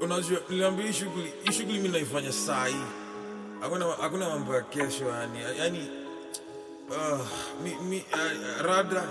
unajua 0.00 0.40
niliambia 0.48 0.86
hii 0.86 0.92
shughuli 0.92 1.32
hii 1.44 1.52
shughuli 1.52 1.78
mi 1.80 1.88
naifanya 1.88 2.32
saa 2.32 2.66
hii 2.66 2.76
hakuna 3.60 3.86
hakuna 4.00 4.28
mambo 4.28 4.54
ya 4.54 4.60
kesho 4.62 5.04
yani 5.20 5.38
yani 5.58 5.88
uh, 6.90 7.20
mi, 7.64 7.74
mi, 7.88 8.04
uh, 8.12 8.66
rada 8.66 9.02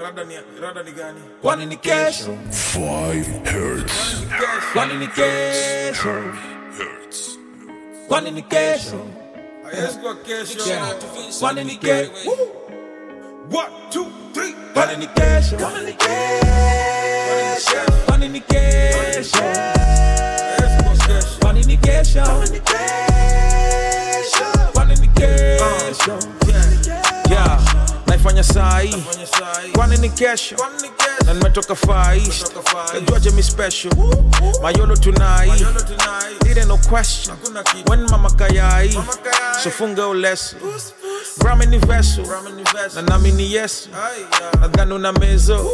rada 0.00 0.24
ni 0.24 0.34
rada 0.60 0.82
ni 0.82 0.92
gani 0.92 1.20
Kwani 1.42 1.66
ni 1.66 1.76
kesho? 1.76 2.38
Five 2.50 3.26
hertz. 3.44 3.92
kesho 4.38 4.72
Kwani 4.72 4.94
ni 4.94 5.06
kesho? 5.06 6.12
Hertz. 6.78 7.38
Kwani 8.08 8.30
ni 8.30 8.42
kesho? 8.42 9.06
haiwezi 9.64 9.98
kuwa 9.98 10.14
kesho 10.16 10.58
Kwani 11.40 11.64
ni 11.64 11.76
kesho? 11.76 12.10
one 13.52 13.90
two 13.90 14.06
three 14.32 14.54
Kwani 14.74 14.96
ni 14.96 15.06
kesho? 15.06 15.56
Kwani 15.56 15.86
ni 15.86 15.92
kesho? 15.92 17.80
Kwani 18.06 18.28
ni 18.28 18.40
kesho? 18.40 19.79
Haiwezi 21.76 21.76
kuwa 21.76 21.94
kesho 22.02 22.22
Kwani 22.22 22.50
ni 22.50 22.60
kesho? 22.60 24.44
Kwani 24.74 24.96
ni 24.96 25.08
kesho? 25.08 26.18
Yeah, 27.30 27.60
naifanya 28.06 28.42
saa 28.44 28.78
hii 28.80 28.90
fanya 28.92 29.26
saa 29.26 29.60
hii 29.60 29.72
kwani 29.72 29.96
ni 29.96 30.10
kesho 30.10 30.56
kwani 30.56 30.74
ni 30.82 30.88
na 30.88 30.94
kesho 30.94 31.32
nimetoka 31.34 31.74
faish 31.74 32.26
Nimetoka 32.42 32.70
Far 32.70 32.82
East. 32.84 32.94
najuaje 32.94 33.30
mi 33.30 33.42
special 33.42 33.92
mayolo 34.62 34.96
tunai 34.96 35.48
Yolo 35.48 35.80
tonight. 35.80 36.46
Ire 36.50 36.64
no 36.64 36.76
question. 36.76 37.36
Hakuna 37.36 37.62
kitu 37.62 37.90
when 37.90 38.06
mama 38.10 38.30
kayai. 38.30 38.88
Mama 38.94 39.12
kayai. 39.16 39.62
so 39.64 39.70
funga 39.70 40.06
uleso 40.08 40.56
Puss, 40.56 40.92
puss. 41.00 41.38
brame 41.38 41.66
ni 41.66 41.78
veso. 41.78 42.22
Ramen 42.22 42.58
invest. 42.58 42.94
na 42.96 43.02
nami 43.02 43.32
ni 43.32 43.52
yesu 43.54 43.88
Ai, 43.94 44.20
ya. 44.22 44.60
nadhani 44.60 44.92
una 44.94 45.12
mezo. 45.12 45.70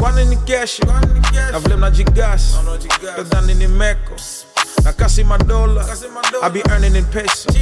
Kwani 0.00 0.24
ni 0.24 0.36
kesho? 0.36 0.86
Kwani 0.86 1.06
ni 1.14 1.20
kesho? 1.20 1.52
na 1.52 1.58
vile 1.58 1.76
mnajigasi 1.76 2.56
Wanajigas. 2.56 3.14
kadhani 3.16 3.54
ni 3.54 3.66
meko 3.68 4.14
na 4.88 4.92
kasi 4.96 5.20
Kasi 5.84 6.08
madola. 6.08 6.42
I 6.42 6.48
be 6.48 6.62
earning 6.72 6.96
in 6.96 7.04
pesos. 7.12 7.52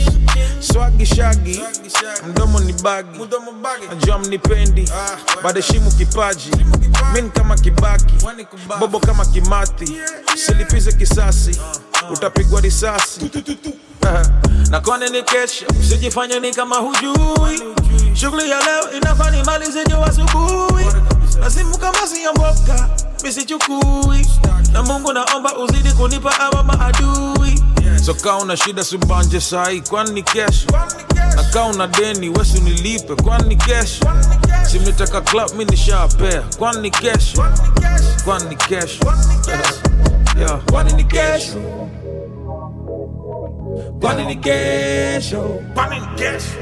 Swagi 0.61 1.07
shagi 1.07 1.61
mdomo 2.29 2.61
ni 2.61 2.73
bagi. 2.73 3.19
Najua 3.89 4.19
mnipendi 4.19 4.89
badeshimu 5.43 5.91
kipaji. 5.93 6.51
Min 7.15 7.31
kama 7.31 7.57
kibaki 7.57 8.15
bobo 8.81 9.01
kama 9.01 9.25
yeah. 9.35 10.09
silipize 10.37 10.93
kisasi 10.93 11.61
utapigwa 12.13 12.61
risasi. 12.61 13.31
Na 14.71 14.81
kwani 14.81 15.11
ni 15.11 15.23
kesho? 15.23 15.67
Usijifanye 15.81 16.41
ni 16.41 16.55
kama 16.55 16.77
hujui. 16.77 17.63
Shughuli 18.15 18.51
ya 18.51 18.61
leo 18.61 18.93
inafani 18.97 19.43
mali 19.43 19.71
zenye 19.71 19.95
asubuhi 19.95 20.87
na 21.41 21.51
simu 21.51 21.79
kama 21.79 22.07
siyamboka 22.07 22.89
misichukui 23.25 24.27
na 24.73 24.83
mungu 24.83 25.13
naomba 25.13 25.57
uzidi 25.59 25.93
kunipa 25.93 26.41
awa 26.41 26.63
maadui. 26.63 27.63
So 28.05 28.15
kaa 28.15 28.37
una 28.37 28.57
shida 28.57 28.85
subanje 28.85 29.41
sai, 29.41 29.81
kwani 29.81 30.11
ni 30.11 30.23
kesho? 30.23 30.67
Na 31.37 31.43
kaa 31.53 31.65
una 31.65 31.87
deni 31.87 32.29
wesu 32.29 32.61
nilipe 32.63 33.15
kwani 33.25 33.49
ni 33.49 33.57
kesho 33.57 34.05
simnitaka 34.71 35.21
club 35.21 35.51
mi 35.59 35.65
nishapea 35.65 36.43
kwani 36.59 36.81
ni 36.81 36.91
kesho? 36.91 37.45
Kwani 38.25 38.45
ni 38.49 38.57
kesho? 38.57 39.05
kwani 40.71 40.93
ni 40.93 41.05
kesho 41.05 41.59
Kwani 44.01 44.27
ni 44.27 44.37
kesho? 44.37 45.37
Yeah. 45.37 45.75
kwani 45.75 46.01
ni 46.01 46.07
kesho 46.07 46.59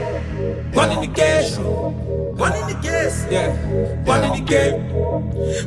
kwani 0.75 0.97
ni 1.01 1.09
kesho 1.09 1.93
Kwani 2.37 2.59
ni 2.67 2.75
kesho? 2.75 2.75
kwani 2.75 2.75
ni 2.75 2.75
kesho 2.75 2.75
Kwani 2.75 2.75
ni 2.75 2.75
kesho? 2.75 3.35
Yeah. 3.35 3.53
kwani 4.05 4.31
ni 4.31 4.41
kesho 4.43 4.79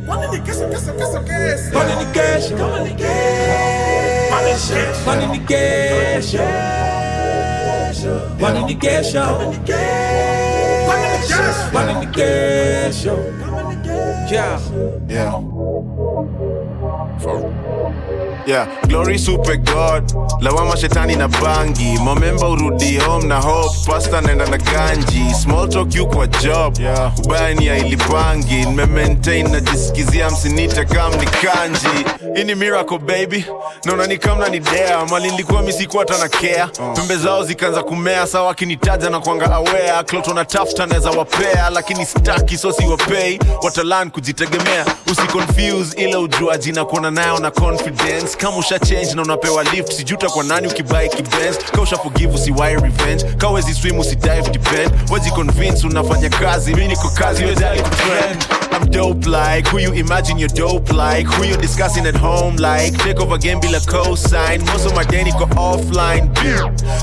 Kwani 0.05 0.27
ni 0.31 0.39
kesho, 0.39 0.67
kesho, 0.67 0.93
kesho, 0.93 1.19
kesho? 1.19 1.71
kwani 1.73 1.93
ni 1.95 2.05
kesho 2.05 2.55
Kwani 2.57 2.89
ni 2.89 2.95
kesho? 2.95 3.87
kwani 4.29 5.31
ni 5.31 5.39
kesho 5.39 6.43
kwani 8.39 8.59
ni 8.65 8.75
kesho 8.75 9.23
Kwani 10.87 11.09
ni 11.19 11.25
kesho? 11.25 11.67
kwani 11.71 11.93
ni 11.99 12.05
kesho 12.07 13.17
yeah 14.31 14.59
Yeah. 15.09 15.41
Yeah, 18.47 18.65
glory 18.87 19.17
super 19.17 19.57
god. 19.57 20.03
Lawama 20.41 20.77
shetani 20.77 21.15
na 21.17 21.27
bangi. 21.27 21.97
Momemba 21.99 22.47
urudi 22.49 22.97
home 22.97 23.27
na 23.27 23.41
hope. 23.41 23.75
Pasta 23.85 24.21
naenda 24.21 24.45
na 24.45 24.57
ganji. 24.57 25.33
Small 25.43 25.67
talk 25.69 25.93
you 25.95 26.07
kwa 26.07 26.27
job. 26.27 26.79
Yeah. 26.79 27.11
ubaya 27.25 27.53
ni 27.53 27.65
ya 27.65 27.77
ilipangi 27.77 28.55
nimemaintain 28.65 29.51
najisikizia 29.51 30.29
msinite 30.29 30.85
kam 30.85 31.11
ni 31.15 31.25
kanji. 31.25 32.05
Hii 32.35 32.43
ni 32.43 32.55
miracle 32.55 32.97
baby. 32.97 33.45
Naona 33.85 34.07
ni 34.07 34.17
kamna 34.17 34.49
ni 34.49 34.59
dea 34.59 35.05
mali 35.05 35.31
nilikuwa 35.31 35.61
misikuwa 35.61 36.03
hata 36.07 36.17
na 36.17 36.29
care. 36.29 36.67
Pembe 36.95 37.15
zao 37.17 37.43
zikaanza 37.43 37.83
kumea. 37.83 38.27
Sawa 38.27 38.51
akinitaja 38.51 39.09
na 39.09 39.19
kwanga 39.19 39.51
aware. 39.55 40.03
Kloto 40.05 40.33
na 40.33 40.45
tafuta 40.45 40.85
naweza 40.85 41.09
wapea. 41.11 41.69
Lakini 41.69 42.05
staki 42.05 42.57
so 42.57 42.71
siwapei 42.71 43.39
watalan 43.63 44.09
kujitegemea. 44.11 44.85
Usiconfuse 45.11 45.97
ile 46.01 46.15
ujuaji 46.15 46.71
na 46.71 46.85
kuona 46.85 47.11
nayo 47.11 47.39
na 47.39 47.51
confidence 47.51 48.36
kama 48.37 48.57
usha 48.57 48.79
change 48.79 49.13
na 49.13 49.21
unapewa 49.21 49.63
lift 49.63 49.91
sijuta 49.91 50.29
kwa 50.29 50.43
nani 50.43 50.67
ukibai 50.67 51.09
kibens 51.09 51.57
ka 51.75 51.81
usha 51.81 51.97
forgive 51.97 52.35
usiwai 52.35 52.73
revenge. 52.75 53.23
Ka 53.37 53.49
wezi 53.49 53.73
swim 53.73 53.99
usidive 53.99 54.49
depend 54.51 54.91
waji 55.11 55.31
convince 55.31 55.87
unafanya 55.87 56.29
kazi. 56.29 56.75
Mi 56.75 56.87
niko 56.87 57.09
kazi 57.09 57.45
wezali 57.45 57.81
kutrend 57.81 58.45
I'm 58.71 58.91
dope 58.91 59.25
like 59.25 59.69
who 59.71 59.79
you 59.79 59.93
imagine 59.93 60.37
you're 60.37 60.53
dope 60.55 60.91
like? 60.93 61.25
Who 61.35 61.45
you 61.45 61.57
discussing 61.57 62.05
at 62.05 62.15
home 62.15 62.57
like? 62.57 62.95
Take 63.03 63.19
over 63.19 63.37
game 63.37 63.59
bila 63.59 63.79
cosign. 63.79 64.59
Most 64.67 64.85
of 64.85 64.95
my 64.95 65.03
day 65.03 65.23
niko 65.23 65.45
offline 65.55 66.29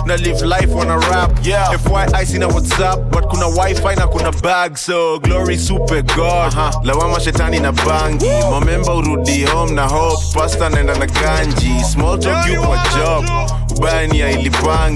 na 0.06 0.14
live 0.16 0.42
life 0.42 0.70
wanna 0.74 0.98
rap 0.98 1.30
yeah. 1.42 1.72
FYI 1.78 2.26
sina 2.26 2.46
whatsapp 2.48 3.10
but 3.10 3.24
kuna 3.28 3.46
wifi 3.46 3.96
na 3.96 4.06
kuna 4.06 4.30
bag 4.32 4.76
so 4.78 5.18
glory 5.18 5.56
super 5.58 6.02
god. 6.02 6.52
Uh-huh. 6.52 6.84
lawama 6.84 7.20
shetani 7.20 7.60
na 7.60 7.72
bangi. 7.72 8.26
Momemba 8.50 8.94
urudi 8.94 9.44
home 9.44 9.72
na 9.74 9.88
hope. 9.88 10.22
Pasta 10.34 10.68
naenda 10.68 10.94
na 10.94 11.06
ganji 11.24 11.84
small 11.84 12.18
talk 12.18 12.46
you 12.52 12.62
kwa 12.62 12.76
job. 12.96 13.24
Ubani 13.76 14.12
ni 14.12 14.20
ya 14.20 14.28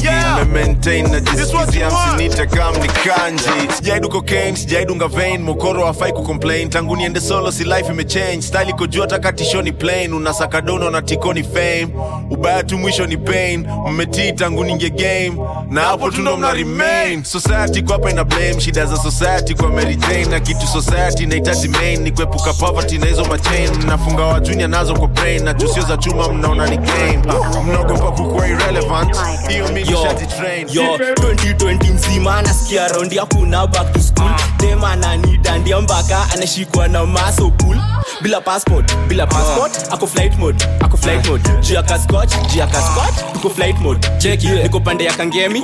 Yeah. 0.03 0.47
maintain 0.47 1.09
na 1.11 1.21
This 1.21 1.55
what 1.55 1.67
jisikizia 1.67 1.87
you 1.87 1.93
want. 1.95 2.15
msinite 2.15 2.47
kam 2.47 2.75
ni 2.77 2.89
kanji. 2.89 3.73
Sijaidu 3.77 4.09
cocaine 4.09 4.57
sijaidunga 4.57 5.09
vein 5.09 5.43
mokoro 5.43 5.87
hafai 5.87 6.13
kucomplain. 6.13 6.71
Tangu 6.71 6.97
niende 6.97 7.21
solo 7.21 7.53
si 7.53 7.65
life 7.65 7.93
imechange 7.93 8.43
style 8.43 8.71
iko 8.71 8.87
juu 8.87 9.01
hata 9.01 9.19
katisho 9.19 9.63
ni 9.63 9.73
plain. 9.73 10.13
Unasaka 10.13 10.61
dono 10.61 10.91
na 10.91 11.03
tiko 11.03 11.35
ni 11.35 11.43
fame. 11.43 11.89
Ubaya 12.31 12.63
tu 12.63 12.79
mwisho 12.79 13.07
ni 13.07 13.17
pain. 13.17 13.67
Mmetii 13.89 14.33
tangu 14.33 14.65
ninge 14.65 14.91
game. 14.91 15.33
Na 15.71 15.81
hapo 15.81 16.11
tundo 16.11 16.37
mna 16.37 16.53
remain. 16.53 17.25
Society 17.25 17.83
kwa 17.83 17.93
hapa 17.93 18.11
ina 18.11 18.25
blame. 18.25 18.61
Shida 18.61 18.87
za 18.87 18.97
society 18.97 19.55
kwa 19.55 19.69
Jane 19.79 20.25
na 20.25 20.41
kitu 20.41 20.67
society 20.67 21.23
inahitaji 21.23 21.69
main. 21.69 22.01
Ni 22.03 22.11
kuepuka 22.11 22.53
poverty 22.53 22.99
na 22.99 23.07
hizo 23.07 23.25
machain 23.25 23.71
nafunga 23.87 24.23
wa 24.25 24.41
junior 24.41 24.69
nazo 24.69 24.95
kwa 24.95 25.09
brain. 25.09 25.45
Na 25.45 25.55
tusio 25.55 25.83
za 25.83 25.97
chuma 25.97 26.18
mnaona 26.27 26.67
ni 26.67 26.77
game. 26.77 27.19
Ah, 27.29 27.61
mnaogopa 27.63 28.11
kukuwa 28.13 28.49
irrelevant. 28.49 29.17
Hiyo 29.49 29.69
mi 29.69 29.81
Yo, 29.81 29.87
nishajitrain 29.87 30.67
yo 30.73 30.83
2020 30.97 31.93
mzima 31.93 32.43
nasikia 32.43 32.89
raundi 32.89 33.19
hakuna 33.19 33.67
back 33.67 33.93
to 33.93 34.01
school. 34.01 34.31
Dem 34.59 34.85
ananidandia 34.85 35.81
mpaka 35.81 36.27
anashikwa 36.35 36.89
na 36.89 37.07
maso 37.07 37.51
pool 37.51 37.77
bila 38.23 38.41
passport 38.41 38.97
bila 39.09 39.27
passport 39.27 39.93
ako 39.93 40.07
flight 40.07 40.39
mode 40.39 40.65
ako 40.81 40.97
flight 40.97 41.27
mode. 41.29 41.49
Juu 41.61 41.75
ya 41.75 41.83
kaskot 41.83 42.29
juu 42.53 42.59
ya 42.59 42.67
kaskot 42.67 43.33
tuko 43.33 43.51
flight 43.51 43.79
mode. 43.81 44.09
Cheki 44.19 44.49
niko 44.49 44.81
pande 44.81 45.05
ya 45.05 45.13
kangemi. 45.13 45.63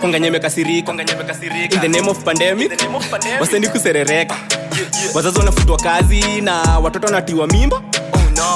Konganyeme 0.00 0.38
kasirika 0.40 0.92
in 0.92 1.80
the 1.80 1.88
name 1.88 2.08
of 2.10 2.24
pandemic 2.24 2.72
waseni 3.40 3.68
kuserereka. 3.68 4.34
Wazazi 5.14 5.38
wanafutwa 5.38 5.76
kazi 5.78 6.40
na 6.40 6.78
watoto 6.82 7.06
wanatiwa 7.06 7.46
mimba 7.46 7.82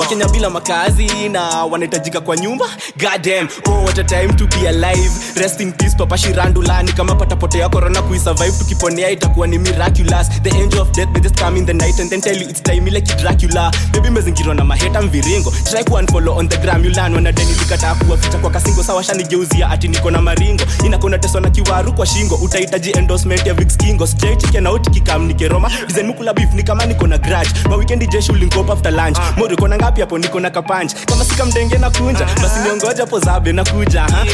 wakenya 0.01 0.29
bila 0.29 0.51
makazi 0.51 1.29
na 1.29 1.43
wanahitajika 1.65 2.21
kwa 2.21 2.37
nyumba? 2.37 2.65
Goddamn. 2.99 3.49
Oh 3.69 3.85
what 3.85 3.99
a 3.99 4.05
time 4.05 4.33
to 4.37 4.47
be 4.47 4.69
alive. 4.69 5.11
Rest 5.37 5.61
in 5.61 5.73
peace 5.73 5.95
papa 5.99 6.19
shirandulani 6.19 6.93
kama 6.93 7.15
patapotea 7.15 7.69
corona 7.69 8.03
kuisurvive 8.03 8.53
tukiponea 8.59 9.11
itakuwa 9.11 9.47
ni 9.47 9.59
miraculous. 9.59 10.29
The 10.43 10.51
angel 10.51 10.81
of 10.81 10.91
death 10.91 11.09
may 11.13 11.21
just 11.21 11.41
come 11.43 11.59
in 11.59 11.67
the 11.67 11.73
night 11.75 12.01
and 12.01 12.11
then 12.11 12.21
tell 12.21 12.37
you 12.43 12.49
it's 12.49 12.63
time 12.63 12.91
like 12.91 13.17
dracula. 13.17 13.71
Baby 13.93 14.11
mezingirwa 14.11 14.55
na 14.55 14.65
maheta 14.65 15.03
mviringo. 15.03 15.51
Try 15.71 15.85
ku 15.85 15.95
unfollow 15.95 16.37
on 16.39 16.49
the 16.49 16.57
gram 16.57 16.85
you 16.85 16.91
learn 16.91 17.15
wanadeni 17.15 17.53
likataa 17.53 17.95
kuwaficha 17.95 18.39
kwa 18.39 18.51
kasingo. 18.51 18.83
Sawa 18.83 19.05
shanigeuzia 19.05 19.71
ati 19.71 19.89
niko 19.89 20.11
na 20.11 20.23
maringo. 20.23 20.65
Inakona 20.87 21.19
teswa 21.19 21.41
na 21.41 21.51
kiwaru 21.51 21.93
kwa 21.93 22.07
shingo. 22.07 22.35
Utahitaji 22.35 22.91
endorsement 22.91 23.47
ya 23.47 23.55
vix 23.55 23.77
Kingo 23.77 24.07
sijaitikia 24.07 24.61
na 24.61 24.73
uti 24.73 24.91
kikam 24.91 25.27
nikeroma. 25.27 25.71
Design 25.87 26.07
mukula 26.07 26.35
beef 26.35 26.53
ni 26.55 26.63
kama 26.63 26.87
niko 26.87 27.07
na 27.07 27.19
grudge. 27.19 27.51
Ma 27.69 27.77
weekend 27.77 28.11
jeshi 28.11 28.33
ulinkop 28.33 28.71
after 28.71 28.93
lunch. 28.93 29.19
Kona 29.65 29.74
na 29.77 29.85
ngapi 29.85 30.01
hapo 30.01 30.19
niko 30.19 30.41
na 30.41 30.51
kapanja 30.51 30.95
kama 31.07 31.25
sika 31.25 31.45
mdenge 31.45 31.79
na 31.79 31.91
kunja 31.91 32.25
basi 32.43 32.61
niongoja 32.65 33.07
po 33.07 33.19
zabe 33.21 33.53
na 33.53 33.65
kuja 33.65 34.03
ha? 34.03 34.25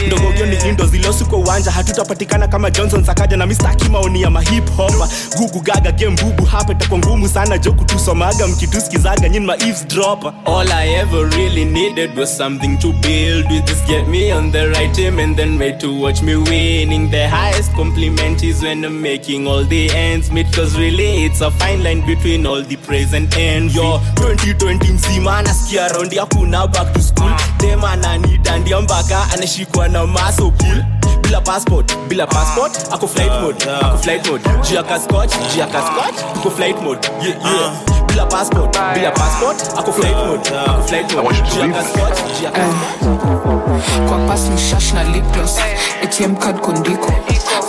ni 0.51 0.69
indo 0.69 0.87
zilosu 0.87 1.27
kwa 1.27 1.39
uwanja 1.39 1.71
hatutapatikana 1.71 2.49
kama 2.49 2.71
johnson 2.71 3.05
sakaja 3.05 3.37
na 3.37 3.47
mistaki 3.47 3.89
maoni 3.89 4.23
ya 4.23 4.31
mahip 4.31 4.77
hopa 4.77 5.09
gugu 5.39 5.61
gaga 5.61 5.93
game 5.93 6.17
bubu 6.23 6.45
hapa 6.45 6.73
itakuwa 6.73 6.99
ngumu 6.99 7.29
sana 7.29 7.59
jo 7.59 7.73
kutusomaga 7.73 8.47
mkituskizaga 8.47 9.29
nyin 9.29 9.45
ma 9.45 9.55
eavesdropper 9.57 10.33
all 10.47 10.73
i 10.73 10.95
ever 10.95 11.31
really 11.31 11.65
needed 11.65 12.19
was 12.19 12.37
something 12.37 12.77
to 12.79 12.93
build 12.93 13.51
with 13.53 13.65
this. 13.65 13.81
Get 13.87 14.09
me 14.09 14.33
on 14.33 14.53
the 14.53 14.69
right 14.69 14.95
team 14.95 15.19
and 15.19 15.37
then 15.37 15.59
wait 15.59 15.81
to 15.81 15.93
watch 16.03 16.23
me 16.23 16.37
winning. 16.37 17.11
The 17.11 17.29
highest 17.29 17.73
compliment 17.73 18.43
is 18.43 18.63
when 18.63 18.85
i'm 18.85 19.01
making 19.03 19.47
all 19.49 19.65
the 19.65 19.91
ends 19.91 20.31
meet 20.31 20.47
cause 20.53 20.79
really 20.79 21.25
it's 21.25 21.41
a 21.41 21.51
fine 21.51 21.83
line 21.83 22.07
between 22.07 22.47
all 22.47 22.63
the 22.63 22.77
praise 22.77 23.17
and 23.17 23.35
envy. 23.35 23.79
Yo 23.79 24.01
2020 24.15 24.93
mzima 24.93 25.30
nasikia 25.43 25.89
raundi 25.89 26.19
hakuna 26.19 26.67
back 26.67 26.93
to 26.93 27.01
school. 27.03 27.31
Dem 27.59 27.85
ananidandia 27.85 28.81
mpaka 28.81 29.27
anashikwa 29.35 29.89
na 29.89 30.07
maso 30.07 30.51
pool 30.51 30.85
bila 31.23 31.41
passport 31.41 31.97
bila 32.09 32.27
passport 32.27 32.73
ako 32.93 33.07
flight 33.09 33.33
mode 33.43 33.65
ah, 33.71 33.81
ah. 33.83 33.87
ako 33.89 33.99
flight 33.99 34.27
mode. 34.31 34.43
Ah. 34.51 34.63
Juu 34.69 34.75
ya 34.75 34.83
kaskot 34.83 35.31
juu 35.55 35.61
ya 35.61 35.67
kaskot 35.67 36.15
ako 36.37 36.51
flight 36.51 36.83
mode. 36.83 37.09
Yeah, 37.23 37.37
yeah. 37.45 37.73
bila 38.07 38.27
passport 38.27 38.79
bila 38.95 39.11
passport 39.11 39.57
ako 39.79 39.93
flight 39.93 40.17
mode 40.27 40.51
ako 40.67 40.83
flight 40.83 41.15
mode. 41.15 41.37
Juu 41.55 41.61
ya 41.61 41.69
kaskot 41.69 42.15
juu 42.39 42.45
ya 42.45 42.51
eh. 42.51 42.67
kaskot 42.67 44.09
kwa 44.09 44.19
pas 44.29 44.41
ni 44.49 44.59
shash 44.59 44.93
na 44.93 45.05
lipgloss 45.05 45.59
atm 46.03 46.37
card 46.37 46.61
kondiko 46.61 47.13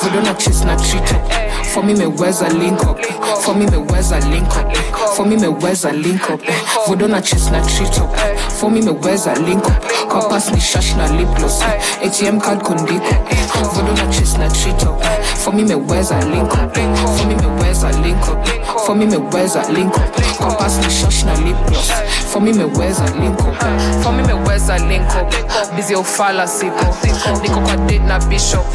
for 0.01 0.09
the 0.09 0.21
knock, 0.24 0.39
she's 0.42 0.65
not 0.65 0.81
cheating. 0.81 1.21
For 1.71 1.83
me, 1.83 1.94
me 1.94 2.07
wears 2.07 2.42
a 2.42 2.50
link 2.50 2.83
up. 2.83 2.98
For 3.44 3.53
me, 3.53 3.68
me 3.68 3.77
wears 3.77 4.12
a 4.12 4.19
link 4.30 4.50
up. 4.57 4.75
For 5.15 5.24
me, 5.25 5.38
me 5.38 5.48
wears 5.48 5.86
a 5.86 5.94
link 5.94 6.27
up. 6.27 6.42
For 6.88 6.95
the 6.95 7.07
knock, 7.07 7.25
she's 7.25 7.51
not 7.51 7.69
cheating. 7.69 8.09
For 8.57 8.71
me, 8.71 8.81
me 8.81 8.92
wears 8.92 9.27
a 9.27 9.36
link 9.36 9.63
up. 9.63 9.81
Coppers, 10.09 10.51
me 10.51 10.57
shash 10.59 10.98
na 10.98 11.06
lip 11.15 11.30
gloss. 11.38 11.62
ATM 12.01 12.42
card 12.42 12.62
condito. 12.62 13.13
For 13.75 13.83
the 13.83 13.94
knock, 13.94 14.12
she's 14.12 14.38
not 14.39 14.51
cheating. 14.56 14.98
For 15.38 15.53
me, 15.53 15.63
me 15.65 15.75
wears 15.75 16.09
a 16.09 16.18
link 16.25 16.51
up. 16.57 16.74
For 16.74 17.27
me, 17.27 17.36
me 17.36 17.47
wears 17.62 17.83
a 17.83 17.92
link 18.01 18.18
up 18.27 18.70
for 18.86 18.95
me 18.95 19.06
meweza 19.06 19.63
link 19.69 19.95
up. 19.98 20.04
Kwa 20.38 20.51
pas 20.56 20.78
ni 20.78 20.89
shash 20.89 21.24
na 21.24 21.33
lipgloss 21.36 21.92
for 22.31 22.42
me 22.42 22.54
meweza 22.54 23.04
link 23.19 23.39
up. 23.39 23.56
For 24.04 24.12
me 24.13 24.24
meweza 24.24 24.78
link 24.78 25.10
up. 25.16 25.33
Busy 25.75 25.95
ufala 25.95 26.48
siko 26.48 26.86
niko 27.42 27.60
kwa 27.62 27.75
date 27.78 28.00
na 28.00 28.19
bishop. 28.19 28.66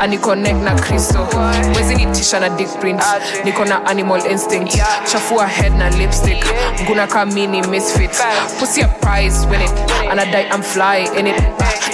Aniconnect 0.00 0.62
na 0.62 0.74
kristo 0.74 1.28
wezi 1.76 1.94
nitisha 1.94 2.40
na 2.40 2.48
dick 2.48 2.68
print? 2.80 3.02
Niko 3.44 3.64
na 3.64 3.86
animal 3.86 4.26
instinct. 4.30 4.78
Chafua 5.12 5.46
head 5.46 5.72
na 5.78 5.90
lipstick. 5.90 6.44
Nguna 6.82 7.06
kamini 7.06 7.62
misfit. 7.62 8.10
Pussy 8.58 8.82
a 8.82 8.88
prize 8.88 9.46
win 9.46 9.60
it 9.62 9.70
and 10.10 10.20
i 10.20 10.24
die 10.30 10.48
i'm 10.54 10.62
fly 10.62 11.08
in 11.18 11.26
it. 11.26 11.36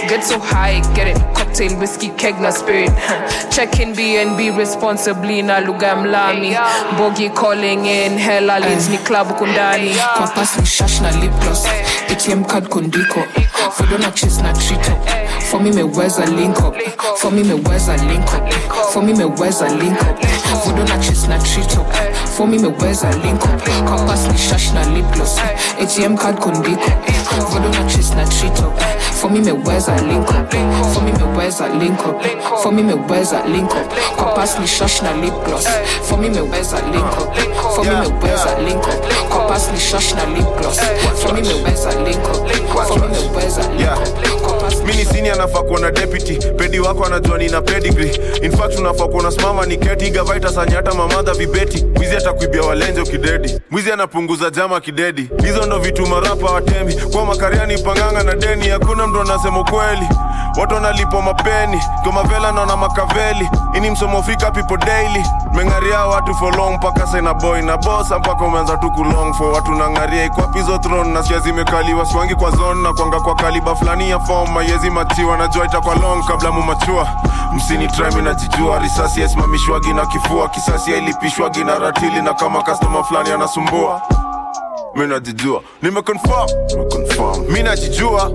Get 0.09 0.25
so 0.25 0.39
high 0.39 0.81
get 0.95 1.07
it. 1.09 1.19
Cocktail 1.35 1.79
whiskey 1.79 2.09
keg 2.11 2.41
na 2.41 2.51
spirit. 2.51 2.91
Check 3.51 3.79
in 3.81 3.95
bnb 3.95 4.57
responsibly 4.59 5.43
na 5.43 5.61
lugha 5.61 5.97
mlami 5.97 6.57
bogi 6.99 7.31
calling 7.35 7.62
hella 7.67 8.59
leads 8.59 8.89
ni 8.89 8.99
club 8.99 9.39
shash 10.67 11.01
na 11.01 11.11
lipgloss 11.11 11.65
atm 12.11 12.45
card 12.45 12.69
chis 14.15 14.39
na 14.43 14.53
trito. 14.53 14.93
For 15.51 15.61
me 15.61 15.71
meweza 15.71 16.25
link 16.27 16.59
up? 16.59 16.75
For 17.19 17.31
me 17.31 17.43
meweza 17.45 17.97
link 18.09 18.27
up? 18.35 18.53
For 18.93 19.03
me 19.03 19.13
meweza 19.13 19.69
link 19.69 20.01
up? 20.03 20.19
Na 21.29 21.39
trito. 21.39 21.87
For 22.37 22.47
me 22.49 22.59
meweza 22.59 23.11
link 23.23 23.43
up? 23.45 23.61
Shash 24.37 24.73
na 24.73 24.83
lipgloss 24.87 25.39
atm 25.81 26.17
card 26.19 26.39
chis 27.89 28.11
na 28.15 28.25
trito. 28.25 28.73
For 29.21 29.31
me 29.31 29.41
meweza 29.41 29.95
link 30.03 30.29
up? 30.31 30.51
For 30.95 31.03
me 31.03 31.13
meweza 31.13 31.69
link 31.79 32.01
up? 32.07 32.23
For 32.63 32.73
me 32.73 32.83
meweza 32.83 33.43
link 33.47 33.71
up? 33.71 33.93
Shash 34.67 35.03
na 35.03 35.13
lipgloss 35.13 35.67
for 36.09 36.19
me 36.19 36.29
meweza 36.29 36.81
link 36.93 37.19
up 37.21 37.37
for 37.75 37.85
me 37.85 37.91
meweza 37.91 38.59
link 38.67 38.85
up. 38.87 39.29
Kwa 39.29 39.39
pas 39.49 39.71
ni 39.73 39.81
shash 39.81 40.15
na 40.15 40.25
lipgloss 40.27 40.81
for 41.23 41.33
me 41.35 41.41
meweza 41.43 41.91
link 42.05 42.25
up. 42.29 42.87
For 42.89 42.99
me 43.01 43.07
meweza 43.37 43.63
link 43.69 44.47
up 44.47 44.52
mini 44.87 45.05
sini 45.05 45.31
anafaa 45.31 45.63
kuwa 45.63 45.91
deputy. 45.91 46.37
Pedi 46.37 46.81
wako 46.81 47.05
anajua 47.05 47.39
nina 47.39 47.61
pedigree. 47.61 48.21
In 48.43 48.53
fact 48.57 48.79
unafaa 48.79 49.05
kuwa 49.07 49.21
unasimama 49.21 49.67
ni 49.67 49.77
keti. 49.77 50.11
Gavaita 50.11 50.49
sanya 50.53 50.77
hata 50.77 50.95
mamadha 50.95 51.35
vibeti. 51.35 51.85
Mwizi 51.97 52.17
atakuibia 52.17 52.63
walenje 52.63 53.01
ukidedi 53.01 53.61
mwizi 53.71 53.93
anapunguza 53.93 54.51
jama 54.51 54.81
kidedi. 54.81 55.31
Hizo 55.45 55.67
ndo 55.67 55.79
vitu 55.79 56.07
marapa 56.07 56.51
watemi 56.53 56.95
kwa 56.95 57.27
makariani 57.27 57.79
panganga 57.79 58.23
na 58.23 58.35
deni 58.35 58.69
hakuna 58.69 59.07
mtu 59.07 59.21
anasema 59.21 59.61
ukweli. 59.61 60.09
Watu 60.61 60.75
wanalipwa 60.75 61.23
mapeni. 61.23 61.83
Komavela 62.05 62.53
naona 62.53 62.77
makaveli. 62.77 63.49
Ini 63.75 63.91
msomo 63.91 64.23
fika 64.23 64.51
people 64.51 64.77
daily. 64.87 65.25
Mengaria 65.55 65.99
watu 66.07 66.35
for 66.35 66.57
long 66.57 66.75
mpaka 66.75 67.07
sena 67.07 67.35
boy 67.35 67.63
na 67.63 67.77
bosa 67.77 68.19
mpaka 68.19 68.45
umeanza 68.45 68.77
tu 68.77 68.91
kulong 68.91 69.35
fo 69.35 69.53
watu 69.53 69.73
nangaria. 69.75 70.25
Ikwapizo 70.25 70.79
tron 70.79 71.09
na 71.13 71.23
sia 71.23 71.39
zimekaliwa 71.39 72.07
swangi 72.07 72.35
kwa 72.35 72.51
zon 72.51 72.79
na 72.83 72.93
kwanga 72.93 73.21
kwa 73.21 73.35
kaliba 73.35 73.75
fulani 73.77 74.11
ya 74.11 74.21
form 74.21 74.51
mayezi 74.73 74.91
matiwa 74.91 75.37
najua 75.39 75.65
itakwa 75.67 75.95
long 75.95 76.25
kabla 76.27 76.53
mumachua 76.53 77.09
msini 77.57 77.89
trimi 77.89 78.23
najijua. 78.23 78.79
Risasi 78.79 79.21
yasimamishwagi 79.21 79.93
na 79.93 80.07
kifua. 80.07 80.49
Kisasi 80.49 80.93
yailipishwagi 80.93 81.65
na 81.65 81.79
ratili 81.79 82.23
na 82.23 82.35
kama 82.35 82.63
kastoma 82.63 83.05
fulani 83.05 83.31
anasumbua. 83.31 84.03
Mi 84.95 85.07
najijua. 85.07 85.61
Nimeconfirm. 85.83 86.47
Mi 87.49 87.63
najijua. 87.63 88.31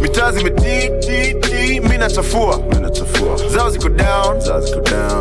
Mitaa 0.00 0.32
zimetititi 0.32 1.80
mi 1.80 1.98
nachafua. 1.98 2.58
Zao 3.48 3.70
ziko 3.70 3.88
down. 3.88 4.40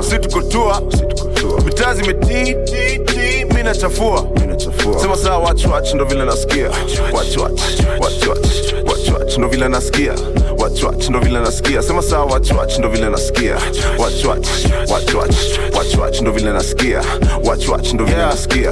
Si 0.03 0.19
tuko 0.19 0.41
tua. 0.41 0.81
Si 0.91 0.97
tuko 1.05 1.27
tua. 1.29 1.61
Mitaa 1.61 1.93
zimetititi 1.93 3.45
mi 3.55 3.63
nachafua. 3.63 4.23
Sema 5.01 5.17
saa 5.17 5.37
watch 5.37 5.65
watch 5.65 5.93
ndo 5.93 6.05
vile 6.05 6.25
nasikia. 6.25 6.69
Watch 7.13 7.37
watch 7.37 7.61
watch 9.09 9.37
ndo 9.37 9.47
vile 9.47 9.67
nasikia. 9.67 10.13
Watch 10.57 10.83
watch 10.83 11.09
ndo 11.09 11.19
vile 11.19 11.39
nasikia. 11.39 11.81
Sema 11.81 12.01
saa 12.01 12.23
watch 12.23 12.51
watch 12.51 12.77
ndo 12.77 12.89
vile 12.89 13.09
nasikia. 13.09 13.55
Watch 13.99 14.25
watch 14.25 14.47
watch 14.91 15.13
watch 15.13 15.35
watch 15.77 15.95
watch 15.97 16.21
ndo 16.21 16.31
vile 16.31 16.51
nasikia. 16.53 17.01
Watch 17.43 17.67
watch 17.67 17.93
ndo 17.93 18.05
vile 18.05 18.17
nasikia 18.17 18.71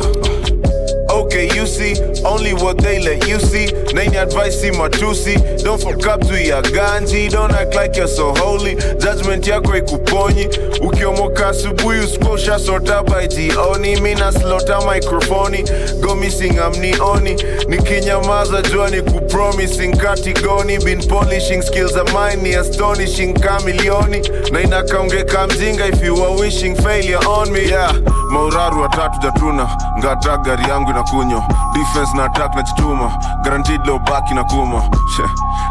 Okay, 1.11 1.49
you 1.55 1.65
see, 1.65 1.95
only 2.23 2.53
what 2.53 2.77
they 2.77 2.99
let 2.99 3.27
you 3.27 3.39
see. 3.39 3.67
Name 3.93 4.13
advice, 4.13 4.61
see 4.61 4.69
matusi. 4.71 5.35
Don't 5.63 5.81
fuck 5.81 6.05
up 6.07 6.21
to 6.21 6.41
your 6.41 6.61
ganji. 6.61 7.29
Don't 7.29 7.51
act 7.51 7.75
like 7.75 7.95
you're 7.95 8.07
so 8.07 8.33
holy. 8.35 8.75
Judgment 8.99 9.45
yako 9.47 9.77
ikuponyi. 9.77 10.47
Ukiomoka 10.81 11.47
asubuhi 11.49 11.99
usikosha 11.99 12.59
sota 12.59 13.03
by 13.03 13.27
jioni. 13.27 14.01
Mina 14.01 14.31
slota 14.31 14.79
microphone. 14.85 15.63
Go 16.01 16.15
missing 16.15 16.59
amnioni. 16.59 17.35
Nikinyamaza 17.67 18.61
jua 18.61 18.89
ni 18.89 19.01
kupromising 19.01 19.97
katigoni. 19.97 20.77
Been 20.85 21.01
polishing 21.07 21.61
skills 21.61 21.95
of 21.95 22.13
mine 22.13 22.43
ni 22.43 22.55
astonishing 22.55 23.33
kamilioni. 23.33 24.21
Na 24.51 24.61
inakaongeka 24.61 25.47
mjinga 25.47 25.87
if 25.87 26.03
you 26.03 26.23
are 26.23 26.35
wishing 26.41 26.75
failure 26.75 27.19
on 27.27 27.51
me. 27.51 27.59
Yeah, 27.69 27.93
mauraru 28.31 28.81
watatu 28.81 29.19
jatuna. 29.21 29.69
Ngata 29.99 30.37
gari 30.37 30.63
yangu 30.69 30.89
inakunywa 30.99 31.43
defense 31.73 32.17
na 32.17 32.23
attack 32.25 32.55
na 32.55 32.63
chituma 32.63 33.11
guaranteed 33.43 33.85
low 33.87 33.99
back 33.99 34.31
na 34.31 34.43
kuma. 34.43 34.83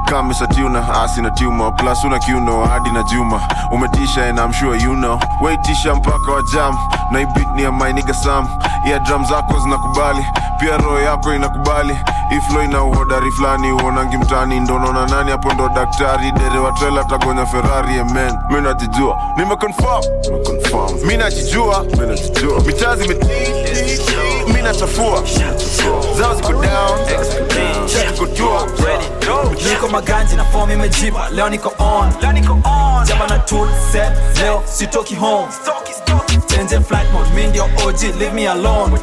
Kama 0.07 0.35
satuna 0.35 1.03
asi 1.03 1.21
na 1.21 1.31
tuma 1.31 1.71
plus 1.73 2.05
una 2.05 2.19
kiuno 2.19 2.65
hadi 2.67 2.91
na 2.91 3.03
juma. 3.03 3.41
Umetisha 3.73 4.29
and 4.29 4.41
I'm 4.41 4.53
sure 4.53 4.75
you 4.77 4.95
know. 4.95 5.21
Waitisha 5.43 5.95
mpaka 5.95 6.33
wa 6.33 6.43
jam. 6.55 6.77
Na 7.13 7.21
ibit 7.21 7.49
ni 7.55 7.63
ya 7.63 7.73
my 7.73 7.93
nigga 7.93 8.15
Sam. 8.15 8.49
Yeah 8.87 8.99
drum 9.05 9.25
zako 9.25 9.59
zinakubali. 9.59 10.25
Pia 10.61 10.77
roho 10.77 11.01
yako 11.01 11.35
inakubali. 11.35 11.99
Iflo 12.31 12.63
ina 12.65 12.83
uhodari 12.85 13.31
fulani 13.33 13.73
uonangi 13.73 14.17
mtani. 14.17 14.61
Ndonaona 14.61 15.07
nani 15.07 15.31
hapo 15.31 15.53
ndo 15.53 15.69
daktari. 15.69 16.33
Dere 16.33 16.59
wa 16.59 16.73
trela 16.73 17.05
tagonya 17.05 17.47
ferrari 17.47 17.99
amen. 18.01 18.39
Mi 18.51 18.61
najijua. 18.61 19.19
Nimeconfirm. 19.37 20.03
Mi 21.07 21.17
najijua. 21.17 21.85
Mi 21.85 22.07
najijua. 22.07 22.61
Mitaa 22.67 22.97
zimetiti 22.97 24.08
mi 24.49 24.63
nachafua. 24.63 25.23
Zao 26.19 26.35
ziko 26.35 26.53
down. 26.53 26.99
Ziko 27.87 28.27
niko 29.71 29.89
maganji 29.89 30.37
na 30.37 30.45
fom 30.45 30.71
imejiba 30.71 31.29
leo 31.31 31.49
niko 31.49 31.69
on. 31.79 32.13
Jaba 33.07 33.27
na 33.29 33.39
tool 33.39 33.69
set. 33.93 34.13
Leo 34.43 34.63
sitoki 34.67 35.15
home. 35.15 35.49
Tenje 36.47 36.81
flight 36.81 37.13
mode. 37.13 37.31
Mi 37.35 37.47
ndio 37.47 37.65
og 37.65 38.19
leave 38.19 38.33
me 38.35 38.47
alone. 38.49 38.99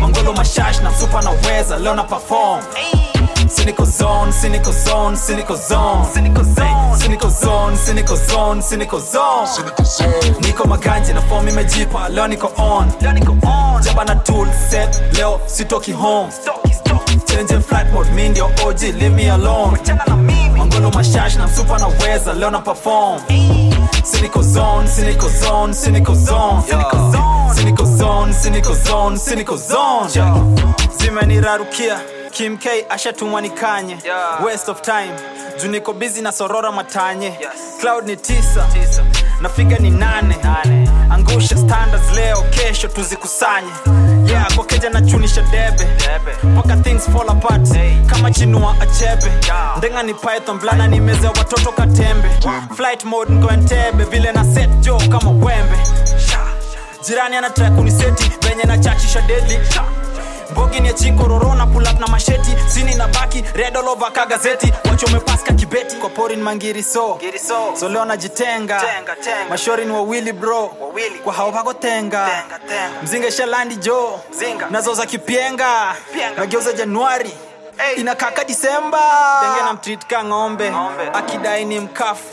Mangolo 0.00 0.32
mashash 0.32 0.80
na 0.82 0.90
msupa 0.90 1.22
na 1.22 1.30
weza. 1.30 1.78
Leo 1.78 1.94
na 1.94 2.04
perform. 2.04 2.60
Cynical 3.56 3.86
zone, 3.86 4.32
zone, 5.68 6.06
cynical 7.00 7.30
zone, 7.30 7.76
cynical 7.76 8.16
zone, 8.16 8.62
cynical 8.62 9.00
zone. 9.00 9.48
Niko 10.40 10.64
maganje 10.68 11.12
na 11.12 11.20
form 11.22 11.48
imejipa, 11.48 12.08
leo 12.08 12.26
niko 12.28 12.52
on, 12.56 12.92
leo 13.00 13.12
niko 13.12 13.32
on. 13.42 13.82
Jaba 13.82 14.04
na 14.04 14.14
tool 14.14 14.46
set, 14.70 15.00
leo 15.16 15.40
sitoki 15.46 15.92
home. 15.92 16.30
change 17.26 17.60
flight 17.62 17.92
mode 17.92 18.10
mi 18.12 18.28
ndio 18.28 18.46
og 18.46 18.82
leave 18.82 19.10
me 19.14 19.30
alone. 19.30 19.78
Mashash 20.94 21.36
na 21.36 21.46
msupa 21.46 21.78
na 21.78 21.86
weza 21.86 22.32
leo 22.34 22.50
na 22.50 22.58
perform 22.60 23.20
cynical 24.04 24.42
zone 24.42 24.88
cynical 24.88 25.28
zone 25.30 25.74
cynical 25.74 26.14
zone 26.14 26.62
cynical 27.54 27.86
zone 27.96 28.32
cynical 28.42 28.74
zone 28.74 29.16
cynical 29.18 29.56
zone 29.56 30.08
zimenirarukia. 30.98 32.00
Kim 32.32 32.58
k 32.58 32.84
ashatumwa 32.88 33.40
nikanye 33.40 33.96
waste 34.44 34.70
of 34.70 34.80
time. 34.82 35.12
Juu 35.62 35.68
niko 35.70 35.92
busy 35.92 36.22
na 36.22 36.32
sorora 36.32 36.72
matanye. 36.72 37.38
Cloud 37.80 38.06
ni 38.06 38.16
tisa. 38.16 38.66
Nafiga 39.40 39.78
ni 39.78 39.90
nane 39.90 40.36
angusha 41.10 41.56
standards 41.56 42.12
leo 42.14 42.42
kesho 42.50 42.88
tuzikusanye. 42.88 43.68
Yeah 44.26 44.54
kwa 44.54 44.64
keja 44.64 44.90
nachunisha 44.90 45.42
debe. 45.42 45.86
Mpaka 46.42 46.76
things 46.76 47.04
fall 47.10 47.28
apart. 47.30 47.68
Kama 48.06 48.30
chinua 48.30 48.74
achebe 48.80 49.32
ndenga 49.78 50.02
ni 50.02 50.14
python 50.14 50.58
blana 50.58 50.86
nimezea 50.86 51.30
watoto 51.30 51.72
katembe. 51.72 52.28
Flight 52.76 53.04
mode 53.04 53.32
nkoentebe 53.32 54.04
vile 54.04 54.32
na 54.32 54.44
set 54.44 54.70
jo 54.80 54.96
kama 55.10 55.30
wembe. 55.30 55.78
Jirani 57.08 57.36
anataka 57.36 57.70
kuniseti 57.70 58.30
venye 58.48 58.64
na 58.64 58.78
chachisha 58.78 59.20
mbogi 60.52 60.80
ni 60.80 60.92
chinkororona 60.94 61.66
pull 61.66 61.86
up 61.86 62.00
na 62.00 62.06
masheti. 62.06 62.50
Sini 62.68 62.94
na 62.94 63.08
baki 63.08 63.44
red 63.54 63.74
ka 64.12 64.26
gazeti. 64.26 64.72
Wachomepaska 64.90 65.52
kibeti. 65.54 65.96
Kwa 65.96 66.10
porin 66.10 66.40
mangiri 66.42 66.82
so. 66.82 67.18
So. 67.76 67.88
Leo 67.88 68.04
najitenga. 68.04 68.82
Mashori 69.50 69.84
ni 69.84 69.92
wawili 69.92 70.32
bro. 70.32 70.68
Kwa 71.24 71.32
hao 71.32 71.52
pako 71.52 71.74
tenga. 71.74 72.28
Mzinga 73.02 73.30
shalandi 73.30 73.76
jo. 73.76 74.20
Nazo 74.70 74.94
za 74.94 75.06
kipienga. 75.06 75.94
Nageuza 76.36 76.72
januari. 76.72 77.30
Inakaka 77.96 78.44
disemba 78.44 79.00
denge 79.42 79.62
na 79.64 79.72
mtritka 79.72 80.24
ng'ombe, 80.24 80.70
ng'ombe. 80.70 81.02
Akidai 81.12 81.64
ni 81.64 81.80
mkafu 81.80 82.24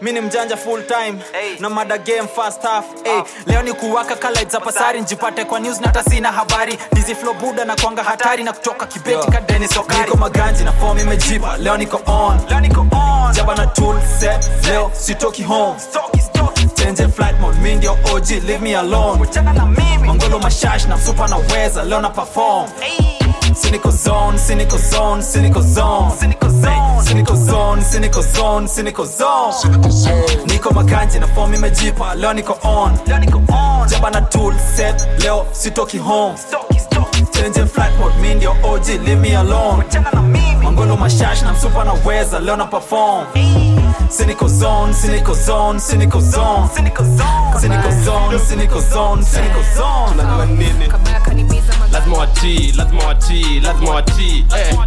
mi 0.00 0.12
ni 0.12 0.20
mjanja 0.20 0.56
full 0.56 0.82
time. 0.86 1.18
Na 1.60 1.68
mada 1.70 1.98
game 1.98 2.28
fast 2.36 2.62
half 2.62 2.84
hey, 3.04 3.22
leo 3.46 3.62
ni 3.62 3.72
kuwaka 3.72 4.16
za 4.50 4.60
pasari 4.60 5.00
njipate 5.00 5.44
kwa 5.44 5.60
news 5.60 5.80
nata 5.80 6.02
sina 6.04 6.32
habari. 6.32 6.78
Dizi 6.92 7.14
flow 7.14 7.34
buda 7.34 7.64
na 7.64 7.76
kwanga 7.76 8.02
hatari 8.02 8.44
na 8.44 8.52
kutoka 8.52 8.86
kibeti 8.86 9.30
ka 9.30 9.40
Dennis 9.40 9.76
Okari. 9.76 10.00
Niko 10.00 10.16
maganji 10.16 10.64
na 10.64 10.72
form 10.72 10.98
imejipa 10.98 11.56
leo 11.56 11.76
niko 11.76 12.00
on. 12.06 12.38
Leo 12.50 12.60
niko 12.60 12.80
on. 12.80 13.34
Jaba 13.34 13.54
na 13.54 13.66
tool 13.66 14.00
set 14.20 14.48
leo 14.66 14.90
sitoki 14.94 15.42
home. 15.42 15.76
Change 16.74 17.08
flight 17.08 17.40
mode 17.40 17.58
mi 17.60 17.74
ndio 17.74 17.92
OG 18.14 18.30
leave 18.30 18.58
me 18.60 18.76
alone. 18.76 19.26
Mangolo 20.06 20.38
mashash 20.38 20.86
na 20.86 20.96
msupa 20.96 21.28
na 21.28 21.36
weza 21.36 21.82
leo 21.84 22.00
na 22.00 22.10
perform 22.10 22.68
cynical 23.54 23.90
zone 23.92 24.38
cynical 24.38 24.78
zone 24.78 25.22
cynical 25.22 25.62
zone. 25.62 26.10
Cynical 26.18 26.50
zone. 26.50 27.02
cynical 27.04 27.36
zone 27.36 27.82
cynical 27.82 28.22
zone 28.22 28.68
cynical 28.68 29.06
zone. 29.06 29.52
Niko 30.46 30.70
maganji 30.70 31.18
na 31.18 31.26
form 31.26 31.54
imejipa 31.54 32.14
leo 32.14 32.32
niko 32.32 32.58
on. 32.62 32.98
Leo 33.06 33.18
niko 33.18 33.38
on. 33.38 33.88
Jaba 33.88 34.10
na 34.10 34.20
tool 34.20 34.54
set 34.76 35.06
leo 35.22 35.46
sitoki 35.52 35.98
home. 35.98 36.34
Change 37.32 37.66
flight 37.66 37.98
mode 37.98 38.14
mi 38.20 38.34
ndio 38.34 38.50
OG 38.62 38.86
leave 38.88 39.16
me 39.20 39.36
alone. 39.36 39.84
Mangono 40.62 40.96
mashash 40.96 41.42
na 41.42 41.52
msupa 41.52 41.84
na 41.84 41.92
weza 42.04 42.38
leo 42.40 42.56
na 42.56 42.64
perform. 42.66 43.26
Cynical 44.08 44.48
zone 44.48 44.94
cynical 44.94 45.34
zone 45.34 45.80
cynical 45.80 46.20
zone. 46.20 46.68
Cynical 46.76 47.04
zone. 47.06 47.60
Cynical 47.60 48.04
zone 48.04 48.38
cynical 48.48 48.80
zone 48.80 49.22
cynical 49.24 49.62
zone. 49.76 50.22
Kabaya 50.88 51.20
kanimiza 51.20 51.72
lazima 51.92 52.16
watii 52.18 52.72
lazima 52.72 53.04
watii 53.04 53.60
lazima 53.60 53.90
watii 53.90 54.44
eh. 54.56 54.78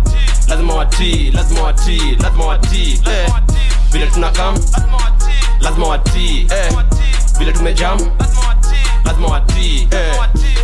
lazima 0.47 0.73
watii 0.73 1.31
lazima 1.31 1.61
watii 1.63 2.15
lazima 2.21 2.45
watii 2.45 3.01
eh. 3.07 3.31
vile 3.91 4.07
tunakam 4.07 4.55
lazima 5.59 5.87
watii 5.87 6.47
eh. 6.51 6.73
vile 7.39 7.53
tumejam 7.53 7.99
lazima 9.05 9.27
watii 9.27 9.87
eh. 9.91 10.15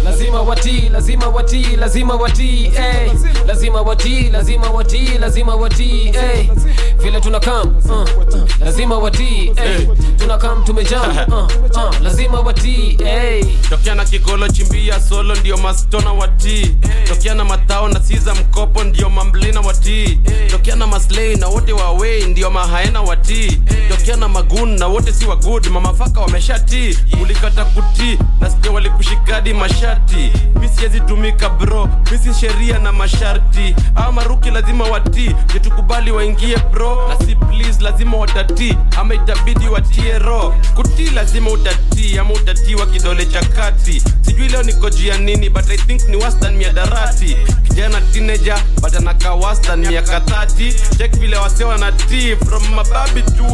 lazima 0.04 0.42
watii 0.42 0.90
lazima 0.90 1.28
watii 1.28 1.76
lazima 1.76 2.16
watii 2.16 2.66
eh. 2.66 3.12
lazima 3.48 3.82
watii 3.82 4.30
lazima 4.30 4.70
watii 4.70 5.18
lazima 5.20 5.56
watii 5.56 6.08
eh. 6.08 6.50
vile 6.98 7.22
tunakam 7.22 7.76
uh, 7.86 7.92
uh. 7.92 8.50
lazima 8.60 8.98
watii 8.98 9.52
tunakam 10.18 10.64
tumejam 10.64 11.18
uh, 11.28 11.38
uh. 11.38 12.02
lazima 12.02 12.40
watii 12.40 12.98
tokea 13.70 13.96
na 13.96 14.06
kigolo 14.06 14.48
chimbia 14.48 15.00
solo 15.02 15.36
ndio 15.36 15.58
mastona 15.58 16.14
watii. 16.14 16.76
Tokea 17.08 17.34
na 17.34 17.46
matao 17.46 17.88
na 17.90 18.00
siza 18.04 18.36
mkopo 18.36 18.84
ndio 18.84 19.10
mamblina 19.10 19.62
watii. 19.62 20.20
Tokea 20.52 20.76
na 20.76 20.88
maslei 20.88 21.36
na 21.36 21.48
wote 21.48 21.74
wawei 21.74 22.24
ndio 22.26 22.50
mahaena 22.52 23.02
watii. 23.02 23.62
Tokea 23.90 24.16
na 24.16 24.28
magun 24.28 24.80
na 24.80 24.88
wote 24.88 25.14
si 25.14 25.26
wagud 25.26 25.68
mamafaka 25.68 26.22
wameshatii. 26.22 26.98
Ulikata 27.22 27.66
kutii 27.66 28.18
nasikia 28.40 28.72
walikushikadi 28.72 29.54
mashati 29.54 30.32
mi 30.60 31.00
tumika 31.00 31.50
bro. 31.50 31.90
Misi 32.12 32.34
sheria 32.34 32.80
na 32.80 32.92
masharti. 32.92 33.76
Au 33.96 34.14
maruki 34.14 34.52
lazima 34.52 34.84
watii. 34.84 35.36
Nitukubali 35.54 36.12
waingie 36.12 36.58
bro. 36.72 37.08
Na 37.10 37.26
si 37.26 37.36
please 37.36 37.84
lazima 37.84 38.18
watatii. 38.18 38.78
Ama 38.98 39.14
itabidi 39.14 39.68
watie 39.68 40.20
ro 40.20 40.56
kutii 40.76 41.10
lazima 41.10 41.50
utatii 41.50 42.18
ama 42.18 42.34
utatiwa 42.34 42.86
kidole 42.86 43.26
cha 43.26 43.42
kati. 43.46 44.04
Sijui 44.22 44.48
leo 44.48 44.64
niko 44.64 44.90
jia 44.90 45.18
nini 45.18 45.50
but 45.50 45.70
i 45.70 45.78
think 45.78 46.08
ni 46.10 46.16
wastan 46.18 46.56
miadarati 46.56 47.38
kijana 47.64 48.02
tineja 48.02 48.58
but 48.82 48.96
anakaa 48.96 49.34
wastan 49.34 49.80
miaka 49.88 50.20
30 50.20 50.98
chek 50.98 51.20
vile 51.20 51.38
wase 51.38 51.64
wanatii 51.64 52.36
from 52.36 52.64
mababi 52.76 53.22
tu 53.22 53.54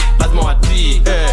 watii 0.29 1.01
eh. 1.05 1.29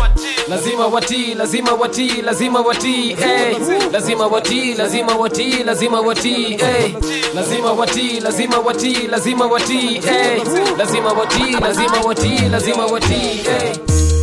lazima 0.49 0.87
watii 0.87 1.35
lazima 1.35 1.73
watii 1.73 2.23
lazima 2.23 2.61
watii 2.61 3.11
eh. 3.11 3.57
lazima 3.93 4.27
watii 4.27 4.75
lazima 4.75 5.17
watii 5.17 5.63
lazima 5.65 6.01
watii 6.01 6.53
eh. 6.53 6.95
lazima 7.35 7.73
watii 7.73 8.21
lazima 8.21 8.59
watii 8.59 9.07
lazima 9.07 9.47
watii 9.47 9.97
eh. 9.97 10.43
lazima 10.79 11.13
watii 11.13 11.53
lazima 11.61 12.01
watii 12.07 12.49
lazima 12.51 12.87
watii 12.87 13.41
eh. 13.49 13.77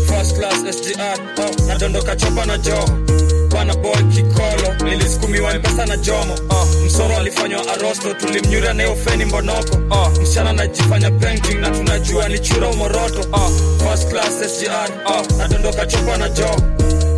first 0.07 0.37
class 0.39 0.77
sgr 0.77 1.19
oh, 1.41 1.67
nadondoka 1.67 2.15
chopa 2.15 2.45
na 2.45 2.57
joho 3.55 3.65
bana 3.65 3.75
boy 3.75 4.03
kikolo 4.13 4.73
nilisukumiwa 4.89 5.53
mpesa 5.53 5.85
na 5.85 5.97
jomo. 5.97 6.33
Uh, 6.49 6.85
msoro 6.85 7.17
alifanywa 7.17 7.61
arosto. 7.73 8.13
Tulimnyura 8.13 8.73
na 8.73 8.89
ofeni 8.89 9.25
mbonoko. 9.25 9.77
Uh, 9.91 10.21
msichana 10.21 10.49
anajifanya 10.49 11.11
painting 11.11 11.55
na 11.59 11.69
tunajua 11.69 12.29
ni 12.29 12.39
chura 12.39 12.67
umoroto 12.67 13.19
uh, 13.21 13.49
first 13.87 14.09
class 14.09 14.57
sgr 14.59 14.89
uh, 15.05 15.37
nadondoka 15.37 15.85
chopa 15.85 16.17
na 16.17 16.29
joho 16.29 16.61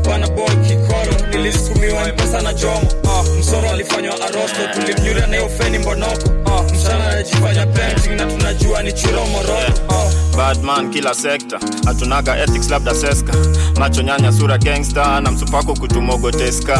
bana 0.05 0.27
boy 0.27 0.45
kikolo. 0.67 1.27
Nilisukumiwa 1.31 2.07
mpesa 2.07 2.41
na 2.41 2.53
jomo. 2.53 2.87
Uh, 3.03 3.37
msoro 3.39 3.69
alifanywa 3.69 4.13
arosto. 4.21 4.61
Tulimnyura 4.73 5.27
na 5.27 5.43
ofeni 5.43 5.77
mbonoko. 5.79 6.29
Uh, 6.45 6.71
msichana 6.71 7.07
anajifanya 7.09 7.65
painting 7.65 8.09
na 8.15 8.25
tunajua 8.25 8.83
ni 8.83 8.93
chura 8.93 9.21
umoroto 9.21 9.81
oh, 9.89 10.11
badman 10.37 10.91
kila 10.93 11.13
sekta 11.15 11.59
hatunaga 11.85 12.37
ethics 12.43 12.69
labda 12.69 12.95
seska. 12.95 13.33
Macho 13.79 14.01
nyanya 14.01 14.31
sura 14.31 14.57
gangsta 14.57 15.21
na 15.21 15.31
msupako 15.31 15.73
kutumogoteska 15.73 16.77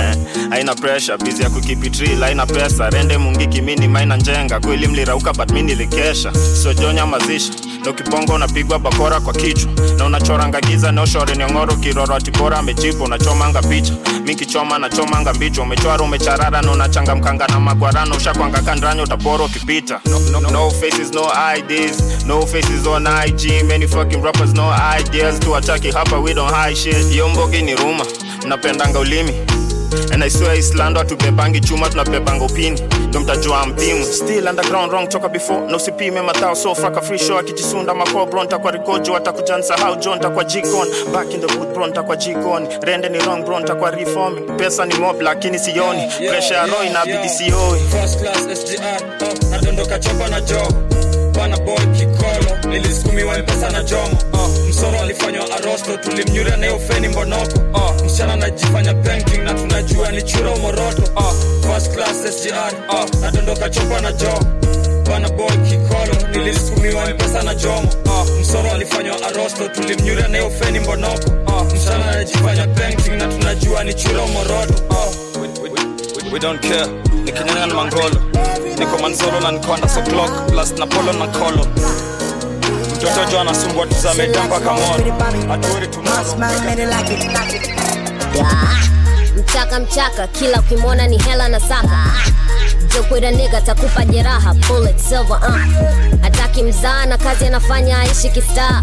haina 0.50 0.74
presha 0.74 1.18
bizi 1.18 1.42
ya 1.42 1.50
kukipitril 1.50 2.20
haina 2.20 2.46
pesa. 2.46 2.90
Rende 2.90 3.18
mungiki 3.18 3.62
mini 3.62 3.88
maina 3.88 4.16
njenga. 4.16 4.60
Kweli 4.60 4.88
mlirauka 4.88 5.32
but 5.32 5.50
mi 5.50 5.62
nilikesha. 5.62 6.32
Sojonya 6.62 7.06
mazisha 7.06 7.52
ukibongo 7.90 8.32
unapigwa 8.34 8.78
bakora 8.78 9.20
kwa 9.20 9.32
kichwa. 9.32 9.72
Na 9.98 10.04
unachoranga 10.04 10.60
giza 10.60 10.92
neoshore 10.92 11.34
niongoro 11.34 11.76
kiroro 11.76 12.14
atibora 12.14 12.58
amejipa 12.58 13.04
unachomanga 13.04 13.62
picha. 13.62 13.94
Mikichoma 14.24 14.78
nachomanga 14.78 15.34
mbicho. 15.34 15.62
Umechwara 15.62 16.02
umecharara 16.04 16.62
na 16.62 16.72
unachangamkanga 16.72 17.46
na 17.46 17.60
magwarano. 17.60 18.16
Ushakwanga 18.16 18.62
kandranya 18.62 19.02
utapora 19.02 19.44
ukipita. 19.44 20.00
No, 20.10 20.18
no, 20.18 20.40
no 20.40 20.50
no 20.50 20.70
on 23.06 23.06
IG 23.28 23.64
many 23.66 23.86
fucking 23.86 24.20
rappers 24.22 24.52
no 24.54 24.70
ideas 24.70 25.38
tuwataki 25.40 25.90
hapa 25.90 26.18
we 26.20 26.34
don't 26.34 26.54
hide 26.54 26.76
shit. 26.76 27.08
Hiyo 27.10 27.28
mbogi 27.28 27.62
ni 27.62 27.74
ruma 27.74 28.04
mnapendanga 28.46 28.98
ulimi. 28.98 29.32
And 30.12 30.22
I 30.22 30.28
swear 30.30 30.54
Islando 30.58 30.98
hatubebangi 31.00 31.60
chuma 31.60 31.88
tunabebanga 31.88 32.44
upini 32.44 32.80
ndo 33.08 33.20
mtajua 33.20 33.66
mpimu 33.66 34.04
still 34.04 34.46
underground 34.48 34.92
wrong 34.92 35.08
toka 35.08 35.28
before. 35.28 35.60
Na 35.66 35.76
usipime 35.76 36.22
matao 36.22 36.54
so 36.56 36.74
fraka 36.74 37.00
free 37.00 37.18
show. 37.18 37.38
Akijisunda 37.38 37.94
makobro 37.94 38.44
ntakwa 38.44 38.70
rigojo 38.70 39.16
atakuja 39.16 39.56
nsahau 39.58 39.96
john 39.96 40.18
ntakwa 40.18 40.44
jikon 40.44 40.88
back 41.12 41.34
in 41.34 41.40
the 41.40 41.46
booth 41.56 41.74
bro 41.74 41.86
ntakwa 41.86 42.16
jikoni 42.16 42.68
rende 42.82 43.08
ni 43.08 43.18
wrong 43.18 43.44
bro 43.44 43.60
ntakwa 43.60 43.90
reforming. 43.90 44.56
Pesa 44.56 44.86
ni 44.86 44.94
mob 44.94 45.22
lakini 45.22 45.58
sioni. 45.58 46.02
Pressure 46.28 46.56
ya 46.56 46.66
roho 46.66 46.84
inabidi 46.84 47.28
sioi. 47.28 47.80
First 47.90 48.20
class 48.20 48.38
SGR, 48.60 49.02
oh, 49.22 49.50
nadondoka 49.50 49.98
chopa 49.98 50.28
na 50.28 50.40
jo 50.40 50.62
bana 51.40 51.56
boy 51.56 51.76
kikolo. 51.96 52.68
Nilisukumiwa 52.70 53.38
mpesa 53.38 53.70
na 53.70 53.82
jomo. 53.82 54.18
Uh, 54.32 54.68
msoro 54.68 55.00
alifanywa 55.00 55.44
arosto. 55.56 55.96
Tulimnyuria 55.96 56.56
na 56.56 56.66
hiyo 56.66 56.80
mbonoko. 57.08 57.60
Uh, 57.74 58.04
msichana 58.06 58.32
anajifanya 58.32 58.94
banking 58.94 59.42
na 59.42 59.54
tunajua 59.54 60.10
ni 60.12 60.22
chura 60.22 60.50
umoroto 60.50 61.02
uh, 61.16 61.32
first 61.70 61.94
class 61.94 62.16
SGR, 62.36 62.72
uh, 62.88 63.20
nadondoka 63.20 63.70
chopa 63.70 64.00
na 64.00 64.12
jo 64.12 64.40
bana 65.10 65.28
boy 65.28 65.56
kikolo 65.68 66.30
nilisukumiwa 66.32 67.10
mpesa 67.10 67.42
na 67.42 67.54
jomo. 67.54 67.88
Uh, 68.04 68.40
msoro 68.40 68.70
alifanywa 68.70 69.16
arosto. 69.22 69.68
Tulimnyuria 69.68 70.28
na 70.28 70.38
hiyo 70.38 70.50
mbonoko. 70.80 71.30
Uh, 71.46 71.62
msichana 71.74 72.08
anajifanya 72.12 72.66
banking 72.66 73.10
na 73.14 73.26
tunajua 73.28 73.84
ni 73.84 73.94
chura 73.94 74.22
umoroto 74.22 74.74
uh, 74.90 75.42
we, 75.42 75.48
we, 75.48 75.70
we, 75.70 76.32
we 76.32 76.38
don't 76.40 76.60
care 76.68 76.86
nikinyanya 77.32 77.66
na 77.66 77.74
mangolo. 77.74 78.16
Niko 78.78 78.98
manzolo 78.98 79.40
na 79.40 79.50
niko 79.52 79.72
under 79.72 79.88
so 79.88 80.02
clock. 80.02 80.30
Plus 80.48 80.72
na 80.78 80.86
kolo 80.86 81.12
mtoto 82.96 83.24
jo 83.30 83.40
anasumbua 83.40 83.86
tuzamedamba 83.86 84.60
kamono 84.60 84.94
atuori 85.52 85.88
hatuori 85.88 85.88
mchaka 89.38 89.80
mchaka 89.80 90.26
kila 90.26 90.60
ukimwona 90.60 91.06
ni 91.06 91.18
hela 91.18 91.48
na 91.48 91.60
saka 91.60 92.06
jokwida 92.94 93.30
nigga 93.30 93.60
takupa 93.60 94.04
jeraha 94.04 94.54
bullet 94.54 94.98
silver 94.98 95.40
uh. 95.48 96.26
Ataki 96.26 96.62
mzaa 96.62 97.06
na 97.06 97.18
kazi 97.18 97.46
anafanya 97.46 97.98
aishi 97.98 98.28
kistaa. 98.30 98.82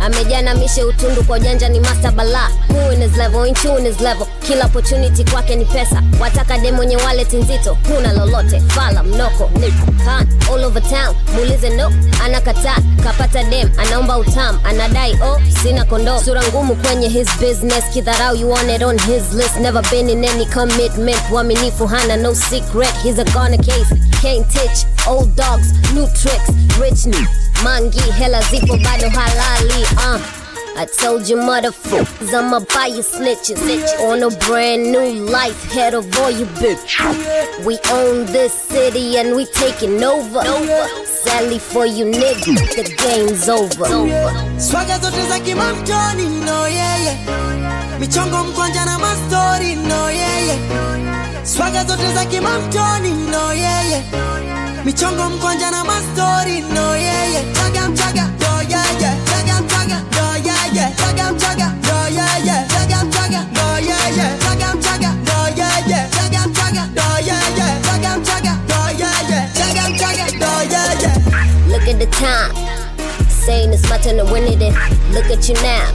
Amejana 0.00 0.54
mishe 0.54 0.84
utundu 0.84 1.24
kwa 1.24 1.36
ujanja 1.36 1.68
ni 1.68 1.80
master 1.80 2.10
bala. 2.12 2.48
Who 2.68 2.92
in 2.92 3.02
his 3.02 3.16
level, 3.16 3.44
in 3.44 3.54
tune 3.54 3.84
his 3.88 4.00
level? 4.00 4.26
Kila 4.46 4.64
opportunity 4.66 5.24
kwake 5.24 5.56
ni 5.56 5.64
pesa. 5.64 6.02
Wataka 6.20 6.58
dem 6.58 6.74
mwenye 6.74 6.96
wallet 6.96 7.32
nzito 7.32 7.78
huna 7.88 8.12
lolote. 8.12 8.60
Fala 8.68 9.02
mnoko 9.02 9.50
nipo 9.60 9.92
kan 10.04 10.28
all 10.54 10.64
over 10.64 10.82
town. 10.82 11.16
Muulize 11.34 11.70
no 11.70 11.92
anakataa 12.24 12.76
kapata 13.04 13.44
dem 13.44 13.70
anaomba 13.78 14.18
utam 14.18 14.58
anadai 14.64 15.12
oh 15.22 15.40
sina 15.62 15.84
kondo 15.84 16.20
sura 16.24 16.42
ngumu 16.48 16.76
kwenye 16.76 17.08
his 17.08 17.28
business 17.40 17.84
kidharau 17.92 18.36
you 18.36 18.50
want 18.50 18.70
it 18.70 18.82
on 18.82 18.98
his 18.98 19.32
list. 19.32 19.56
Never 19.60 19.82
been 19.90 20.10
in 20.10 20.24
any 20.24 20.46
commitment 20.46 21.20
Waminifu 21.32 21.86
hana 21.86 22.16
no 22.16 22.34
secret 22.34 22.94
he's 23.16 23.28
a 23.28 23.32
goner 23.34 23.56
case. 23.58 23.90
Can't 24.20 24.48
teach 24.50 24.84
old 25.06 25.34
dogs 25.36 25.72
new 25.94 26.06
tricks. 26.08 26.50
Rich 26.78 27.06
new 27.06 27.26
mangi 27.64 28.00
hela 28.12 28.40
zipo 28.42 28.76
bado 28.76 29.08
halali 29.10 29.82
uh. 29.98 30.42
I 30.78 30.84
told 30.84 31.26
you 31.26 31.38
motherfuckers 31.38 32.34
I'ma 32.34 32.60
buy 32.60 32.88
you 32.88 33.02
snitches 33.02 33.56
On 34.00 34.22
a 34.22 34.28
brand 34.46 34.92
new 34.92 35.24
life 35.24 35.72
Head 35.72 35.94
of 35.94 36.04
all 36.18 36.30
you 36.30 36.44
bitch. 36.60 37.00
We 37.64 37.78
own 37.90 38.26
this 38.26 38.52
city 38.52 39.16
and 39.16 39.34
we 39.34 39.46
taking 39.46 40.02
over. 40.04 40.42
Sally 41.06 41.58
for 41.58 41.86
you 41.86 42.04
nigga, 42.04 42.56
The 42.76 42.94
game's 43.02 43.48
over. 43.48 43.86
Swaga 44.60 44.98
zote 44.98 45.26
za 45.28 45.40
kimamtoni 45.40 46.44
no 46.44 46.68
yeye 46.68 47.16
michongo 48.00 48.44
mkwanja 48.44 48.84
na 48.84 48.98
mastori 48.98 49.74
no 49.74 50.10
yeye 50.10 50.58
swaga 51.54 51.84
zote 51.84 52.14
za 52.14 52.24
kimamtoni 52.24 53.10
no 53.12 53.52
yeye 53.52 54.02
michongo 54.84 55.30
mkwanja 55.30 55.70
na 55.70 55.84
mastori 55.84 56.60
no 56.60 56.96
yeye 56.96 57.44
chaga 57.52 57.88
mchaga 57.88 58.28
do 58.38 58.62
yeye 58.68 59.16
chaga 59.30 59.60
mchaga 59.62 60.02
do 60.10 60.48
yeye 60.48 60.94
chaga 60.96 61.32
mchaga 61.32 61.72
do 61.82 62.10
yeye 62.18 62.66
chaga 62.68 63.04
mchaga 63.04 63.44
do 63.54 63.90
yeye 63.90 64.38
chaga 64.44 64.74
mchaga 64.74 65.12
do 65.18 65.62
yeye 65.62 66.06
Look 71.68 71.88
at 71.88 71.98
the 71.98 72.06
time 72.06 72.54
Saying 73.28 73.72
it's 73.72 73.88
my 73.90 73.98
turn 73.98 74.16
to 74.18 74.24
win 74.24 74.44
it 74.44 74.58
Look 75.12 75.26
at 75.30 75.48
you 75.48 75.54
now 75.54 75.86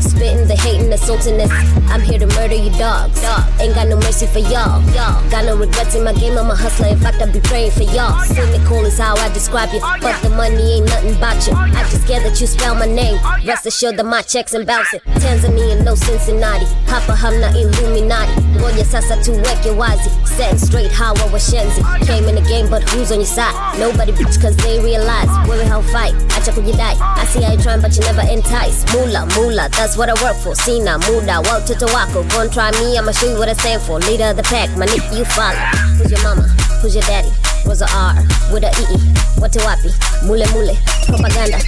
Spitting 0.00 0.46
the 0.46 0.56
hate 0.56 0.80
and 0.80 0.92
the 0.92 0.96
saltiness. 0.96 1.50
I'm 1.90 2.00
here 2.00 2.18
to 2.18 2.26
murder 2.38 2.54
you 2.54 2.70
dogs. 2.78 3.22
Ain't 3.60 3.74
got 3.74 3.88
no 3.88 3.96
mercy 3.96 4.26
for 4.26 4.38
y'all. 4.38 4.82
Got 5.30 5.44
no 5.44 5.56
regrets 5.56 5.94
in 5.94 6.04
my 6.04 6.12
game. 6.12 6.36
I'm 6.38 6.50
a 6.50 6.54
hustler. 6.54 6.88
In 6.88 6.98
fact, 6.98 7.20
I 7.22 7.26
be 7.30 7.40
praying 7.40 7.72
for 7.72 7.82
y'all. 7.82 8.18
Cynical 8.24 8.84
is 8.84 8.98
how 8.98 9.16
I 9.16 9.28
describe 9.32 9.72
you. 9.72 9.80
But 9.80 10.20
the 10.22 10.30
money 10.30 10.78
ain't 10.78 10.86
nothing 10.86 11.16
about 11.16 11.46
you. 11.46 11.54
I 11.54 11.82
just 11.90 12.04
scared 12.04 12.24
that 12.24 12.40
you 12.40 12.46
spell 12.46 12.74
my 12.74 12.86
name. 12.86 13.18
Rest 13.46 13.66
assured 13.66 13.96
that 13.96 14.06
my 14.06 14.22
checks 14.22 14.54
and 14.54 14.66
bouncing. 14.66 15.00
Tanzania, 15.22 15.82
no 15.84 15.94
Cincinnati. 15.94 16.66
Hapa 16.86 17.14
hamna 17.16 17.50
Illuminati. 17.56 18.32
Ngoja 18.58 18.84
sasa 18.84 19.16
tuweke 19.16 19.70
wazi. 19.70 20.10
Setting 20.36 20.58
straight 20.58 20.92
how 20.92 21.14
I 21.14 21.32
was 21.32 21.42
shenzi. 21.50 21.82
Came 22.06 22.28
in 22.28 22.34
the 22.34 22.42
game, 22.42 22.68
but 22.70 22.82
who's 22.90 23.10
on 23.12 23.18
your 23.18 23.26
side? 23.26 23.54
Nobody 23.78 24.12
bitch, 24.12 24.40
cause 24.40 24.56
they 24.56 24.78
realize. 24.80 25.28
We're 25.48 25.64
how 25.64 25.82
fight. 25.82 26.14
Acha 26.36 26.52
kujidai. 26.52 26.96
I 27.00 27.24
see 27.26 27.42
how 27.42 27.52
you 27.52 27.62
trying, 27.62 27.80
but 27.80 27.96
you 27.96 28.02
never 28.02 28.22
entice. 28.22 28.84
Mula, 28.92 29.26
mula, 29.36 29.68
that's 29.70 29.87
what 29.96 30.08
I 30.08 30.14
work 30.22 30.36
for. 30.36 30.54
Sina, 30.54 30.98
muda, 30.98 31.40
wa 31.40 31.58
utoto 31.58 31.86
wako. 31.94 32.22
Gon' 32.34 32.50
try 32.50 32.70
me, 32.80 32.98
I'ma 32.98 33.12
show 33.12 33.30
you 33.30 33.38
what 33.38 33.48
I 33.48 33.54
stand 33.54 33.82
for. 33.82 33.98
Leader 34.00 34.30
of 34.30 34.36
the 34.36 34.42
pack, 34.42 34.70
my 34.76 34.86
nigga, 34.86 35.18
you 35.18 35.24
follow. 35.24 35.58
Who's 35.98 36.10
your 36.10 36.22
mama? 36.22 36.42
Who's 36.82 36.94
your 36.94 37.04
daddy? 37.04 37.30
Was 37.66 37.82
a 37.82 37.88
R 37.92 38.14
with 38.52 38.64
a 38.64 38.70
E. 38.70 38.96
Wate 39.40 39.60
wapi? 39.62 39.90
Mule 40.26 40.46
mule. 40.52 40.76
Propaganda. 41.06 41.58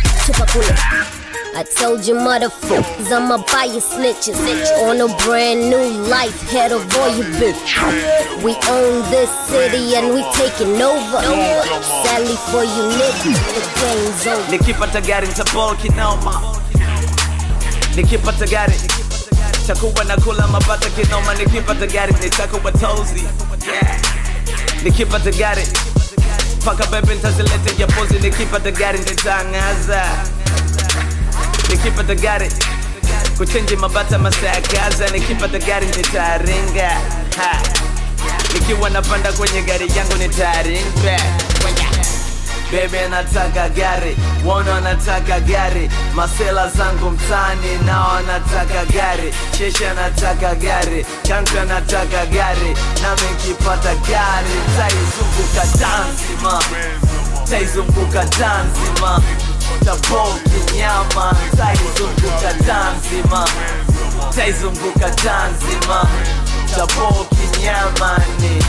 Kule. 0.52 0.74
I 1.52 1.64
told 1.64 2.06
you 2.06 2.14
motherfuckers 2.14 3.10
I'ma 3.10 3.38
buy 3.52 3.64
you 3.64 3.80
snitches 3.80 4.38
bitch. 4.46 4.70
On 4.86 5.00
a 5.00 5.08
brand 5.24 5.68
new 5.68 6.08
life 6.08 6.48
Head 6.48 6.70
of 6.70 6.80
all 6.96 7.10
you 7.16 7.24
bitch 7.24 7.74
We 8.44 8.54
own 8.70 9.02
this 9.10 9.28
city 9.50 9.96
and 9.96 10.14
we 10.14 10.22
taking 10.38 10.80
over 10.80 11.20
Sally 11.82 12.36
for 12.50 12.62
you 12.62 12.84
niggas 12.94 13.40
The 13.54 13.62
game's 13.80 14.26
over 14.26 14.50
nikipata 14.52 15.00
gari 15.00 15.26
ntabol 15.26 15.74
kinoma 15.76 16.60
nikipata 18.02 18.46
gari 18.46 18.74
chakuwa 19.66 20.04
na 20.04 20.16
kula 20.16 20.46
mapata 20.46 20.90
kinoma 20.90 21.34
nikipata 21.34 21.86
gari 21.86 22.14
nitakuwa 22.22 22.72
tozi. 22.72 23.24
Nikipata 24.84 25.30
gari 25.30 25.66
paka 26.64 26.86
bebe 26.86 27.14
ntazilete 27.14 27.74
japozi 27.78 28.14
nikipata 28.18 28.70
gari 28.70 28.98
nitangaza. 28.98 30.04
Nikipata 31.70 32.14
gari 32.14 32.50
kuchenji 33.36 33.76
mabata 33.76 34.18
masayakaza 34.18 35.08
nikipata 35.08 35.58
gari 35.58 35.86
nitaringa. 35.86 36.90
Nikiwa 38.54 38.90
napanda 38.90 39.32
kwenye 39.32 39.62
gari 39.62 39.92
yangu 39.96 40.14
nitaringa 40.14 41.20
bebe 42.70 43.00
anataka 43.04 43.68
gari, 43.68 44.16
wana 44.46 44.76
anataka 44.76 45.40
gari, 45.40 45.90
masela 46.14 46.68
zangu 46.68 47.10
mtani 47.10 47.78
nao 47.86 48.10
anataka 48.16 48.84
gari, 48.92 49.34
cheshi 49.58 49.84
anataka 49.84 50.54
gari, 50.54 51.06
kanku 51.28 51.58
anataka 51.58 52.26
gari, 52.26 52.70
nami 53.02 53.28
gari 53.94 54.54
taizunguka 54.76 55.64
Tanzima, 55.78 56.62
taizunguka 57.50 58.24
Tanzima, 58.24 59.22
taboki 59.84 60.76
taizunguka 61.56 62.54
Tanzima, 62.66 63.48
taizunguka 64.36 65.10
Tanzima, 65.10 66.06
taboki 66.76 67.60
nyama 67.62 68.18
ni 68.40 68.62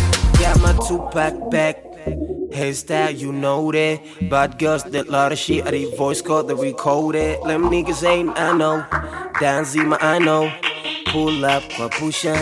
Hairstyle, 2.54 3.18
you 3.18 3.32
know 3.32 3.72
that. 3.72 4.00
Bad 4.30 4.60
girls 4.60 4.84
that 4.84 5.10
lot 5.10 5.32
of 5.32 5.38
shit. 5.38 5.66
I 5.66 5.72
the 5.72 5.96
voice 5.98 6.22
code 6.22 6.48
that 6.48 6.56
recorded. 6.56 7.40
Them 7.46 7.64
niggas 7.70 8.04
ain't 8.08 8.38
I 8.38 8.56
know. 8.58 8.86
Down 9.40 9.66
Zima, 9.66 9.98
I 10.02 10.20
know. 10.20 10.52
Pull 11.12 11.44
up 11.46 11.64
kwa 11.76 11.90
pusha 11.90 12.34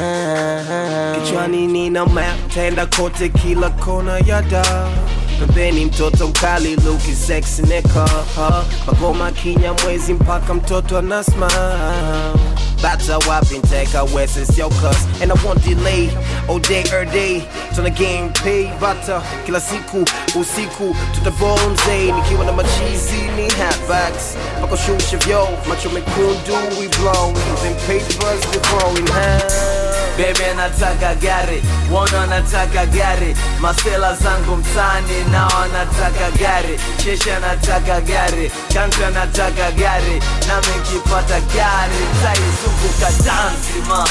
kichwani 1.16 1.68
nina 1.68 2.06
map 2.06 2.38
tenda 2.54 2.86
kote 2.86 3.30
kila 3.30 3.70
kona 3.70 4.18
ya 4.20 4.42
da 4.42 4.90
pembeni 5.40 5.86
mtoto 5.86 6.28
mkali 6.28 6.76
luki 6.76 7.12
sexy 7.16 7.62
neka 7.62 8.10
magoma 8.88 9.32
kinya 9.32 9.74
mwezi 9.74 10.14
mpaka 10.14 10.54
mtoto 10.54 10.98
anasma 12.84 13.18
bata 13.18 13.18
wapi 13.30 13.58
nteka 13.58 14.04
wese 14.14 14.46
sio 14.46 14.70
cuss 14.70 15.06
and 15.22 15.32
I 15.32 15.36
won't 15.46 15.62
delay. 15.64 16.10
All 16.48 16.60
day 16.60 16.84
every 16.92 17.06
day. 17.12 17.48
Tuna 17.76 17.90
game 17.90 18.32
pay 18.34 18.72
bata 18.80 19.22
kila 19.46 19.60
siku 19.60 19.98
oh, 20.36 20.40
usiku 20.40 20.96
tutavonze 21.16 22.12
nikiwa 22.12 22.46
na 22.46 22.52
machizi 22.52 23.22
ni 23.36 23.50
hatbacks 23.50 24.36
mpaka 24.58 24.78
shusha 24.78 25.18
vyo 25.18 25.48
macho 25.70 25.90
mekundu 25.90 26.80
we 26.80 26.88
blow? 26.88 27.34
Them 27.62 27.76
papers 27.88 28.46
we 28.52 28.60
throwing 28.62 29.08
hands 29.08 29.54
bebe 30.18 30.54
nataka 30.56 31.16
gari 31.16 31.64
wana 31.92 32.26
nataka 32.28 32.86
gari 32.86 33.36
masela 33.60 34.16
zangu 34.16 34.56
mtani 34.56 35.24
nao 35.32 35.66
nataka 35.74 36.32
gari 36.32 36.80
shesha 37.04 37.40
nataka 37.40 38.02
gari 38.02 38.52
kanka 38.74 39.10
nataka 39.10 39.72
gari 39.72 40.22
nami 40.48 40.68
nkipata 40.82 41.40
gari 41.40 42.02
taizunguka 42.24 42.69
tanzima 43.80 44.06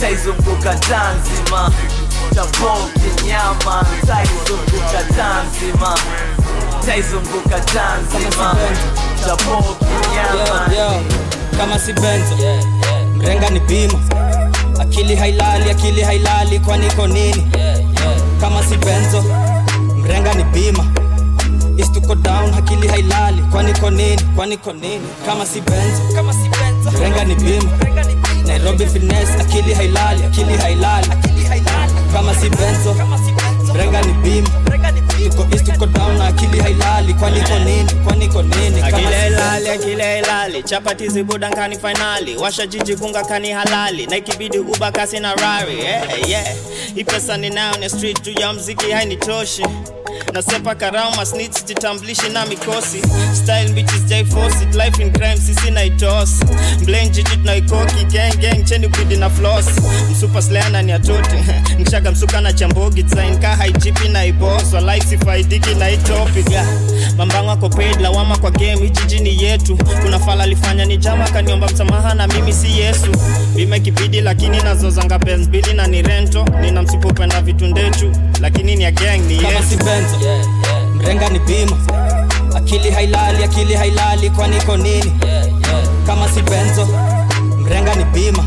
taizunguka 0.00 0.74
tanzima 0.74 1.70
tapoki 2.34 3.24
nyama 3.26 3.86
taizunguka 4.06 5.02
tanzima 5.16 5.98
taizunguka 6.86 7.60
tanzima 7.60 8.56
tapoki 9.26 9.84
nyama. 10.14 11.00
Kama 11.58 11.78
si 11.78 11.92
benzo. 11.92 12.36
Mrenga 13.16 13.50
ni 13.50 13.60
bima 13.60 13.98
akili 14.80 15.16
hailali 15.16 15.70
akili 15.70 16.02
hailali 16.02 16.58
kwani 16.60 16.86
iko 16.86 17.06
nini? 17.06 17.46
Kama 18.40 18.62
si 18.64 18.76
benzo 18.76 19.24
mrenga 19.96 20.34
ni 20.34 20.44
bima 20.44 20.84
istuko 21.76 22.14
down 22.14 22.54
akili 22.54 22.88
hailali 22.88 23.42
kwani 23.42 23.70
iko 23.70 23.90
nini? 23.90 24.22
Kwani 24.36 24.54
iko 24.54 24.72
nini? 24.72 25.06
Kama 25.26 25.46
si 25.46 25.60
benzo 25.60 26.02
mrenga 26.98 27.24
ni 27.24 27.34
bima 27.34 27.70
nairobi 28.58 28.86
finesse 28.86 29.32
akili 29.40 29.74
hailali 29.74 30.24
akili 30.24 30.56
hailali. 30.56 31.08
Kama 32.12 32.34
si 32.34 32.50
benzo 32.50 32.94
mrenga 33.74 34.02
ni 34.02 34.12
bim 34.12 34.44
tuko 35.30 35.46
east 35.52 35.64
tuko 35.72 35.86
down 35.86 36.18
na 36.18 36.26
akili 36.26 36.60
hailali. 36.60 37.14
Kwani 37.14 37.38
iko 37.38 37.58
nini? 37.58 37.92
Kwani 38.04 38.24
iko 38.24 38.42
nini? 38.42 38.82
Akili 38.82 39.12
hailali 39.12 39.68
akili 39.68 40.02
hailali. 40.02 40.62
Chapati 40.62 41.08
zibuda 41.08 41.48
nkani 41.50 41.78
finali. 41.78 42.36
Washa 42.36 42.66
jiji 42.66 42.96
kunga 42.96 43.24
kani 43.24 43.50
halali. 43.50 44.06
Na 44.06 44.16
ikibidi 44.16 44.58
uba 44.58 44.92
kasi 44.92 45.20
na 45.20 45.34
rari. 45.34 45.78
Yeah, 45.78 46.28
yeah. 46.28 46.46
hii 46.94 47.04
pesa 47.04 47.36
ninayo 47.36 47.76
ni 47.78 47.90
street 47.90 48.22
juu 48.22 48.40
ya 48.40 48.52
mziki 48.52 48.90
hainitoshi 48.90 49.66
nasepa 50.32 50.74
karau 50.74 51.16
masnits 51.16 51.64
jitambulishi 51.64 52.28
na 52.28 52.46
mikosi. 52.46 52.98
Style 53.42 53.68
bitches 53.72 54.04
jai 54.06 54.24
force 54.24 54.62
it. 54.62 54.74
Life 54.74 55.02
in 55.02 55.12
crime 55.12 55.36
sisi 55.36 55.70
na 55.70 55.84
itos 55.84 56.30
blame 56.84 57.08
jiji 57.08 57.36
tunaikoki 57.36 58.04
gang 58.04 58.36
gang 58.40 58.64
cheni 58.64 58.88
bidi 58.88 59.16
na 59.16 59.30
floss. 59.30 59.66
Msupa 60.12 60.42
sleana 60.42 60.82
ni 60.82 60.92
atote 60.92 61.44
mshaga 61.78 62.10
msuka 62.12 62.40
na 62.40 62.52
chambogi 62.52 63.02
design 63.02 63.38
ka 63.38 63.56
haijipi 63.56 64.08
na 64.08 64.24
ibos 64.24 64.72
walai 64.72 65.00
sifaidiki 65.00 65.74
na 65.74 65.90
itopic 65.90 66.50
yeah. 66.50 66.66
mambango 67.16 67.50
ako 67.50 67.68
paid 67.68 68.00
lawama 68.00 68.36
kwa 68.38 68.50
game 68.50 68.90
jiji 68.90 69.20
ni 69.20 69.42
yetu. 69.42 69.78
Kuna 70.02 70.18
fala 70.18 70.44
alifanya 70.44 70.84
ni 70.84 70.96
jama 70.96 71.28
kaniomba 71.30 71.66
msamaha 71.68 72.14
na 72.14 72.26
mimi 72.26 72.52
si 72.52 72.78
yesu. 72.80 73.10
Bima 73.56 73.78
kibidi 73.78 74.20
lakini 74.20 74.62
nazozanga 74.62 75.18
benz 75.18 75.48
bili 75.48 75.72
na 75.74 75.86
ni 75.86 76.02
rento. 76.02 76.44
Nina 76.60 76.82
msipopenda 76.82 77.40
vitu 77.40 77.66
ndechu 77.66 78.12
lakini 78.44 78.76
ni 78.76 78.84
ya 78.84 78.90
gang 78.90 79.18
ni 79.26 79.36
kama 79.40 79.62
si 79.62 79.76
benzo 79.76 80.16
mrenga 80.94 81.28
ni 81.28 81.38
bima. 81.38 81.76
Akili 82.56 82.90
hailali 82.90 83.44
akili 83.44 83.74
hailali 83.74 84.30
kwani 84.30 84.56
iko 84.56 84.76
nini? 84.76 85.12
Kama 86.06 86.28
si 86.28 86.42
benzo 86.42 86.88
mrenga 87.58 87.94
ni 87.94 88.04
bima. 88.04 88.44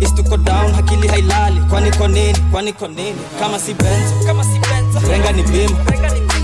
Istuko 0.00 0.36
down 0.36 0.74
akili 0.78 1.08
hailali 1.08 1.60
kwani 1.60 1.88
iko 1.88 2.08
nini? 2.08 2.38
Kwani 2.52 2.70
iko 2.70 2.88
nini? 2.88 3.16
Kama 3.40 3.58
si 3.58 3.74
benzo 3.74 4.14
kama 4.26 4.44
si 4.44 4.58
benzo. 4.58 5.00
mrenga 5.00 5.32
ni 5.32 5.42
bima. 5.42 5.76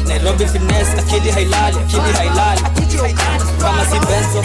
Nairobi 0.08 0.46
finesse 0.46 0.92
akili 0.98 1.30
hailali 1.30 1.76
akili 1.76 2.12
hailali. 2.18 2.60
Kama 3.62 3.84
si 3.86 3.98
benzo 4.06 4.42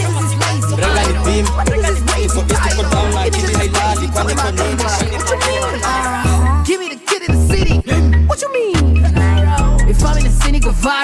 mrenga 0.76 1.02
ni 1.06 1.12
bima. 1.24 1.64
Istuko 2.26 2.82
down 2.82 3.16
akili 3.18 3.54
hailali 3.54 4.08
kwani 4.08 4.32
iko 4.32 4.50
nini? 4.50 4.76
Kwani 4.82 5.14
iko 5.16 5.34
nini 5.34 5.41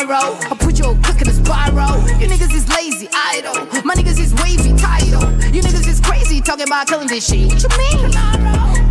city. 0.01 0.13
I 0.51 0.57
put 0.59 0.79
your 0.79 0.95
cook 1.03 1.21
in 1.23 1.29
a 1.29 1.33
spiral. 1.33 1.99
You 2.21 2.27
niggas 2.29 2.55
is 2.55 2.69
lazy, 2.69 3.09
idle. 3.13 3.83
My 3.85 3.95
niggas 3.95 4.19
is 4.21 4.35
wavy, 4.43 4.77
title. 4.77 5.23
You 5.53 5.63
niggas 5.63 5.87
is 5.89 6.01
crazy, 6.01 6.41
talking 6.41 6.67
about 6.67 6.87
killing 6.87 7.09
this 7.09 7.27
shit. 7.29 7.49
What 7.49 7.63
you 7.63 7.69
mean? 7.79 8.13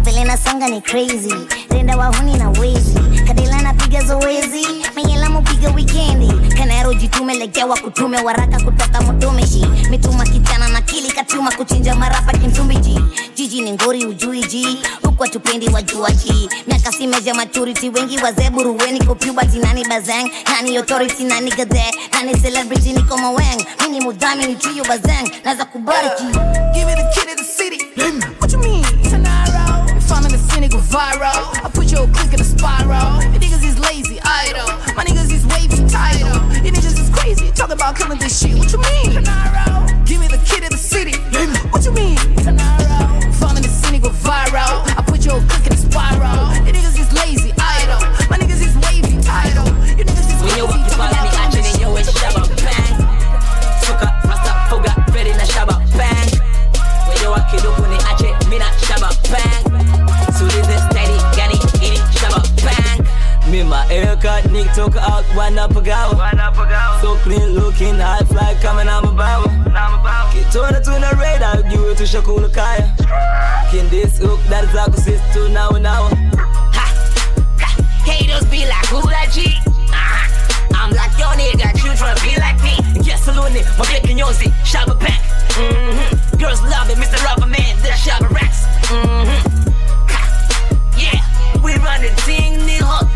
vile 0.03 0.23
nasonga 0.25 0.67
ni 0.69 0.81
crazy 0.81 1.33
renda 1.69 1.97
wahuni 1.97 2.37
na 2.37 2.49
wezi 2.49 2.99
kadila 3.27 3.61
napiga 3.61 4.03
zoezi 4.03 4.65
meyela 4.97 5.29
mupiga 5.29 5.69
wikendi. 5.69 6.27
Kanero 6.57 6.93
jitume 6.93 7.33
legewa 7.35 7.77
kutume 7.77 8.17
waraka 8.21 8.59
kutoka 8.59 9.01
mutumishi 9.01 9.65
mituma 9.89 10.23
kitana 10.23 10.67
na 10.67 10.81
kili 10.81 11.11
katuma 11.11 11.51
kuchinja 11.51 11.95
marapa 11.95 12.31
kimtumbiji 12.37 12.99
jiji 13.35 13.61
ni 13.61 13.71
ngori 13.71 14.05
ujuiji 14.05 14.77
huku 15.03 15.23
atupendi 15.23 15.69
wajuaji 15.69 16.49
miaka 16.67 16.91
si 16.91 17.07
meja 17.07 17.33
maturity 17.33 17.89
wengi 17.89 18.17
wazee 18.17 18.49
buruweni 18.49 19.05
kopubati 19.05 19.59
nani 19.59 19.85
bazang 19.85 20.29
nani 20.51 20.77
authority 20.77 21.23
nani 21.23 21.51
gadhe 21.51 21.83
nani 22.11 22.41
celebrity 22.41 22.93
niko 22.93 23.17
maweng 23.17 23.65
mini 23.81 24.01
mudhami 24.01 24.45
ni 24.45 24.55
trio 24.55 24.83
bazang 24.83 25.29
naza 25.45 25.65
kubariki 25.65 26.23
Give 26.73 26.85
me 26.87 26.93
the 26.95 27.11
kid 27.15 27.29
in 27.29 27.37
the 27.37 27.43
city. 27.43 27.77
What 28.39 28.51
you 28.51 28.59
mean? 28.59 28.83
City, 30.57 30.69
go 30.69 30.79
viral. 30.79 31.63
I 31.63 31.69
put 31.71 31.91
your 31.91 32.07
click 32.07 32.33
in 32.33 32.41
a 32.41 32.43
spiral. 32.43 33.21
You 33.31 33.39
niggas 33.39 33.63
is 33.63 33.77
lazy, 33.77 34.19
idle. 34.23 34.65
My 34.95 35.05
niggas 35.05 35.31
is 35.31 35.45
wavy, 35.45 35.87
title. 35.87 36.33
You 36.65 36.71
niggas 36.71 36.99
is 36.99 37.11
crazy, 37.11 37.51
talking 37.51 37.73
about 37.73 37.95
killing 37.95 38.17
this 38.17 38.41
shit. 38.41 38.57
What 38.57 38.71
you 38.71 38.79
mean? 38.79 39.23
Give 40.05 40.19
me 40.19 40.27
the 40.27 40.41
kid 40.43 40.63
in 40.63 40.71
the 40.71 40.77
city. 40.77 41.13
What 41.69 41.85
you 41.85 41.91
mean? 41.91 42.76
Nigga 64.57 64.73
took 64.73 64.95
out 64.95 65.23
one 65.35 65.57
up 65.57 65.71
a 65.71 65.81
go. 65.81 66.97
So 67.01 67.15
clean 67.17 67.49
looking, 67.53 67.95
high 67.95 68.25
fly 68.25 68.55
coming 68.61 68.87
out 68.87 69.03
my 69.03 69.11
bow. 69.11 69.43
Kitona 70.31 70.83
tuna 70.83 71.11
radar, 71.21 71.63
juu 71.69 71.95
tushakula 71.95 72.51
kaya. 72.53 72.93
this 73.89 74.17
hook, 74.17 74.39
that 74.49 74.63
is 74.63 74.75
our 74.75 74.91
sis 74.93 75.21
to 75.33 75.49
now 75.49 75.69
and 75.69 75.83
now. 75.83 76.09
Haters 78.05 78.45
be 78.45 78.65
like, 78.65 78.87
who 78.87 79.01
that 79.09 79.29
G? 79.31 79.53
Ah, 79.91 80.25
I'm 80.73 80.91
like, 80.91 81.11
yo 81.19 81.27
nigga, 81.35 81.75
you 81.83 81.91
tryna 81.91 82.15
be 82.23 82.39
like 82.39 82.57
me 82.63 83.03
Yes, 83.03 83.25
saluni, 83.25 83.61
mabeki 83.77 84.15
nyozi, 84.15 84.47
shaba 84.63 84.97
back 84.97 85.19
mm-hmm. 85.59 86.37
Girls 86.37 86.61
love 86.63 86.89
it, 86.89 86.97
Mr. 86.97 87.21
Rubber 87.25 87.47
Man, 87.47 87.75
the 87.83 87.89
shaba 87.89 88.29
racks 88.29 88.63
mm-hmm. 88.87 89.69
Ha, 90.07 90.21
Yeah, 90.95 91.61
we 91.61 91.75
run 91.75 92.01
the 92.01 92.15
team, 92.23 92.61
nigga 92.61 93.06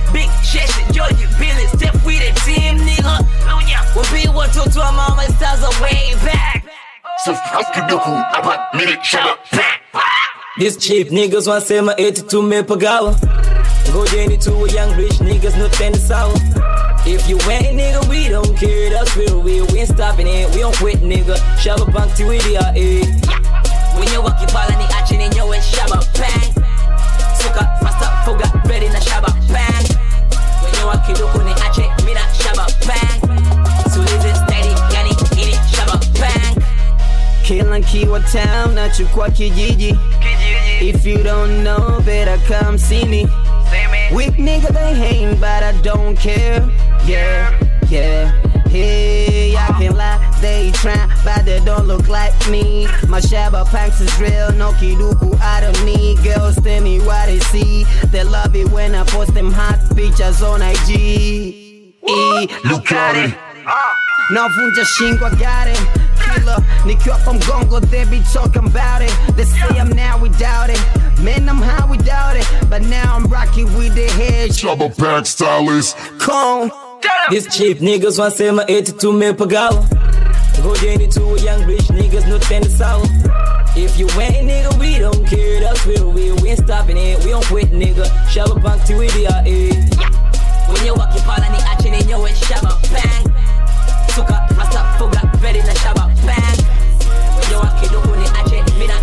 fuck 7.91 8.07
you, 8.07 8.13
Doku, 8.13 8.39
about 8.39 8.73
minute, 8.73 9.03
shut 9.03 9.21
up, 9.25 9.39
These 10.57 10.77
cheap 10.77 11.07
niggas 11.09 11.47
want 11.47 11.63
say 11.63 11.81
my 11.81 11.95
82 11.97 12.41
mepagawa. 12.41 13.15
Go 13.93 14.05
Jenny 14.05 14.37
to 14.37 14.51
a 14.53 14.71
young 14.71 14.95
rich 14.97 15.13
niggas, 15.19 15.57
no 15.57 15.67
ten 15.69 15.93
sour. 15.93 16.33
If 17.05 17.27
you 17.27 17.37
ain't 17.49 17.77
nigga, 17.79 18.07
we 18.09 18.29
don't 18.29 18.55
care, 18.57 18.89
that's 18.91 19.15
real. 19.17 19.41
We, 19.41 19.61
we 19.61 19.79
ain't 19.79 19.89
stopping 19.89 20.27
it, 20.27 20.49
we 20.53 20.59
don't 20.61 20.75
quit 20.75 20.97
nigga. 20.99 21.35
Shabba 21.57 21.91
bank 21.93 22.13
to 22.15 22.25
with 22.27 22.45
ya, 22.51 22.71
eh. 22.75 23.03
Wenye 23.99 24.17
wakifala 24.17 24.75
ni 24.77 24.83
ache 24.99 25.17
nenyewe 25.17 25.61
shaba 25.61 25.95
bang 26.19 26.65
Suka 27.41 27.79
rasta 27.81 28.21
foga 28.25 28.51
ready 28.69 28.87
na 28.89 29.01
shaba 29.01 29.27
bang 29.53 29.87
Wenye 30.65 30.83
wakiduku 30.83 31.37
ni 31.41 31.51
ache 31.51 31.91
mina 32.05 32.21
shaba 32.43 32.67
bang 32.87 33.30
Kila 37.51 37.79
nkiwa 37.79 38.19
town 38.19 38.73
nachukua 38.73 39.29
kijiji 39.29 39.99
If 40.81 41.05
you 41.05 41.17
don't 41.17 41.63
know 41.63 41.99
better 42.05 42.39
come 42.47 42.77
see 42.77 43.05
me 43.05 43.27
Weak 44.15 44.37
nigga 44.37 44.73
they 44.73 44.95
hating 44.95 45.35
but 45.35 45.61
I 45.61 45.73
don't 45.83 46.17
care 46.17 46.63
Yeah, 47.05 47.51
yeah 47.89 48.31
Hey, 48.69 49.53
I 49.57 49.67
can't 49.77 49.97
lie, 49.97 50.37
they 50.39 50.71
try, 50.71 50.95
but 51.25 51.43
they 51.43 51.59
don't 51.65 51.87
look 51.87 52.07
like 52.07 52.31
me. 52.49 52.87
My 53.09 53.19
Shabba 53.19 53.65
Panks 53.65 53.99
is 53.99 54.17
real, 54.17 54.53
no 54.53 54.71
kiduku 54.71 55.37
out 55.41 55.63
of 55.63 55.83
me. 55.83 56.15
Girls 56.23 56.55
tell 56.55 56.81
me 56.81 57.01
what 57.01 57.25
they 57.25 57.39
see. 57.39 57.83
They 58.13 58.23
love 58.23 58.55
it 58.55 58.69
when 58.71 58.95
I 58.95 59.03
post 59.03 59.33
them 59.33 59.51
hot 59.51 59.93
pictures 59.93 60.41
on 60.41 60.61
IG. 60.61 60.89
E, 60.89 62.47
look 62.63 62.89
at 62.93 63.17
it. 63.17 63.35
Navunja 64.31 64.85
shingo, 64.85 65.23
I 65.23 65.35
got 65.37 65.67
it. 65.67 66.00
Dealer. 66.35 66.57
Nikiwa 66.85 67.17
kwa 67.17 67.33
mgongo, 67.33 67.79
they 67.89 68.05
be 68.05 68.19
talking 68.33 68.65
about 68.65 69.01
it. 69.01 69.13
They 69.35 69.45
say 69.45 69.79
I'm 69.79 69.89
now 69.89 70.19
without 70.21 70.69
it. 70.69 70.81
Man, 71.21 71.47
I'm 71.49 71.61
high 71.61 71.85
without 71.89 72.35
it. 72.37 72.47
But 72.69 72.81
now 72.83 73.15
I'm 73.15 73.25
rocking 73.27 73.65
with 73.77 73.95
the 73.95 74.07
head. 74.11 74.53
Trouble 74.55 74.89
pack 74.89 75.25
stylist. 75.25 75.95
Come. 76.19 76.71
These 77.29 77.47
cheap 77.57 77.79
niggas 77.79 78.19
wasema 78.19 78.63
eti 78.67 78.91
tumepagawa 78.91 79.85
ngojeni 80.59 81.07
tu 81.07 81.37
young 81.45 81.65
rich 81.65 81.89
niggas 81.89 82.27
no 82.27 82.37
tend 82.39 82.65
sour 82.71 83.01
if 83.75 83.97
you 83.99 84.07
ain't 84.21 84.47
nigga 84.47 84.79
we 84.79 84.99
don't 84.99 85.25
care 85.27 85.59
that's 85.61 85.85
where 85.87 86.05
we 86.05 86.31
we 86.31 86.49
ain't 86.49 86.59
stopping 86.59 86.97
it 86.97 87.17
we 87.25 87.31
don't 87.31 87.45
quit 87.45 87.71
nigga 87.71 88.05
shallow 88.29 88.59
bank 88.59 88.83
to 88.85 88.95
with 88.97 89.15
ya 89.15 89.41
eh 89.45 89.73
wenye 90.73 90.91
wakipala 90.91 91.49
ni 91.49 91.57
ache 91.71 91.89
nenyewe 91.89 92.31
shaba 92.35 92.77
bang 92.93 93.30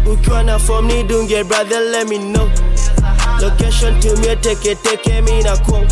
ukiwa 0.06 0.44
na 0.44 0.60
form 0.60 0.88
ni 0.88 1.04
brother 1.44 1.80
let 1.91 2.08
me 2.08 2.18
know. 2.18 2.50
Location 3.41 4.00
tumie 4.00 4.36
teke 4.36 4.76
teke 4.76 5.22
mi 5.24 5.44
na 5.44 5.56
ko 5.58 5.84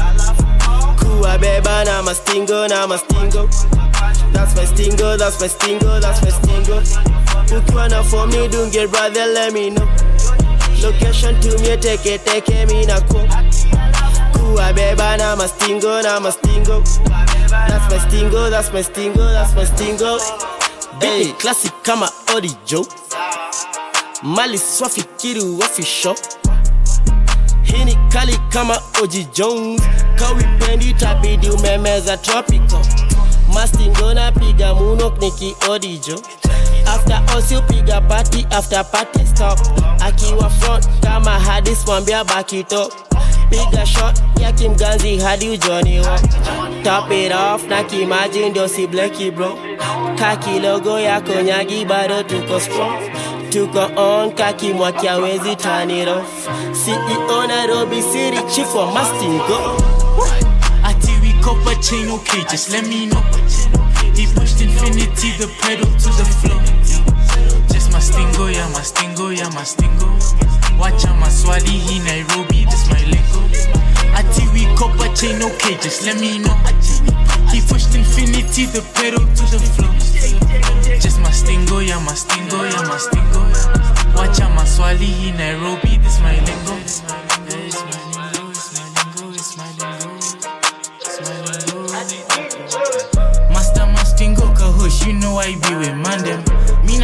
kuwa 1.00 1.38
beba 1.38 1.84
na 1.86 2.02
mastingo 2.04 2.68
na 2.70 2.88
mastingo. 2.88 3.48
That's 4.34 4.56
my 4.56 4.66
stingo 4.66 5.18
that's 5.18 5.40
my 5.42 5.48
stingo 5.48 6.00
that's 6.00 6.22
my 6.22 6.30
stingo. 6.32 6.82
Ukiwa 7.58 7.90
na 7.90 8.04
form 8.04 8.30
ni 8.30 8.48
dunge 8.48 8.88
brother 8.88 9.26
let 9.34 9.54
me 9.54 9.70
know. 9.70 9.88
Location 10.82 11.36
tumie 11.42 11.78
teke 11.78 12.18
teke 12.20 12.66
mi 12.68 12.86
na 12.86 13.00
ko 14.34 14.40
kuwa 14.40 14.74
beba 14.74 15.18
na 15.18 15.36
mastingo 15.36 16.02
na 16.02 16.20
mastingo 16.20 16.84
that's 17.50 17.92
my 17.92 18.00
stingo 18.00 18.50
that's 18.50 18.74
my 18.74 18.84
stingo 18.84 19.24
that's 19.34 19.56
my 19.56 19.66
stingo 19.66 20.20
hey 21.00 21.32
classic 21.34 21.72
kama 21.82 22.10
orijo 22.36 22.86
mali 24.24 24.58
swafikiri 24.58 25.42
wafisho 25.62 26.16
hii 27.64 27.86
ni 27.86 27.96
kali 27.96 28.38
kama 28.50 28.80
oji 29.04 29.28
jones. 29.34 29.82
Kawipendi 30.16 30.94
tabidi 30.94 31.50
umemeza 31.50 32.18
tropical. 32.18 32.80
Mastingo 33.54 34.14
na 34.14 34.32
piga 34.32 34.74
muno 34.74 35.14
niki 35.20 35.56
odijo 35.70 36.22
after 36.88 37.22
all 37.28 37.62
piga 37.68 38.02
party 38.02 38.48
after 38.52 38.86
party 38.92 39.26
stop. 39.26 39.60
Akiwa 40.00 40.50
front 40.50 40.86
kama 41.02 41.40
hadis 41.40 41.86
mwambia 41.86 42.24
bakito 42.24 42.92
piga 43.54 43.86
shot. 43.86 44.20
Ya 44.42 44.52
kimganzi 44.52 45.18
hadi 45.18 45.50
ujoni 45.50 46.00
wa 46.00 46.20
top 46.84 47.12
it 47.12 47.32
off 47.32 47.68
na 47.68 47.84
kimaji 47.84 48.50
ndio 48.50 48.68
si 48.68 48.88
bleki 48.88 49.32
bro. 49.32 49.58
Kaki 50.20 50.60
logo 50.60 51.00
ya 51.00 51.22
konyagi 51.22 51.86
bado 51.86 52.24
tuko 52.24 52.60
strong 52.60 53.00
tuko 53.50 53.90
on 53.96 54.32
kaki 54.32 54.74
mwaki 54.74 55.08
awezi 55.08 55.56
turn 55.56 55.92
it 55.92 56.08
off. 56.08 56.48
CEO 56.86 57.48
Nairobi 57.48 58.02
City 58.02 58.42
chief 58.56 58.76
wa 58.76 58.92
mastingo 58.92 59.78
Ati 60.84 61.12
we 61.22 61.34
copper 61.42 61.76
chain, 61.82 62.10
okay, 62.10 62.44
just 62.50 62.72
let 62.72 62.86
me 62.88 63.06
know. 63.06 63.22
He 64.16 64.26
pushed 64.36 64.62
infinity, 64.62 65.32
the 65.40 65.48
pedal 65.62 65.86
to 65.86 66.10
the 66.18 66.26
floor. 66.26 66.60
Mastingo, 68.14 68.54
yeah, 68.54 68.70
mastingo, 68.70 69.36
yeah, 69.36 69.50
mastingo. 69.58 70.06
Watch 70.78 71.04
out, 71.06 71.18
maswali, 71.18 71.66
he 71.66 71.98
Nairobi, 71.98 72.64
this 72.66 72.88
my 72.88 73.02
lingo. 73.10 73.42
Ati 74.14 74.46
we 74.54 74.66
copper 74.78 75.10
chain, 75.16 75.42
okay, 75.42 75.74
just 75.82 76.06
let 76.06 76.20
me 76.22 76.38
know. 76.38 76.54
He 77.50 77.60
pushed 77.62 77.96
infinity, 77.96 78.68
the 78.68 78.86
pedal 78.94 79.18
to 79.18 79.44
the 79.50 79.58
floor. 79.58 79.92
Just 81.00 81.18
mastingo, 81.22 81.82
yeah, 81.82 81.98
mastingo, 82.06 82.62
yeah, 82.70 82.86
mastingo. 82.86 83.50
Watch 84.16 84.40
out, 84.42 84.52
maswali, 84.60 85.10
he 85.10 85.32
Nairobi, 85.32 85.98
this 85.98 86.20
my 86.20 86.36
lingo. 86.36 86.78
Master 93.50 93.88
Mastingo 93.90 94.54
Kahush, 94.56 95.08
you 95.08 95.14
know 95.14 95.38
I 95.38 95.56
be 95.56 95.76
with 95.76 95.98
man 95.98 96.53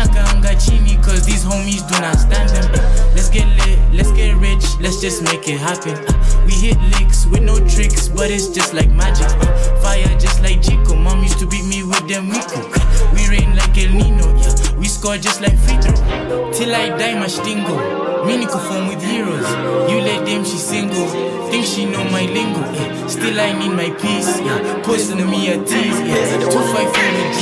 them. 0.06 0.14
Mina 0.14 0.24
kaanga 0.24 0.56
chini 0.56 0.96
cause 1.04 1.26
these 1.26 1.44
homies 1.44 1.88
do 1.88 2.00
not 2.02 2.16
stand 2.16 2.50
them. 2.50 2.72
Let's 3.16 3.30
get 3.30 3.48
lit, 3.66 3.80
let's 3.94 4.12
get 4.12 4.36
rich, 4.38 4.64
let's 4.80 5.02
just 5.02 5.24
make 5.24 5.48
it 5.48 5.60
happen. 5.60 5.94
Uh, 6.08 6.46
we 6.46 6.54
hit 6.54 6.78
licks 7.00 7.26
with 7.26 7.44
no 7.44 7.58
tricks, 7.68 8.08
but 8.08 8.32
it's 8.32 8.48
just 8.48 8.74
like 8.74 8.90
magic. 8.92 9.28
Uh, 9.28 9.82
fire 9.82 10.08
just 10.20 10.42
like 10.42 10.62
Chico, 10.62 10.96
mom 10.96 11.22
used 11.24 11.40
to 11.40 11.48
beat 11.48 11.66
me 11.66 11.84
with 11.84 12.08
them 12.08 12.30
Rico. 12.30 12.62
Uh, 12.62 13.14
we 13.14 13.28
rain 13.28 13.56
like 13.56 13.78
El 13.78 13.92
Nino, 13.94 14.36
yeah. 14.38 14.78
We 14.78 14.88
score 14.88 15.18
just 15.18 15.42
like 15.42 15.58
free. 15.58 15.78
Till 15.80 16.74
I 16.76 16.90
die, 16.98 17.16
Mastingo. 17.20 18.26
Mini 18.26 18.46
perform 18.46 18.88
with 18.88 19.02
heroes. 19.02 19.48
You 19.90 20.02
let 20.02 20.26
them, 20.26 20.44
she 20.44 20.58
single. 20.58 21.08
Think 21.50 21.66
she 21.66 21.86
know 21.86 22.04
my 22.06 22.26
lingo. 22.26 22.62
eh. 22.62 23.08
Still 23.08 23.40
I 23.40 23.54
need 23.58 23.74
my 23.74 23.90
peace. 24.00 24.40
Yeah. 24.40 24.82
Posting 24.84 25.30
me 25.30 25.52
a 25.52 25.58
tease. 25.58 26.00
Yeah. 26.02 26.40
Two 26.40 26.60
five 26.74 26.94
four 26.94 27.10
with 27.16 27.40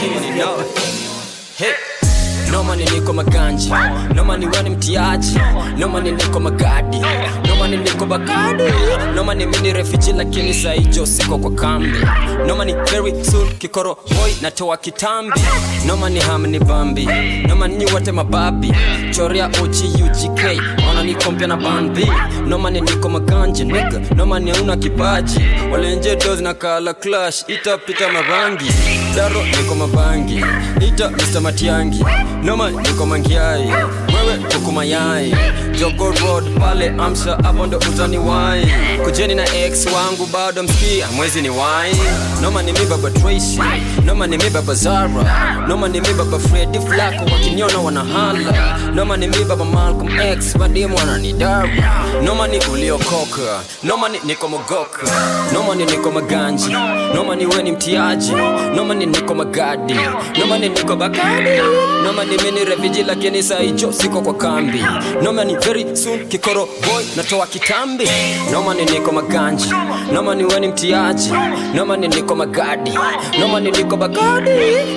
G's. 1.59 1.86
Noma 2.51 2.75
niliko 2.75 3.13
maganji 3.13 3.71
noma 4.15 4.37
niwani 4.37 4.69
mtiaji. 4.69 5.39
Noma 5.77 5.99
niliko 6.01 6.39
magadi. 6.39 6.97
Noma 7.47 7.67
niliko 7.67 8.05
bakadi 8.05 8.63
noma 9.15 9.33
ni 9.35 9.45
mini 9.45 9.73
refiji 9.73 10.13
lakini 10.13 10.53
saijo 10.53 11.05
siko 11.05 11.37
kwa 11.37 11.51
kambi. 11.51 11.97
Noma 12.47 12.65
ni 12.65 12.73
very 12.73 13.25
soon 13.25 13.49
kikoro 13.57 13.95
boy 13.95 14.31
natoa 14.41 14.77
kitambi. 14.77 15.39
Noma 15.87 16.09
ni 16.09 16.19
ham 16.19 16.59
bambi. 16.67 17.07
Noma 17.47 17.67
ni 17.67 17.85
wote 17.85 18.11
mababi. 18.11 18.73
Choria 19.11 19.45
ochi 19.63 19.85
ugk 20.03 20.39
ona 20.97 21.03
ni 21.05 21.15
kompya 21.15 21.47
na 21.47 21.57
bandhi 21.57 22.07
nomane 22.47 22.81
niko 22.81 23.09
maganje 23.09 23.63
nika 23.63 23.99
nomane 24.15 24.51
kipaji. 24.79 25.39
Walenje 25.71 26.15
dozi 26.15 26.43
na 26.43 26.53
kala 26.53 26.93
clash. 26.93 27.43
Itapita 27.47 28.09
marangi 28.09 28.65
daro 29.15 29.43
niko 29.43 29.75
mabangi. 29.75 30.43
Ita 30.87 31.09
mr 31.09 31.41
matiangi. 31.41 32.03
Noma 32.43 32.69
niko 32.71 33.05
mangiai. 33.05 33.67
Wewe 33.67 34.37
kuku 34.51 34.71
mayai. 34.71 35.35
Jogo 35.79 36.13
pale 36.59 36.89
amsha 36.89 37.37
hapo 37.43 37.63
utani 37.63 38.17
wai. 38.17 38.67
Kujeni 39.03 39.35
na 39.35 39.43
ex 39.55 39.85
wangu 39.85 40.25
bado 40.33 40.63
mski 40.63 41.03
mwezi 41.15 41.41
ni 41.41 41.49
wai. 41.49 41.95
Noma 42.41 42.63
ni 42.63 42.73
mibaba 42.73 43.09
tracy. 43.11 43.59
Noma 44.05 44.27
ni 44.27 44.37
mibaba 44.37 44.73
zara. 44.73 45.65
Noma 45.67 45.87
ni 45.87 46.01
mibaba 46.01 46.39
fredi 46.39 46.79
flako 46.79 47.25
wakiniona 47.33 47.77
wanahala 47.79 48.77
noma 48.95 49.17
ni 49.17 49.27
mibaba 49.27 49.65
malcolm 49.65 50.09
x 50.19 50.57
wadimu 50.87 50.95
wananidara 50.97 51.69
noma 52.23 52.47
ni 52.47 52.59
uliokoka 52.73 53.61
noma 53.83 54.09
ni 54.09 54.19
niko 54.23 54.47
mogoka 54.47 55.07
noma 55.53 55.75
ni 55.75 55.85
niko 55.85 56.11
maganji 56.11 56.71
noma 57.15 57.35
ni 57.35 57.45
weni 57.45 57.71
mtiaji 57.71 58.31
noma 58.75 58.93
ni 58.93 59.05
niko 59.05 59.35
magadi 59.35 59.95
noma 60.39 60.57
ni 60.57 60.69
niko 60.69 60.95
bakadi 60.95 61.49
noma 62.03 62.23
ni 62.25 62.37
mini 62.37 62.65
refiji 62.65 63.03
lakini 63.03 63.43
saijo 63.43 63.91
siko 63.93 64.21
kwa 64.21 64.33
kambi 64.33 64.83
noma 65.23 65.43
very 65.45 65.95
soon 65.95 66.27
kikoro 66.27 66.65
boy 66.65 67.03
natoa 67.15 67.47
kitambi 67.47 68.07
noma 68.51 68.73
ni 68.73 68.85
niko 68.85 69.11
maganji 69.11 69.69
noma 70.13 70.35
ni 70.35 70.43
weni 70.43 70.67
mtiaji 70.67 71.31
noma 71.73 71.97
ni 71.97 72.07
niko 72.07 72.35
magadi 72.35 72.91
noma 73.39 73.59
ni 73.59 73.71
niko 73.71 73.97
bakadi 73.97 74.49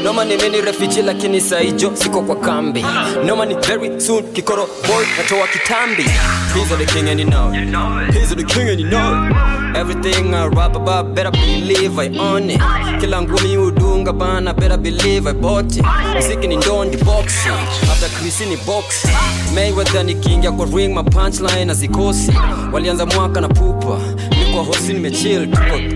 noma 0.05 0.25
ni 0.25 0.37
mini 0.37 0.61
refiji 0.61 1.03
lakini 1.03 1.41
saijo 1.41 1.93
siko 1.95 2.23
kwa 2.23 2.37
kambi 2.37 2.85
noma 3.27 3.47
very 3.47 4.01
soon 4.01 4.23
kikoro 4.33 4.67
boy 4.87 5.05
natoa 5.19 5.47
kitambi 5.47 5.80
He's 5.81 6.69
the 6.69 6.85
king 6.93 7.09
and 7.09 7.19
you 7.19 7.25
know 7.25 7.51
it. 7.55 8.13
He's 8.13 8.29
the 8.37 8.45
king 8.45 8.69
and 8.69 8.79
you 8.79 8.87
know 8.91 9.29
it. 9.31 9.77
Everything 9.77 10.35
I 10.35 10.47
rap 10.49 10.77
about, 10.77 11.15
better 11.15 11.31
believe 11.31 11.99
I 11.99 12.09
own 12.19 12.51
it. 12.51 12.61
Kila 13.01 13.23
ngumi 13.23 13.57
udunga 13.57 14.13
bana, 14.13 14.53
better 14.53 14.77
believe 14.77 15.27
I 15.27 15.33
bought 15.33 15.75
it. 15.77 15.85
Mziki 16.19 16.47
ni 16.49 16.57
ndondi 16.57 16.97
boxing, 16.97 17.53
after 17.91 18.09
Chris 18.19 18.41
ni 18.41 18.57
boxing. 18.67 19.11
Mayweather 19.55 20.05
ni 20.05 20.15
king 20.15 20.45
ya 20.45 20.53
kwa 20.53 20.67
ring, 20.67 20.95
my 20.95 21.03
punchline 21.03 21.69
hazikosi. 21.69 22.33
Walianza 22.73 23.07
mwaka 23.07 23.41
na 23.41 23.49
pupa, 23.49 23.99
niko 24.39 24.63
hosi 24.63 24.93
nimechill. 24.93 25.49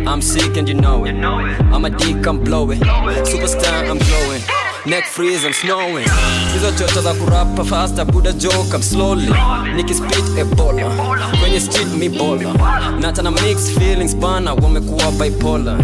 I'm 0.06 0.22
sick 0.22 0.56
and 0.56 0.68
you 0.68 0.74
know 0.74 1.04
it. 1.04 1.14
I'm 1.14 1.84
a 1.84 1.90
dick, 1.90 2.26
I'm 2.26 2.38
blowing. 2.44 2.80
Superstar, 3.24 3.86
I'm 3.90 3.98
glowing. 3.98 4.42
Neck 4.86 5.04
freeze 5.06 5.44
I'm 5.44 5.52
snowing. 5.52 6.06
Hizo 6.52 6.72
choto 6.72 7.00
za 7.02 7.14
kurapa 7.14 7.64
faster 7.64 8.04
buda 8.04 8.32
joke 8.32 8.74
I'm 8.74 8.82
slowly. 8.82 9.32
Nikispit 9.76 10.38
ebola. 10.38 10.90
Kwenye 11.40 11.60
street 11.60 11.88
mi 11.88 12.08
bola 12.08 12.54
nata 13.00 13.22
na 13.22 13.30
mixed 13.30 13.78
feelings 13.78 14.16
bana 14.16 14.54
wamekuwa 14.54 15.12
bipolar. 15.12 15.78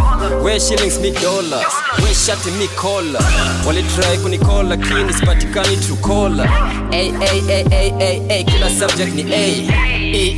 We 0.44 0.60
shillings 0.60 0.98
mi 1.00 1.10
dollars 1.10 1.74
we 2.02 2.14
shati 2.14 2.50
mi 2.50 2.68
kola 2.68 3.20
walitry 3.66 4.18
kunikola 4.22 4.62
lakini 4.68 5.12
sipatikani 5.12 5.76
trukola 5.76 6.46
hey, 6.90 7.12
hey, 7.12 7.40
hey, 7.40 7.64
hey, 7.70 7.90
hey, 7.98 8.20
hey, 8.28 8.44
kila 8.44 8.70
subject 8.70 9.14
ni 9.14 9.22
hey. 9.22 9.68
E, 10.12 10.36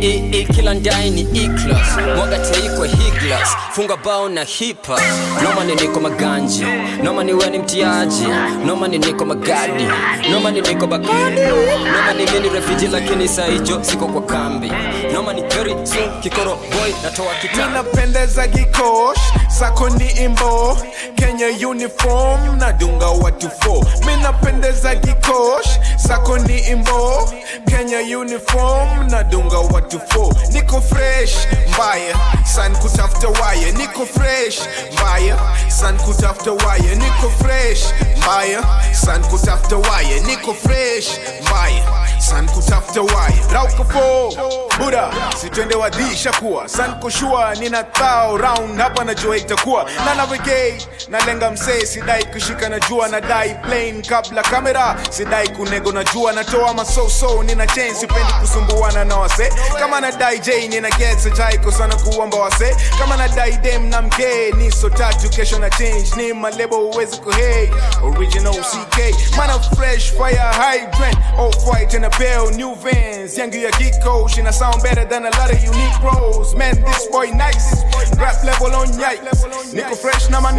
e, 0.00 0.30
e, 0.32 0.44
kila 0.54 0.74
ndai 0.74 1.10
ni 1.10 1.20
E-class 1.20 1.96
higlas 2.86 3.48
funga 3.72 3.96
bao 3.96 4.28
na 4.28 4.44
hipa 4.44 5.00
noma 5.42 5.64
ni 5.64 5.74
niko 5.74 6.00
maganji 6.00 6.64
noma 7.02 7.24
ni 7.24 7.32
weni 7.32 7.58
mtiaji 7.72 8.26
noma 8.64 8.88
ni 8.88 8.98
niko 8.98 9.24
magadi? 9.24 9.84
Noma 10.30 10.50
ni 10.50 10.60
niko 10.60 10.86
bakadi? 10.86 11.40
Noma 11.40 12.12
ni 12.16 12.24
mini 12.32 12.48
refiji 12.48 12.86
lakini 12.86 13.28
saijo 13.28 13.84
siko 13.84 14.06
kwa 14.06 14.22
kambi. 14.22 14.72
Noma 15.12 15.32
ni 15.32 15.42
very 15.42 15.70
soon 15.86 16.20
kikoro 16.20 16.56
boy 16.56 16.92
natoa 17.02 17.34
kita. 17.42 17.66
Ninapendeza 17.66 18.46
gikosh 18.46 19.18
sako 19.48 19.88
ni 19.90 20.10
imbo 20.10 20.78
kenya 21.14 21.68
uniform 21.68 22.56
nadunga 22.58 23.06
watu 23.06 23.50
fo 23.50 23.84
minapendeza 24.06 24.94
gikosh 24.94 25.78
sako 25.96 26.38
ni 26.38 26.58
imbo 26.58 27.32
kenya 27.66 28.18
uniform 28.18 29.10
nadunga 29.10 29.58
watu 29.58 30.00
fo 30.08 30.34
niko 30.52 30.80
fresh 30.80 31.36
mbaya 31.74 32.16
san 32.44 32.76
kutafuta 32.76 33.28
waya 33.28 33.72
niko 33.72 34.06
fresh 34.06 34.60
mbaya 34.92 35.36
san 35.68 35.98
kutafuta 35.98 36.52
waya 36.66 36.94
niko 36.94 37.30
fresh 37.42 37.57
mbaya 38.16 38.62
san 38.92 39.24
kutafuta 39.24 39.76
waya 39.76 40.20
niko 40.20 40.54
fresh. 40.54 41.08
Mbaya 41.42 41.82
san 42.20 42.48
kutafuta 42.48 43.00
waya 43.02 43.36
raukofo 43.52 44.32
buda 44.78 45.10
sitwende 45.40 45.74
wadhisha 45.74 46.32
kuwa. 46.32 46.68
San 46.68 47.00
kushua 47.00 47.54
nina 47.54 47.82
thao 47.82 48.36
round 48.36 48.78
hapa 48.80 49.04
najua 49.04 49.36
itakuwa. 49.36 49.86
Na 50.04 50.14
navigate 50.14 50.86
nalenga 51.08 51.50
msee 51.50 51.86
sidai 51.86 52.24
kushika 52.24 52.68
na 52.68 52.80
jua 52.80 53.08
nadai 53.08 53.54
plain. 53.54 54.02
Kabla 54.02 54.42
kamera 54.42 54.96
sidai 55.10 55.48
kunego 55.48 55.92
na 55.92 56.04
jua 56.04 56.32
natoa 56.32 56.74
masoso. 56.74 57.42
Nina 57.42 57.66
chain 57.66 57.94
sipendi 57.94 58.32
kusumbuana 58.40 59.04
na 59.04 59.16
wase. 59.16 59.52
Kama 59.78 60.00
nadai 60.00 60.38
j 60.38 60.68
nina 60.68 60.90
getsa 60.90 61.30
chaiko 61.30 61.72
sana 61.72 61.94
kuomba 61.96 62.36
wase. 62.38 62.76
Kama 62.98 63.16
nadai 63.16 63.52
dem 63.56 63.88
na 63.88 64.02
mkee 64.02 64.50
niso 64.52 64.90
tatu 64.90 65.30
kesho 65.30 65.58
na 65.58 65.70
change. 65.70 66.10
Ni 66.16 66.32
malebo 66.32 66.76
uwezi 66.90 67.16
original 68.02 68.54
ck 68.54 69.36
man 69.36 69.50
of 69.50 69.64
fresh 69.76 70.10
fire 70.10 70.36
hydrant. 70.54 71.16
Off 71.38 71.54
white 71.66 71.94
in 71.94 72.04
a 72.04 72.10
pale 72.10 72.50
new 72.50 72.74
vans. 72.76 73.36
Yangu 73.38 73.56
ya 73.62 73.70
kiko 73.70 74.28
shina 74.28 74.52
sound 74.52 74.82
better 74.82 75.04
than 75.04 75.26
a 75.26 75.30
lot 75.30 75.50
of 75.52 75.62
unique 75.62 76.00
roles. 76.02 76.54
Man 76.54 76.74
this 76.84 77.06
boy 77.08 77.30
nice. 77.30 77.82
Rap 78.18 78.42
level 78.44 78.74
on 78.74 78.88
yikes. 78.88 79.44
Niko 79.72 79.96
fresh 79.96 80.28
na 80.30 80.40
my 80.40 80.52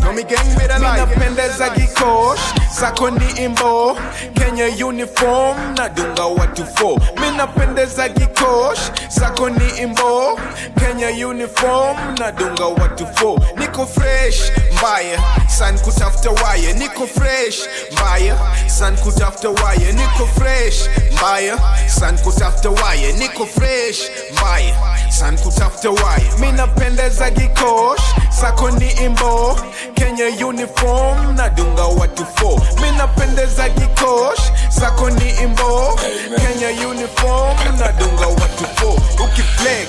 know 0.00 0.12
me 0.12 0.22
gang 0.24 0.46
with 0.56 0.70
a 0.70 0.78
life 0.78 1.08
minapendeza 1.16 1.70
gikosh 1.74 2.40
sako 2.70 3.10
ni 3.10 3.26
imbo. 3.44 3.96
Kenya 4.34 4.66
uniform 4.86 5.74
nadunga 5.76 6.24
watu 6.26 6.66
fo 6.66 6.98
minapendeza 7.20 8.08
gikosh 8.08 8.90
sako 9.08 9.50
ni 9.50 9.68
imbo. 9.82 10.38
Kenya 10.78 11.26
uniform 11.28 11.96
nadunga 12.18 12.66
watu 12.66 13.06
fo 13.06 13.38
niko 13.56 13.86
fresh 13.86 14.52
mbaya 14.78 15.18
san 15.48 15.78
kutafuta 16.10 16.30
waya 16.44 16.72
niko 16.72 17.06
fresh 17.06 17.58
mbaya 17.92 18.38
san 18.66 18.96
kutafuta 18.96 19.48
waya 19.48 19.92
niko 19.92 20.26
fresh 20.26 20.88
mbaya 21.12 21.58
san 21.86 22.18
kutafuta 22.18 22.70
waya 22.70 23.12
niko 23.12 23.46
fresh 23.46 23.98
mbaya 24.32 24.74
san 25.10 25.38
kutafuta 25.38 25.90
waya 25.90 26.36
minapendeza 26.38 27.30
gikosh 27.30 28.00
sako 28.40 28.70
ni 28.70 28.90
imbo 28.90 29.60
kenya 29.94 30.46
uniform 30.46 31.34
nadunga 31.36 31.82
watu 31.84 32.26
fo 32.36 32.60
minapendeza 32.80 33.68
gikosh 33.68 34.40
sako 34.80 35.10
ni 35.10 35.30
imbo 35.42 35.98
kenya 36.36 36.88
uniform 36.88 37.56
nadunga 37.80 38.26
watu 38.26 38.64
fo 38.76 38.88
ukiflex 39.24 39.88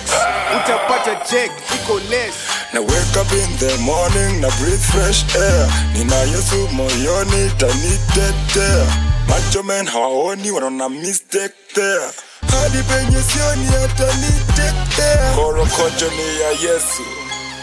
utapata 0.58 1.15
check 1.29 1.51
iko 1.75 1.99
less. 2.10 2.34
Na 2.73 2.79
wake 2.79 3.19
up 3.21 3.32
in 3.32 3.58
the 3.58 3.77
morning 3.77 4.41
na 4.41 4.49
breathe 4.49 4.82
fresh 4.84 5.25
air. 5.36 5.67
Nina 5.93 6.15
yesu 6.15 6.67
moyoni 6.71 7.51
tanitetea 7.58 8.86
macho 9.27 9.63
men 9.63 9.88
hawaoni 9.88 10.51
wanaona 10.51 10.89
mistake 10.89 11.53
there 11.73 12.10
hadi 12.51 12.77
penye 12.84 13.21
sioni 13.23 13.67
atanitetea 13.86 15.32
korokojo 15.36 16.12
ni 16.12 16.41
ya 16.41 16.49
yesu 16.73 17.03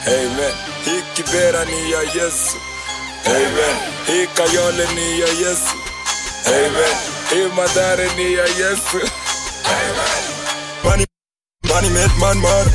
amen. 0.06 0.52
Hii 0.84 1.02
kibera 1.14 1.64
ni 1.64 1.90
ya 1.92 2.00
yesu. 2.00 2.56
Amen. 3.26 3.76
Hii 4.06 4.26
kayole 4.26 4.86
ni 4.94 5.20
ya 5.20 5.26
yesu. 5.28 5.74
Amen. 6.46 6.96
Hii 7.30 7.46
madhare 7.56 8.10
ni 8.16 8.34
ya 8.34 8.44
yesu. 8.44 9.00
Amen. 9.64 10.24
Money, 10.84 11.06
money 11.64 11.88
made 11.90 12.14
man 12.20 12.38
man. 12.38 12.66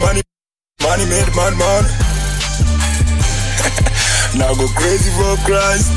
Money 0.00 0.22
Money 0.82 1.06
made 1.06 1.30
man 1.36 1.54
man. 1.56 1.84
now 4.38 4.54
go 4.54 4.68
crazy 4.76 5.10
for 5.10 5.36
Christ. 5.46 5.90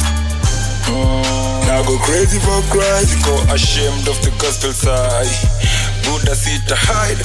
Now 1.67 1.83
go 1.83 1.97
crazy 1.99 2.39
for 2.39 2.61
Christ. 2.71 3.25
Go 3.25 3.35
ashamed 3.53 4.07
of 4.07 4.21
the 4.21 4.31
gospel 4.39 4.71
side. 4.71 5.27
Buddha 6.05 6.35
sita 6.35 6.75
hide 6.75 7.19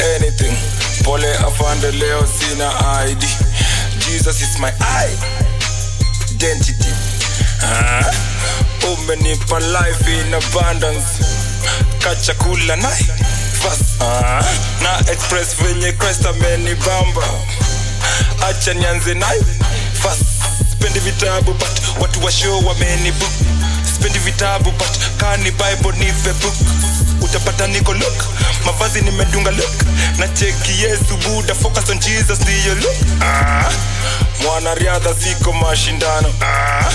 anything. 0.00 0.56
Pole 1.04 1.34
afande 1.36 1.92
leo 1.92 2.26
sina 2.26 2.70
ID. 3.06 3.26
Jesus 4.00 4.40
is 4.42 4.58
my 4.58 4.72
identity. 6.30 6.90
Ah, 7.62 8.10
umenipa 8.92 9.60
life 9.60 10.08
in 10.08 10.34
abundance. 10.34 11.24
Kachakula 11.98 12.76
nai 12.76 13.06
ah, 14.00 14.42
na 14.82 14.98
express 15.12 15.54
venye 15.56 15.92
Christ 15.98 16.26
amenibamba. 16.26 17.22
Acha 18.48 18.74
nianze 18.74 19.14
nayo. 19.14 19.44
Spendi 20.72 21.00
vitabu 21.00 21.52
but 21.54 21.80
watu 22.00 22.24
wa 22.24 22.32
show 22.32 22.64
wamenibook. 22.66 23.30
Spendi 23.94 24.18
vitabu 24.18 24.70
but 24.70 24.98
kani 25.16 25.50
Bible 25.50 25.92
nipe 25.98 26.32
book. 26.32 26.54
Utapata 27.20 27.66
niko 27.66 27.92
look, 27.94 28.24
mavazi 28.66 29.00
nimedunga 29.00 29.50
look. 29.50 29.74
Na 30.18 30.28
cheki 30.28 30.82
Yesu 30.82 31.16
buda 31.16 31.54
focus 31.54 31.90
on 31.90 31.98
Jesus 31.98 32.40
ndiyo 32.40 32.74
look. 32.74 33.22
Ah, 33.22 33.70
mwanariadha 34.42 35.14
siko 35.14 35.52
mashindano. 35.52 36.28
Ah, 36.42 36.90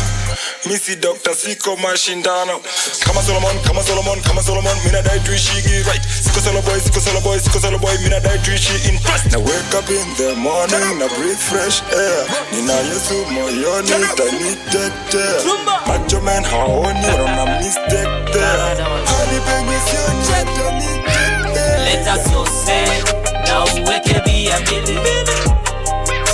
misi 0.70 0.96
dokta 0.96 1.36
siko 1.36 1.76
mashindano 1.78 2.60
kama 3.06 3.22
solomon 3.24 3.60
kama 3.66 3.84
solomon 3.84 4.22
kama 4.22 4.42
solomon. 4.44 4.78
Mina 4.86 5.02
dai 5.02 5.20
tuishigi 5.20 5.84
right. 5.88 6.02
Siko 6.24 6.40
solo 6.42 6.62
boy 6.62 6.80
siko 6.80 7.00
solo 7.00 7.20
boy 7.22 7.38
siko 7.40 7.60
solo 7.60 7.78
boy. 7.80 7.96
Mina 8.04 8.20
dai 8.20 8.38
tuishi 8.38 8.76
in 8.90 8.98
Christ 9.00 9.32
na 9.32 9.40
wake 9.40 9.74
up 9.76 9.90
in 9.90 10.08
the 10.18 10.36
morning 10.38 11.00
na 11.00 11.08
breathe 11.18 11.38
fresh 11.40 11.82
air. 11.92 12.26
Nina 12.54 12.74
yesu 12.90 13.26
moyoni 13.34 14.06
tanitetea 14.16 15.42
macho 15.88 16.22
men 16.22 16.44
haoni 16.44 17.06
wanaona 17.06 17.60
mistake 17.60 18.32
there 18.34 18.76
hadi 19.06 19.40
penye 19.46 19.80
sioni 19.86 20.34
atanitetea 20.34 21.78
leta 21.78 22.16
sose 22.24 23.04
na 23.48 23.64
uweke 23.66 24.22
bia 24.26 24.60
mbili 24.60 25.00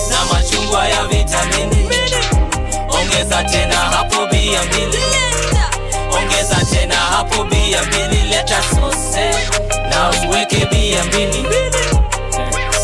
na 0.09 0.25
machungwa 0.33 0.87
ya 0.87 1.05
vitamini 1.05 1.89
ongeza 3.15 3.43
tena 3.43 3.75
hapo 3.75 4.25
bia 4.27 4.63
mbili 4.63 5.03
ongeza 6.17 6.55
tena 6.71 6.95
hapo 6.95 7.43
bia 7.43 7.83
mbili 7.83 8.21
leta 8.29 8.61
sose 8.63 9.29
na 9.89 10.27
uweke 10.29 10.65
bia 10.65 11.03
mbili 11.05 11.43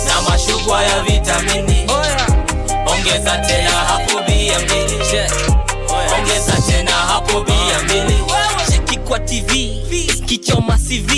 na 0.08 0.22
mashugwa 0.30 0.84
ya 0.84 1.00
vitamini. 1.04 1.88
Ongeza 2.86 3.38
tena 3.38 3.70
hapo 3.72 4.20
bia 4.28 4.60
mbili 4.60 5.00
ongeza 6.20 6.54
tena 6.72 6.92
hapo 6.92 7.42
bia 7.42 7.80
mbili 7.84 8.24
cheki 8.72 8.98
kwa 8.98 9.20
tv 9.20 9.82
kichoma 10.26 10.78
cv 10.78 11.12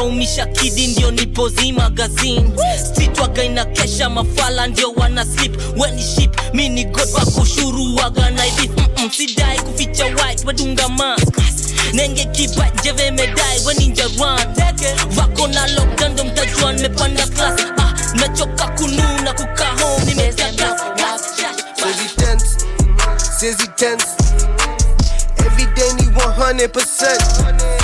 Wanaumisha 0.00 0.46
kidi 0.46 0.86
ndio 0.86 1.10
nipozi 1.10 1.72
magazine 1.72 2.50
Street 2.90 3.18
waga 3.18 3.44
inakesha 3.44 4.10
mafala 4.10 4.66
ndio 4.66 4.92
wana 4.92 5.24
sleep 5.26 5.56
When 5.78 5.98
ni 6.00 6.30
mi 6.54 6.68
ni 6.68 6.84
god 6.84 7.08
wako 7.14 7.44
shuru 7.44 7.96
waga 7.96 8.30
kuficha 9.62 10.04
white 10.04 10.44
wadunga 10.46 10.88
mask. 10.88 11.36
Nenge 11.92 12.24
kiba 12.24 12.70
jeve 12.82 13.10
medai 13.10 13.60
weni 13.66 13.86
njaruan 13.86 14.54
Vako 15.10 15.46
na 15.48 15.66
lokando 15.68 16.24
mtajuan 16.24 16.80
mepanda 16.80 17.26
class. 17.26 17.60
Ah, 17.78 17.94
Nachoka 18.14 18.68
kununa 18.68 19.32
kukaa 19.32 19.70
home 19.82 20.04
nimetaka 20.04 20.76
Siezi 23.38 23.66
tense, 23.76 24.06
Every 25.46 25.66
day 25.74 25.92
ni 25.92 26.02
100% 26.02 27.79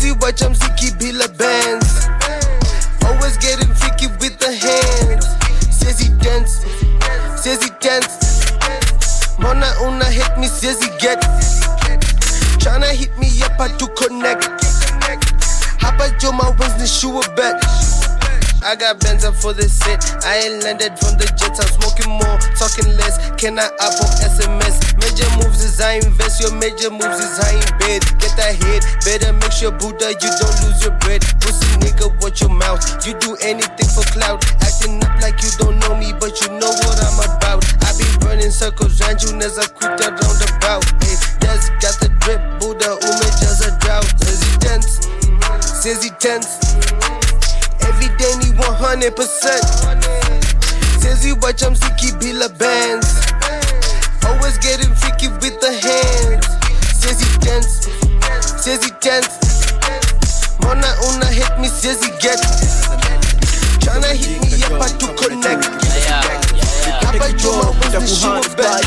He 0.00 0.12
watch 0.12 0.40
him 0.40 0.54
Ziki 0.54 0.90
Bila 0.98 1.28
bands. 1.36 2.08
Always 3.04 3.36
getting 3.36 3.68
freaky 3.74 4.06
with 4.18 4.38
the 4.38 4.50
hands. 4.50 5.26
Says 5.70 5.98
he 5.98 6.08
dance, 6.18 6.64
says 7.40 7.62
he 7.62 7.70
dance. 7.80 8.48
Mona 9.38 9.66
una 9.82 10.06
hit 10.06 10.38
me, 10.38 10.46
says 10.46 10.82
he 10.82 10.88
get. 10.98 11.20
Tryna 12.62 12.90
hit 12.94 13.16
me 13.18 13.28
up, 13.42 13.60
I 13.60 13.68
do 13.76 13.86
connect. 13.88 14.44
Hapa 15.82 16.16
Joe, 16.18 16.32
my 16.32 16.48
wings, 16.50 16.74
the 16.78 16.86
shoe 16.86 17.18
a 17.18 17.22
bet. 17.34 17.62
I 18.62 18.76
got 18.76 19.00
bands 19.00 19.24
up 19.24 19.34
for 19.34 19.52
the 19.52 19.66
set. 19.66 19.98
I 20.22 20.46
ain't 20.46 20.62
landed 20.62 20.94
from 20.94 21.18
the 21.18 21.26
jets. 21.34 21.58
I'm 21.58 21.66
smoking 21.82 22.14
more, 22.14 22.38
talking 22.54 22.86
less. 22.94 23.18
Can 23.34 23.58
I 23.58 23.66
up 23.82 23.94
on 23.98 24.12
SMS? 24.22 24.94
Major 25.02 25.26
moves 25.42 25.66
is 25.66 25.82
I 25.82 25.98
invest. 25.98 26.38
Your 26.38 26.54
major 26.54 26.90
moves 26.94 27.18
is 27.18 27.42
I 27.42 27.58
in 27.58 27.70
bed. 27.82 28.00
Get 28.22 28.32
that 28.38 28.54
head. 28.54 28.86
Better 29.02 29.34
make 29.34 29.50
sure 29.50 29.74
Buddha 29.74 30.14
you 30.14 30.30
don't 30.38 30.56
lose 30.62 30.78
your 30.78 30.94
bread. 31.02 31.26
Pussy 31.42 31.74
nigga, 31.82 32.06
watch 32.22 32.40
your 32.40 32.54
mouth. 32.54 32.78
You 33.02 33.18
do 33.18 33.34
anything 33.42 33.88
for 33.90 34.06
clout. 34.14 34.46
Acting 34.62 35.02
up 35.02 35.18
like 35.18 35.42
you 35.42 35.50
don't 35.58 35.82
know 35.82 35.98
me, 35.98 36.14
but 36.14 36.38
you 36.38 36.54
know 36.54 36.70
what 36.86 36.96
I'm 37.02 37.18
about. 37.18 37.66
I 37.82 37.90
be 37.98 38.06
running 38.22 38.54
circles 38.54 39.02
round 39.02 39.26
you 39.26 39.34
as 39.42 39.58
I 39.58 39.66
quit 39.74 39.98
that 39.98 40.14
roundabout. 40.14 40.86
Hey, 41.02 41.18
that's 41.42 41.66
got 41.82 41.98
the 41.98 42.14
drip. 42.22 42.38
Buddha 42.62 42.94
Ume 42.94 43.26
just 43.42 43.66
a 43.66 43.74
drought. 43.82 44.06
Says 44.22 44.38
he 44.38 44.54
tense. 44.62 45.02
Says 45.82 45.98
he 46.06 46.10
tense. 46.22 47.21
Every 48.52 48.98
day 48.98 49.08
need 49.08 49.14
100%. 49.14 49.22
Says 51.00 51.24
he 51.24 51.32
watch 51.32 51.62
him 51.62 51.74
Ziki 51.74 52.12
Bila 52.20 52.48
bands. 52.58 53.08
Always 54.26 54.58
getting 54.58 54.94
freaky 54.94 55.28
with 55.28 55.60
the 55.60 55.72
hands. 55.72 56.46
Says 57.00 57.20
he 57.20 57.38
dance. 57.38 57.88
Says 58.62 58.84
he 58.84 58.90
dance. 59.00 59.38
Mona 60.62 60.94
una 61.08 61.26
hit 61.26 61.58
me, 61.60 61.68
says 61.68 62.02
he 62.04 62.10
get. 62.20 62.38
Tryna 63.80 64.12
hit 64.14 64.40
me 64.42 64.62
up, 64.64 64.80
I 64.80 64.88
do 64.98 65.06
connect. 65.16 65.64
Hapa 67.02 67.28
Juma 67.38 67.70
was 67.80 67.92
the 67.92 68.06
shoe 68.06 68.40
bet. 68.56 68.82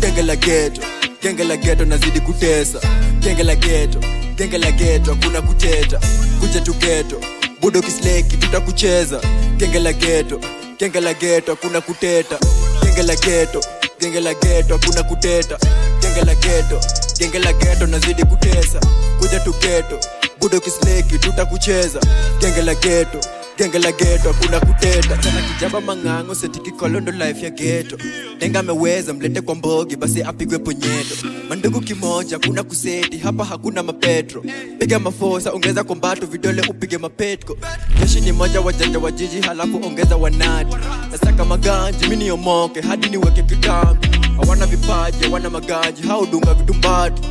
genge 0.00 0.22
la 0.22 0.36
geto 0.36 0.82
genge 1.22 1.44
la 1.44 1.56
geto 1.56 1.84
nazidi 1.84 2.20
kutesa 2.20 2.78
genge 3.20 3.42
la 3.42 3.54
geto 3.54 4.00
genge 4.36 4.58
la 4.58 4.70
geto 4.72 5.14
hakuna 5.14 5.42
kuteta 5.42 6.00
kuja 6.40 6.60
tu 6.60 6.74
geto 6.74 7.41
budo 7.62 7.80
kisleki 7.82 8.36
tutakucheza. 8.36 9.20
Genge 9.56 9.78
la 9.78 9.92
geto 9.92 10.40
genge 10.78 11.00
la 11.00 11.14
geto 11.14 11.52
akuna 11.52 11.80
kuteta. 11.80 12.38
Genge 12.82 13.02
la 13.02 13.14
geto 13.16 13.60
genge 14.00 14.20
la 14.20 14.34
geto 14.34 14.74
akuna 14.74 15.02
kuteta. 15.02 15.56
Genge 16.00 16.24
la 16.24 16.34
geto 16.34 16.80
genge 17.18 17.38
la 17.38 17.52
geto 17.52 17.86
nazidi 17.86 18.24
kutesa. 18.24 18.80
Kuja 19.18 19.40
tuketo 19.40 19.98
budo 20.40 20.60
kisleki 20.60 21.18
tutakucheza. 21.18 22.00
Genge 22.40 22.62
la 22.62 22.74
geto 22.74 23.18
genge 23.58 23.78
la 23.78 23.92
geto 23.92 24.32
hakuna 24.32 24.60
kuteta. 24.60 25.16
Tena 25.16 25.42
kijaba 25.42 25.80
mang'ang'o 25.80 26.34
setikikolondo 26.34 27.12
life 27.12 27.44
ya 27.44 27.50
geto 27.50 27.96
tenga 28.38 28.60
ameweza 28.60 29.14
mlete 29.14 29.40
kwa 29.40 29.54
mbogi 29.54 29.96
basi 29.96 30.22
apigwe 30.22 30.58
ponyeto 30.58 31.14
mandugu 31.48 31.80
kimoja 31.80 32.38
kuna 32.38 32.62
kuseti 32.62 33.18
hapa 33.18 33.44
hakuna 33.44 33.82
mapetro. 33.82 34.44
Piga 34.78 34.98
mafosa 34.98 35.52
ongeza 35.52 35.84
kombato 35.84 36.26
vidole 36.26 36.62
upige 36.70 36.98
mapetko. 36.98 37.56
Jeshi 38.00 38.20
ni 38.20 38.32
moja 38.32 38.60
wajanja 38.60 38.98
wa 38.98 39.10
jiji 39.10 39.40
halafu 39.40 39.80
ongeza 39.86 40.16
wanati. 40.16 40.76
Nasaka 41.12 41.44
maganji 41.44 42.06
mi 42.06 42.16
niomoke 42.16 42.80
hadi 42.80 43.08
niweke 43.08 43.42
kitambi. 43.42 44.08
Hawana 44.40 44.66
vipaji 44.66 45.24
hawana 45.24 45.50
magaji 45.50 46.02
haudunga 46.08 46.54
vitumbatu 46.54 47.22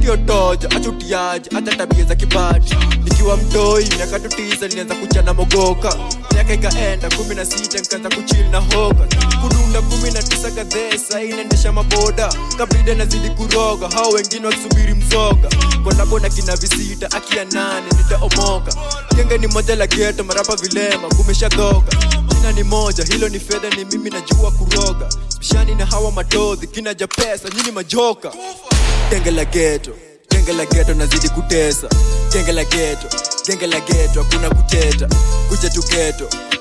ukiotoja 0.00 0.70
acha 0.70 0.88
utiaji 0.90 1.50
acha 1.56 1.76
tabia 1.76 2.04
za 2.04 2.14
kibati 2.14 2.76
nikiwa 3.04 3.36
mtoi 3.36 3.88
miaka 3.96 4.20
tutiza 4.20 4.68
nilianza 4.68 4.94
kuchana 4.94 5.34
mogoka. 5.34 5.96
Miaka 6.34 6.54
ikaenda 6.54 7.10
kumi 7.16 7.34
na 7.34 7.44
sita 7.44 7.78
nikaanza 7.78 8.08
kuchili 8.08 8.48
na 8.48 8.58
hoka. 8.58 9.06
Kudunda 9.42 9.82
kumi 9.82 10.10
na 10.10 10.22
tisa 10.22 10.50
kadhesa 10.50 11.22
inaendesha 11.22 11.72
maboda. 11.72 12.32
Kabrida 12.58 12.94
nazidi 12.94 13.30
kuroga 13.30 13.88
hao 13.88 14.10
wengine 14.10 14.46
wakisubiri 14.46 14.94
mzoga. 14.94 15.48
Kolabo 15.84 16.18
na 16.18 16.28
kina 16.28 16.56
visita 16.56 17.10
akia 17.10 17.44
nane 17.44 17.86
nitaomoka 17.98 18.72
genge 19.16 19.38
ni 19.38 19.46
moja 19.46 19.76
la 19.76 19.86
geto 19.86 20.24
marapa 20.24 20.56
vilema 20.56 21.08
kumeshagoga 21.08 21.96
jina 22.34 22.52
ni 22.52 22.62
moja 22.62 23.04
hilo 23.04 23.28
ni 23.28 23.40
fedha 23.40 23.70
ni 23.70 23.84
mimi 23.84 24.10
najua 24.10 24.50
kuroga. 24.50 25.08
Bishani 25.38 25.74
na 25.74 25.86
hawa 25.86 26.12
matodhi 26.12 26.66
kinaja 26.66 27.06
pesa 27.06 27.48
nyini 27.56 27.70
majoka. 27.72 28.32
Genge 29.10 29.30
la 29.30 29.44
geto 29.44 29.90
genge 30.30 30.52
la 30.52 30.66
geto 30.66 30.94
nazidi 30.94 31.28
kutesa. 31.28 31.88
Genge 32.32 32.52
la 32.52 32.64
geto 32.64 33.06
genge 33.46 33.66
la 33.66 33.80
geto 33.80 34.22
hakuna 34.22 34.50
kuteta. 34.50 35.08
Kuja 35.48 35.70
tu 35.70 35.82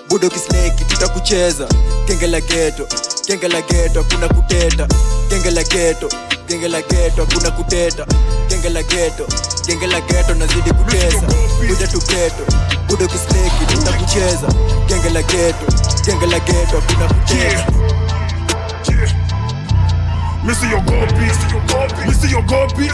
budo 0.09 0.29
kisleki 0.29 0.85
tutakucheza. 0.85 1.67
Genge 2.07 2.27
la 2.27 2.41
geto 2.41 2.87
genge 3.27 3.47
la 3.47 3.61
geto 3.61 4.01
hakuna 4.03 4.27
kuteta. 4.27 4.87
Genge 5.29 5.51
la 5.51 5.63
geto 5.63 6.09
genge 6.47 6.67
la 6.67 6.81
geto 6.81 7.25
hakuna 7.25 7.51
kuteta. 7.51 8.05
Genge 8.49 8.69
la 8.69 8.83
geto 8.83 9.25
genge 9.67 9.87
la 9.87 10.01
geto 10.01 10.33
nazidi 10.35 10.71
kutesa 10.71 11.27
kuja 11.67 11.87
tuketo 11.87 12.43
budo 12.87 13.07
tutakucheza. 13.65 14.47
Genge 14.87 15.09
la 15.09 15.21
geto 15.21 15.65
genge 16.05 16.25
la 16.25 16.39
geto 16.39 16.81
hakuna 16.81 17.07
kuteta 17.07 17.65
misiogopi 20.43 21.25
misiogopi 22.07 22.91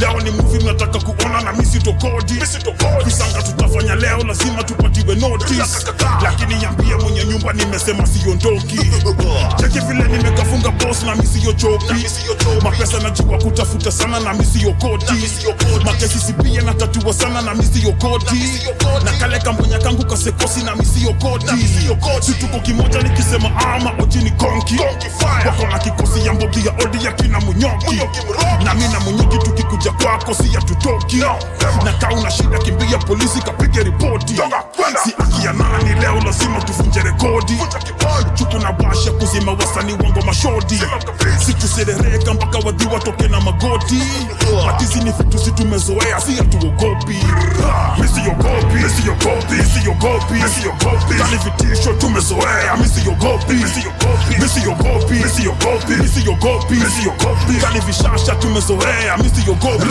leo 0.00 0.20
ni 0.20 0.30
muvi 0.30 0.58
mnataka 0.64 0.98
kuona 0.98 1.40
na 1.40 1.52
misitokodi 1.52 2.34
visanga 3.04 3.42
tutafanya 3.42 3.94
leo 3.94 4.18
lazima 4.24 4.62
tupatiwe 4.64 5.14
notis 5.14 5.86
lakini 6.22 6.62
yambie 6.62 6.94
mwenye 6.96 7.24
nyumba 7.24 7.52
nimesema 7.52 8.06
siondoki 8.06 8.78
cheki 9.56 9.80
vile 9.80 10.04
nimekafunga 10.08 10.70
bos 10.70 11.02
na 11.02 11.14
misiyochoki 11.14 11.94
mapesa 12.62 12.98
najua 13.00 13.38
kutafuta 13.38 13.92
sana 13.92 14.20
na 14.20 14.34
misiyokoti 14.34 15.14
makesisi 15.84 16.32
pia 16.32 16.62
natatua 16.62 17.14
sana 17.14 17.42
na 17.42 17.54
misiyokoti 17.54 18.36
na 19.04 19.12
kale 19.12 19.38
kambonya 19.38 19.78
kangu 19.78 20.04
kasekosi 20.06 20.62
na 20.62 20.76
misiyokoti 20.76 21.46
situko 22.20 22.60
kimoja 22.60 23.02
nikisema 23.02 23.50
ama 23.74 23.92
ojini 24.02 24.30
konki 24.30 24.76
wako 25.46 25.66
na 25.72 25.78
kikosi 25.78 26.26
ya 26.26 26.32
mbogi 26.32 26.59
ya 26.66 26.72
odi 26.84 27.04
ya 27.04 27.12
kina 27.12 27.40
munyoki 27.40 28.00
na 28.64 28.74
mi 28.74 28.88
na 28.88 29.00
munyoki 29.00 29.38
tukikuja 29.38 29.92
kwako 29.92 30.34
si 30.34 30.54
ya 30.54 30.60
tutoki 30.60 31.16
na 31.84 31.92
kaa 32.00 32.10
una 32.10 32.30
shida 32.30 32.58
kimbia 32.58 32.98
polisi 32.98 33.40
kapige 33.42 33.82
ripoti. 33.82 34.34
Si 35.04 35.14
aki 35.18 35.46
ya 35.46 35.52
nani 35.52 36.00
leo 36.00 36.14
lazima 36.20 36.60
tuvunje 36.60 37.00
rekodi. 37.00 37.58
Chuku 38.34 38.58
na 38.58 38.72
basha 38.72 39.10
mzima 39.30 39.52
wasani 39.52 39.92
wangu 39.92 40.22
mashodi 40.26 40.80
sikuserereka 41.46 42.34
mpaka 42.34 42.58
wadhi 42.58 42.86
watoke 42.92 43.28
na 43.28 43.40
magoti 43.40 44.02
matizi 44.66 44.98
ni 45.00 45.12
vitu 45.12 45.38
si 45.38 45.50
tumezoea 45.52 46.20
si 46.20 46.34
hatuogopi 46.36 47.16
misiyogopiani 50.42 51.36
vitisho 51.44 51.92
tumezoea 51.92 52.76
misiyogopiani 52.76 53.84
vishasha 57.86 58.34
tumezoea 58.34 59.16
misiyogopi 59.16 59.84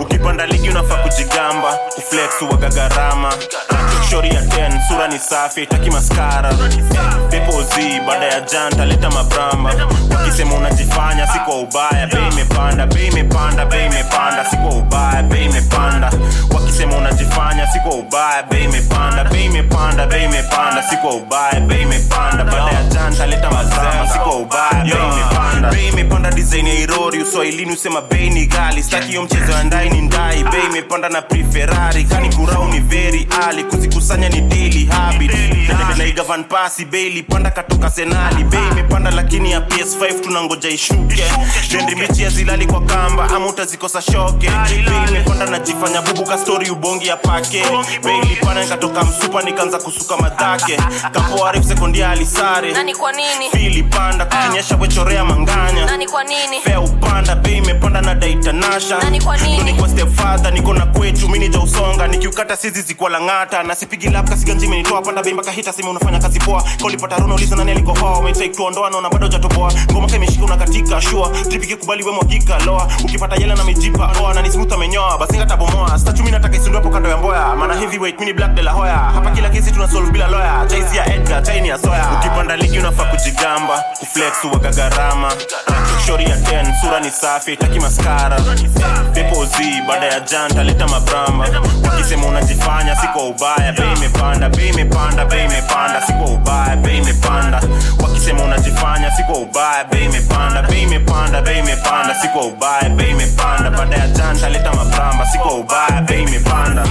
ukipanda 0.00 0.46
ligi 0.46 0.70
unafaa 0.70 0.96
kujigamba. 0.96 1.72
Kuflex 1.94 2.42
waga 2.52 2.68
gharama 2.68 3.32
shori 4.10 4.28
ya 4.28 4.40
10 4.42 4.88
sura 4.88 5.08
ni 5.08 5.18
safi 5.18 5.60
aitaki 5.60 5.90
maskara 5.90 6.54
pepozi 7.30 8.00
baada 8.06 8.26
ya 8.26 8.40
janta 8.40 8.84
leta 8.84 9.10
mabramba. 9.10 9.72
Wakisema 10.16 10.54
unajifanya 10.54 11.26
si 11.26 11.38
kwa 11.38 11.58
ubaya. 11.60 12.06
Bei 12.06 12.28
imepanda 12.32 12.86
bei 12.86 13.06
imepanda 13.06 13.66
bei 13.66 13.86
imepanda. 13.86 14.44
Si 14.50 14.56
kwa 14.56 14.70
ubaya 14.70 15.22
bei 15.22 15.44
imepanda. 15.44 16.10
Wakisema 16.54 16.96
unajifanya 16.96 17.66
si 17.72 17.80
kwa 17.80 17.94
ubaya. 17.94 18.42
Bei 18.42 18.64
imepanda 18.64 19.24
bei 19.24 19.44
imepanda 19.44 20.06
bei 20.06 20.24
imepanda. 20.24 20.82
Si 20.82 20.96
kwa 20.96 21.14
ubaya 21.14 21.60
bei 21.60 21.82
imepanda. 21.82 22.44
Baada 22.44 22.72
ya 22.72 22.82
janta 22.82 23.26
leta 23.26 23.50
mabramba. 23.50 24.08
Si 24.12 24.18
kwa 24.18 24.36
ubaya 24.36 24.84
bei 24.84 24.92
imepanda 24.92 25.57
bei 25.60 25.88
imepanda 25.88 26.30
design 26.30 26.66
ya 26.66 26.74
irori 26.74 27.22
uswahilini 27.22 27.72
usema 27.72 28.00
bei 28.00 28.30
ni 28.30 28.46
gali 28.46 28.82
staki 28.82 29.06
hiyo 29.08 29.22
mchezo 29.22 29.52
ya 29.52 29.64
ndai 29.64 29.90
ni 29.90 30.00
ndai. 30.00 30.44
Bei 30.44 30.66
imepanda 30.70 31.08
na 31.08 31.22
preferari 31.22 32.04
kani 32.04 32.28
kurau 32.36 32.68
ni 32.68 32.80
veri 32.80 33.28
ali 33.48 33.64
kuzikusanya 33.64 34.28
ni 34.28 34.40
daily 34.40 34.84
habit. 34.86 35.32
Naigavan 35.98 36.44
pasi 36.44 36.84
bei 36.84 37.06
ilipanda 37.06 37.50
katoka 37.50 37.90
senali. 37.90 38.44
Bei 38.44 38.60
imepanda 38.72 39.10
lakini 39.10 39.50
ya 39.52 39.60
ps5 39.60 40.20
tunangoja 40.20 40.68
ishuke. 40.68 41.24
Michi 41.98 42.22
ya 42.22 42.30
zilali 42.30 42.66
kwa 42.66 42.80
kamba 42.80 43.30
ama 43.30 43.46
utazikosa 43.46 44.02
shoke. 44.02 44.50
Bei 44.68 45.08
imepanda 45.08 45.46
najifanya 45.46 46.02
bubuka 46.02 46.38
stori 46.38 46.70
ubongi 46.70 47.06
ya 47.06 47.16
pake. 47.16 47.62
Bei 48.04 48.18
ilipanda 48.18 48.62
nikatoka 48.62 49.04
msupa 49.04 49.42
nikaanza 49.42 49.78
kusuka 49.78 50.16
madhake 50.16 50.76
kapoarif 51.14 51.64
sekondia 51.68 52.10
alisare. 52.10 52.72
Nani 52.72 52.94
kwa 52.94 53.12
nini? 53.12 53.50
Fili 53.50 53.82
panda 53.82 54.24
kukinyesha 54.24 54.76
wechorea 54.76 55.24
manganya 55.56 55.86
nani 55.86 56.06
kwa 56.06 56.24
nini? 56.24 56.60
Fea 56.64 56.80
upanda 56.80 57.34
bei 57.34 57.56
imepanda 57.58 58.00
na 58.00 58.14
daitanasha 58.14 58.98
Nani 58.98 59.20
kwa 59.20 59.36
nini? 59.36 59.62
niko 59.72 59.88
stepfather 59.88 60.52
niko 60.52 60.74
na 60.74 60.86
kwetu 60.86 61.28
mini 61.28 61.48
ja 61.48 61.60
usonga 61.60 62.06
nikiukata 62.06 62.56
sizi 62.56 62.82
zikuwa 62.82 63.10
lang'ata 63.10 63.62
na 63.62 63.74
sipigi 63.74 64.10
lap 64.10 64.28
kasiganji 64.28 64.66
imenitoa 64.66 65.02
panda 65.02 65.22
bei 65.22 65.34
mpaka 65.34 65.50
hita 65.50 65.72
sema 65.72 65.90
unafanya 65.90 66.18
kazi 66.18 66.38
poa. 66.40 66.64
Kolipata 66.82 67.16
runa 67.16 67.34
uliza 67.34 67.56
nani 67.56 67.70
alikohoa 67.70 68.18
umetake 68.18 68.48
tuondoa 68.48 68.90
naona 68.90 69.08
bado 69.10 69.26
hujatoboa 69.26 69.72
ngoma 69.92 70.06
kama 70.06 70.16
imeshika 70.16 70.44
unakatika 70.44 71.00
shua 71.00 71.28
tripiki 71.48 71.76
kubali 71.76 72.02
wewe 72.02 72.14
mwagika 72.16 72.58
loa. 72.58 72.88
Ukipata 73.04 73.36
yela 73.36 73.54
na 73.54 73.64
mijipa 73.64 74.12
oa 74.22 74.34
na 74.34 74.42
nismuth 74.42 74.72
amenyoa. 74.72 75.18
Basi 75.18 75.36
ngata 75.36 75.56
bomoa. 75.56 75.88
Ngatabomoa 75.88 76.12
mimi 76.18 76.30
nataka 76.30 76.56
isundu 76.56 76.78
hapo 76.78 76.90
kando 76.90 77.08
ya 77.08 77.16
mboya. 77.16 77.56
Maana 77.56 77.74
heavyweight 77.74 78.20
mimi 78.20 78.32
black 78.32 78.54
de 78.54 78.62
la 78.62 78.72
hoya. 78.72 78.94
Hapa 78.96 79.30
kila 79.30 79.50
kesi 79.50 79.70
tuna 79.72 79.88
solve 79.88 80.10
bila 80.10 80.26
lawyer. 80.26 80.68
Chaisi 80.68 80.96
ya 80.96 81.14
edgar 81.14 81.42
chaini 81.42 81.68
ya 81.68 81.78
soya 81.78 82.06
ukipanda 82.18 82.56
ligi 82.56 82.78
unafaa 82.78 83.04
kujigamba 83.04 83.84
kuflex 83.98 84.44
uwaga 84.44 84.70
gharama 84.70 85.32
shori 86.06 86.24
ya 86.24 86.36
10 86.36 86.80
sura 86.80 87.00
ni 87.00 87.10
safi 87.10 87.56
taki 87.56 87.80
maskara 87.80 88.40
depozi 89.12 89.82
baada 89.88 90.06
ya 90.06 90.20
janta 90.20 90.64
leta 90.64 90.86
mabramba 90.88 91.48
wakisema 91.84 92.26
unajifanya 92.26 92.96
si 92.96 93.06
ubaya 93.28 93.72
bei 93.72 93.92
imepanda 93.96 94.48
bei 94.48 94.68
imepanda 94.68 95.24
bei 95.24 95.44
imepanda 95.44 96.02
si 96.06 96.12
ubaya 96.12 96.76
bei 96.76 96.98
imepanda. 96.98 97.60
Wakisema 98.02 98.42
unajifanya 98.44 99.10
si 99.16 99.22
ubaya 99.42 99.84
bei 99.84 100.04
imepanda 100.04 100.62
bei 100.62 100.82
imepanda 100.82 101.42
bei 101.42 101.58
imepanda 101.58 102.14
si 102.14 102.28
ubaya 102.46 102.88
bei 102.90 103.10
imepanda. 103.10 103.70
Baada 103.70 103.96
ya 103.96 104.08
janta 104.08 104.48
leta 104.48 104.72
mabramba 104.72 105.26
si 105.26 105.38
ubaya 105.38 106.02
bei 106.08 106.22
imepanda 106.22 106.84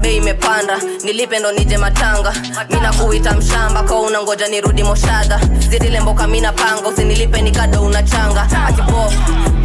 bei 0.00 0.16
imepanda 0.16 0.78
nilipe 1.04 1.38
ndo 1.38 1.52
nije 1.52 1.78
matanga. 1.78 2.32
Mina 2.70 2.92
kuita 2.92 3.32
mshamba 3.34 3.82
kwa 3.82 4.00
unangoja 4.00 4.48
nirudi 4.48 4.82
moshadha 4.82 5.40
zirilemboka 5.70 6.26
mina 6.26 6.52
panga 6.52 6.88
usinilipe 6.88 7.42
nikado 7.42 7.82
unachanga 7.82 8.48
akibo 8.68 9.12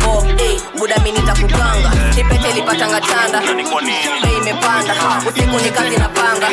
bo 0.05 0.21
hey, 0.37 0.59
lipatangatanda 2.55 3.41
bei 4.23 4.37
imepanda 4.41 4.93
usiku 5.29 5.59
ni 5.63 5.69
kazi 5.71 5.97
na 5.97 6.09
panga. 6.09 6.47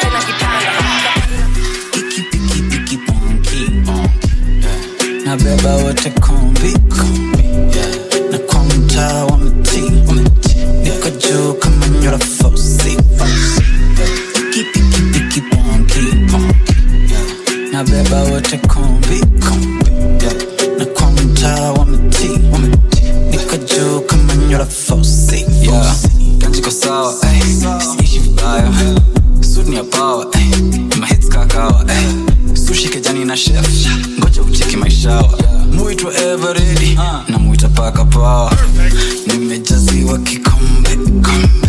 Tena 0.00 0.20
kitanda. 0.26 0.72
Nabeba 5.24 5.74
wote 5.76 6.10
kombi 6.10 6.66
yeah. 7.76 8.30
na 8.30 8.38
kwa 8.38 8.64
mtaa 8.64 9.24
wameti 9.24 9.55
wote 17.80 18.58
kombi 18.58 19.20
na 20.78 20.84
kwa 20.86 21.10
mtaa 21.10 21.72
wameti 21.72 22.28
niko 23.30 23.56
juu 23.56 24.00
kama 24.00 24.34
nyora 24.36 24.66
fosi 24.66 25.46
yeah. 25.62 25.96
kanjiko 26.38 26.70
sawa 26.70 27.14
siishi 27.98 28.18
vibaya 28.18 28.72
sudi 29.54 29.76
ya 29.76 29.84
pawa 29.84 30.26
mahits 31.00 31.28
kakawa 31.28 31.84
sushi 32.66 32.88
kejani 32.88 33.24
na 33.24 33.36
chef. 33.36 33.86
Ngoja 34.20 34.42
ucheki 34.42 34.76
maishawa 34.76 35.38
muitwa 35.72 36.14
everedi 36.14 36.98
na 37.28 37.38
muita 37.38 37.68
paka 37.68 38.04
pawa 38.04 38.52
nimejaziwa 39.26 40.18
kikombe 40.18 40.96
kombe 40.96 41.65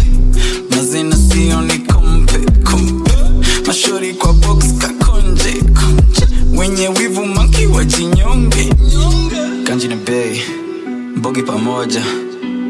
mbogi 11.17 11.43
pamoja 11.43 12.03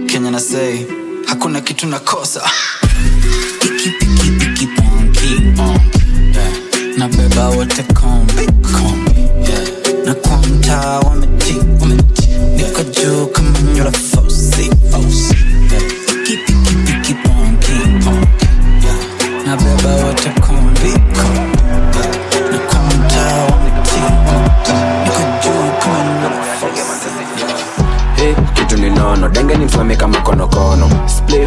kenya 0.08 0.32
na 0.32 0.40
sei 0.40 0.86
hakuna 1.26 1.62
kitu 1.62 1.88
nakosa. 1.88 2.42
Nabeba 6.98 7.50
wote 7.50 7.84
kombi 7.84 8.46
kombi. 8.62 9.22
Yeah. 9.50 10.06
na 10.06 10.14
kwa 10.14 10.38
mtaa 10.38 11.00
wameti 11.00 11.54
niko 12.56 12.84
juu 12.84 13.26
kama 13.28 13.60
nyora 13.76 13.92
fosi 13.92 14.72
fosi 14.92 15.36
nono 30.76 30.88
denge 31.28 31.47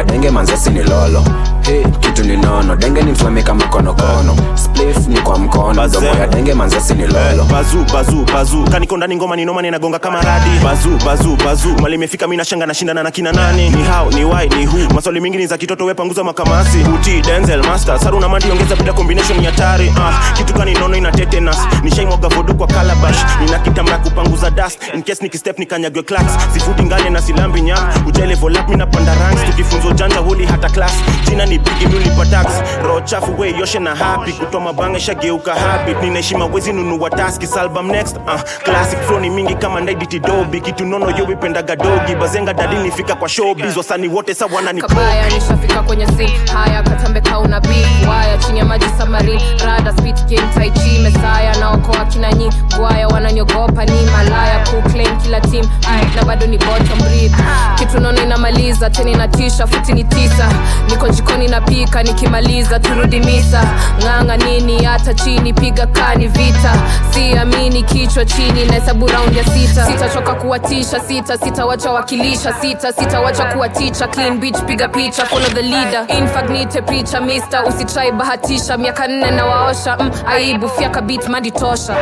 ya 0.00 0.04
denge 0.06 0.30
manzesi 0.30 0.70
ni 0.70 0.82
lolo. 0.82 1.24
Hey, 1.62 1.84
kitu 2.00 2.24
ni 2.24 2.36
nono 2.36 2.76
denge 2.76 3.02
ni 3.02 3.12
mfame 3.12 3.42
kama 3.42 3.64
konokono. 3.64 4.36
Splif 4.54 5.06
ni 5.08 5.20
kwa 5.20 5.38
mkono 5.38 5.86
mdomo 5.88 6.06
ya 6.06 6.26
denge 6.26 6.54
manzesi 6.54 6.94
ni 6.94 7.06
lolo. 7.06 7.44
Bazu 7.44 7.84
bazu 7.92 8.24
bazu. 8.32 8.64
Kaniko 8.64 8.98
ngoma 8.98 9.36
ni 9.36 9.44
noma 9.44 9.62
ninagonga 9.62 9.98
kama 9.98 10.20
radi. 10.22 10.50
Bazu 10.64 10.88
bazu 11.04 11.36
bazu. 11.44 11.68
Mali 11.82 11.94
imefika 11.94 12.26
mi 12.28 12.36
nashanga 12.36 12.66
nashindana 12.66 13.02
na 13.02 13.10
kina 13.10 13.32
nani? 13.32 13.68
Ni 13.70 13.84
how 13.84 14.10
ni 14.10 14.24
why 14.24 14.48
ni 14.48 14.66
who? 14.66 14.94
Maswali 14.94 15.20
mingi 15.20 15.36
ni 15.38 15.46
za 15.46 15.58
kitoto 15.58 15.84
wepanguza 15.84 16.24
makamasi. 16.24 16.78
Uti 16.94 17.20
denzel 17.20 17.62
master. 17.62 17.98
Saru 17.98 18.20
na 18.20 18.28
mandi 18.28 18.50
ongeza 18.50 18.76
bila 18.76 18.92
combination 18.92 19.42
ya 19.44 19.52
tari. 19.52 19.92
Ah, 19.98 20.32
kitu 20.36 20.54
kani 20.54 20.74
nono 20.74 20.96
ina 20.96 21.12
tetanus? 21.12 21.56
Nishaimwaga 21.82 22.28
vodu 22.28 22.54
kwa 22.54 22.66
calabash. 22.66 23.16
Nina 23.44 23.58
kitamba 23.58 23.98
kupanguza 23.98 24.50
dust. 24.50 24.78
In 24.94 25.02
case 25.02 25.22
nikistep 25.22 25.58
nikanyagwe 25.58 26.02
clacks. 26.02 26.32
Sifuti 26.54 26.82
ngale 26.82 27.10
na 27.10 27.22
silambi 27.22 27.60
nyam 27.60 28.06
ujele 28.06 28.34
volap 28.34 28.68
mi 28.68 28.76
napanda 28.76 29.14
ranks. 29.14 29.44
Tukifunza 29.44 29.88
ujanja 29.90 30.18
huli 30.18 30.46
hata 30.46 30.68
class. 30.68 30.92
Jina 31.28 31.46
ni 31.46 31.58
bigi 31.58 31.86
mi 31.86 31.94
ulipa 31.96 32.26
tax. 32.26 32.46
Roho 32.84 33.00
chafu 33.00 33.38
we 33.40 33.50
yoshe 33.58 33.78
na 33.78 33.94
happy. 33.94 34.32
Kutoa 34.32 34.60
mabanga 34.60 35.00
shageuka 35.00 35.54
habit. 35.54 36.02
Ninaheshima 36.02 36.44
wezi 36.46 36.72
nunua 36.72 37.10
taski 37.10 37.46
album 37.60 37.86
next? 37.90 38.16
Uh, 38.16 38.40
classic 38.64 38.98
flow 39.02 39.20
ni 39.20 39.30
mingi 39.30 39.54
kama 39.54 39.80
ndaiditi 39.80 40.18
dobi 40.18 40.60
kitu 40.60 40.84
nono 40.86 41.10
yo 41.18 41.24
wipendaga 41.24 41.76
dogi. 41.76 42.14
Bazenga 42.14 42.54
dadi 42.54 42.76
nifika 42.76 43.14
kwa 43.14 43.28
showbiz. 43.28 43.76
Wasani 43.76 44.08
wote 44.08 44.34
sa 44.34 44.46
wanani 44.46 44.80
kabaya 44.80 45.24
nishafika 45.30 45.82
kwenye 45.82 46.06
scene. 46.06 46.32
Haya 46.54 46.82
katambe 46.82 47.20
kauna 47.20 47.60
beef 47.60 48.08
waya 48.08 48.38
chini 48.38 48.58
ya 48.58 48.64
maji 48.64 48.86
samari 48.98 49.40
rada 49.66 49.92
speed 49.92 50.16
game 50.28 50.48
tai 50.54 50.70
chi 50.70 50.98
mesaya. 51.02 51.56
Naokoa 51.60 52.04
kina 52.04 52.32
nyi. 52.32 52.50
Bwaya 52.78 53.08
wananiogopa 53.08 53.84
ni 53.84 54.02
malaya. 54.12 54.58
Kuclaim 54.66 55.16
kila 55.20 55.40
team. 55.40 55.68
Ay, 55.90 56.04
na 56.16 56.24
bado 56.24 56.46
ni 56.46 56.58
bottom 56.58 56.98
rib 57.12 57.32
kitu 57.74 58.00
nono 58.00 58.22
inamaliza 58.22 58.90
tena 58.90 59.10
inatisha 59.10 59.66
futi 59.80 59.92
ni 59.92 60.04
tisa. 60.04 60.48
Niko 60.90 61.08
jikoni 61.08 61.48
napika 61.48 62.02
nikimaliza 62.02 62.78
turudi 62.80 63.20
misa. 63.20 63.62
Ng'anga 64.04 64.36
nini 64.36 64.84
hata 64.84 65.14
chini 65.14 65.52
piga 65.52 65.86
kani 65.86 66.28
vita. 66.28 66.72
Siamini 67.10 67.82
kichwa 67.82 68.24
chini 68.24 68.64
nahesabu 68.64 69.06
raundi 69.06 69.38
ya 69.38 69.44
sita. 69.44 69.86
Sitachoka 69.86 70.34
kuwatisha 70.34 71.00
sita 71.00 71.38
sitawacha 71.38 71.92
wakilisha 71.92 72.52
sita 72.60 72.92
sitawacha 72.92 73.44
kuwaticha 73.44 74.06
clean 74.08 74.38
beach 74.38 74.58
piga 74.66 74.88
picha 74.88 75.24
follow 75.26 75.48
the 75.50 75.62
leader. 75.62 76.04
Infagnite 76.18 76.82
picha 76.82 77.20
mister. 77.20 77.64
Usitrai 77.68 78.12
bahatisha 78.12 78.76
miaka 78.78 79.06
nne 79.08 79.30
na 79.30 79.46
waosha 79.46 79.96
mm, 80.00 80.10
aibu 80.26 80.68
fyaka 80.68 81.00
bit 81.00 81.28
madi 81.28 81.50
tosha 81.50 81.96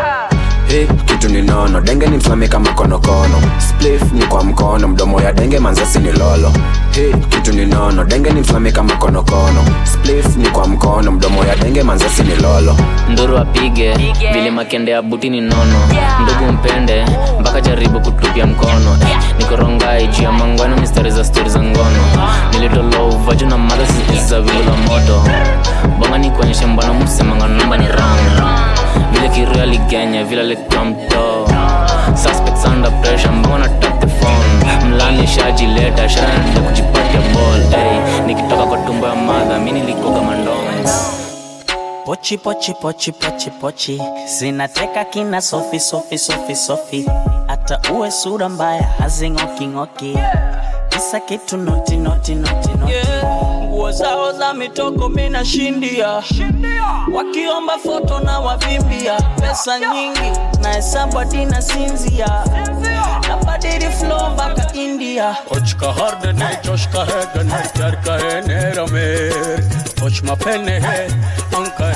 Hey, 0.68 0.86
kitu 1.06 1.28
ni 1.28 1.42
nono. 1.42 1.80
Denge 1.80 2.06
ni 2.06 2.16
msame 2.16 2.48
kama 2.48 2.72
konokono. 2.72 3.42
Splif 3.58 4.12
ni 4.12 4.22
kwa 4.26 4.44
mkono. 4.44 4.88
Mdomo 4.88 5.20
ya 5.20 5.32
denge 5.32 5.58
manzasi 5.58 5.98
ni 5.98 6.12
lolo. 6.12 6.52
Hey, 6.92 7.12
kitu 7.28 7.52
ni 7.52 7.66
nono. 7.66 8.04
Denge 8.04 8.30
ni 8.30 8.40
msame 8.40 8.72
kama 8.72 8.96
konokono. 8.96 9.64
Splif 9.84 10.36
ni 10.36 10.48
kwa 10.48 10.66
mkono. 10.68 11.12
Mdomo 11.12 11.44
ya 11.44 11.56
denge 11.56 11.82
manzasi 11.82 12.22
ni 12.22 12.36
lolo. 12.36 12.76
Nduru 13.08 13.38
apige. 13.38 13.94
Vile 14.32 14.50
makende 14.50 14.92
ya 14.92 15.02
buti 15.02 15.30
ni 15.30 15.40
nono. 15.40 15.78
Ndugu 16.22 16.52
mpende 16.52 17.04
mpaka 17.40 17.60
jaribu 17.60 18.00
kutupia 18.00 18.46
mkono. 18.46 18.96
Yeah. 19.08 19.22
nikorongai 19.38 20.06
juu 20.06 20.22
ya 20.22 20.32
mangwano 20.32 20.76
mistari 20.76 21.10
za 21.10 21.24
stori 21.24 21.50
za 21.50 21.62
ngono. 21.62 22.04
Nilitolouvaju 22.52 23.46
na 23.46 23.58
madha 23.58 23.84
za 24.28 24.38
la 24.38 24.76
moto. 24.88 25.22
Bonga 25.98 26.18
ni 26.18 26.30
kuonyeshe 26.30 26.66
mbwana 26.66 26.92
musemanga 26.92 27.46
namba 27.48 27.76
ni 27.78 27.86
wrong 27.88 28.77
vile 29.12 29.28
kireli 29.28 29.78
kenya 29.78 30.24
vile 30.24 30.42
likamto 30.42 31.48
suspects 32.14 32.64
under 32.64 33.00
pressure 33.02 33.32
mbona 33.32 33.68
tap 33.68 34.00
the 34.00 34.06
phone? 34.06 34.88
Mlani 34.88 35.26
shajileta 35.26 36.08
shanaenda 36.08 36.60
kujipatia 36.60 37.20
ball. 37.34 37.62
Hey, 37.70 38.20
nikitoka 38.26 38.66
kwa 38.66 38.78
tumbo 38.78 39.06
ya 39.06 39.14
madha 39.14 39.58
mi 39.58 39.72
nilikoga 39.72 40.20
mandongs 40.20 41.14
pochi 42.04 42.38
pochi 42.38 42.74
pochi 42.74 43.12
pochi 43.12 43.50
pochi. 43.50 44.02
Zinateka 44.38 45.04
kina 45.04 45.40
sofi 45.40 45.80
sofi 45.80 46.18
sofi 46.18 46.56
sofi. 46.56 47.06
Hata 47.46 47.80
uwe 47.94 48.10
sura 48.10 48.48
mbaya 48.48 48.82
hazing'oking'oki 48.82 50.12
yeah. 50.14 50.32
kisa 50.88 51.20
kitu 51.20 51.56
noti 51.56 51.96
noti 51.96 52.34
noti 52.34 52.68
noti. 52.80 52.92
yeah 52.92 53.57
nguo 53.78 53.92
zao 53.92 54.32
za 54.32 54.54
mitoko 54.54 55.08
mina 55.08 55.44
shindia, 55.44 56.22
wakiomba 57.12 57.78
foto 57.78 58.20
na 58.20 58.38
wavimbia, 58.40 59.20
pesa 59.40 59.78
nyingi 59.78 60.38
na 60.62 60.72
hesabu 60.72 61.20
na 61.50 61.62
sinzia, 61.62 62.44
nabadili 63.28 63.90
flow 63.90 64.30
mpaka 64.30 64.72
India. 64.74 65.36
Ochka 65.50 65.92
harde 65.92 66.32
ne 66.32 66.58
choshka 66.62 67.04
hai 67.04 67.26
ganai 67.34 67.68
pyar 67.74 68.02
ka 68.02 68.18
hai 68.18 68.42
nera 68.48 68.86
mer, 68.86 69.62
och 70.02 70.22
mapene 70.24 70.80
hai 70.80 71.06
anka 71.56 71.94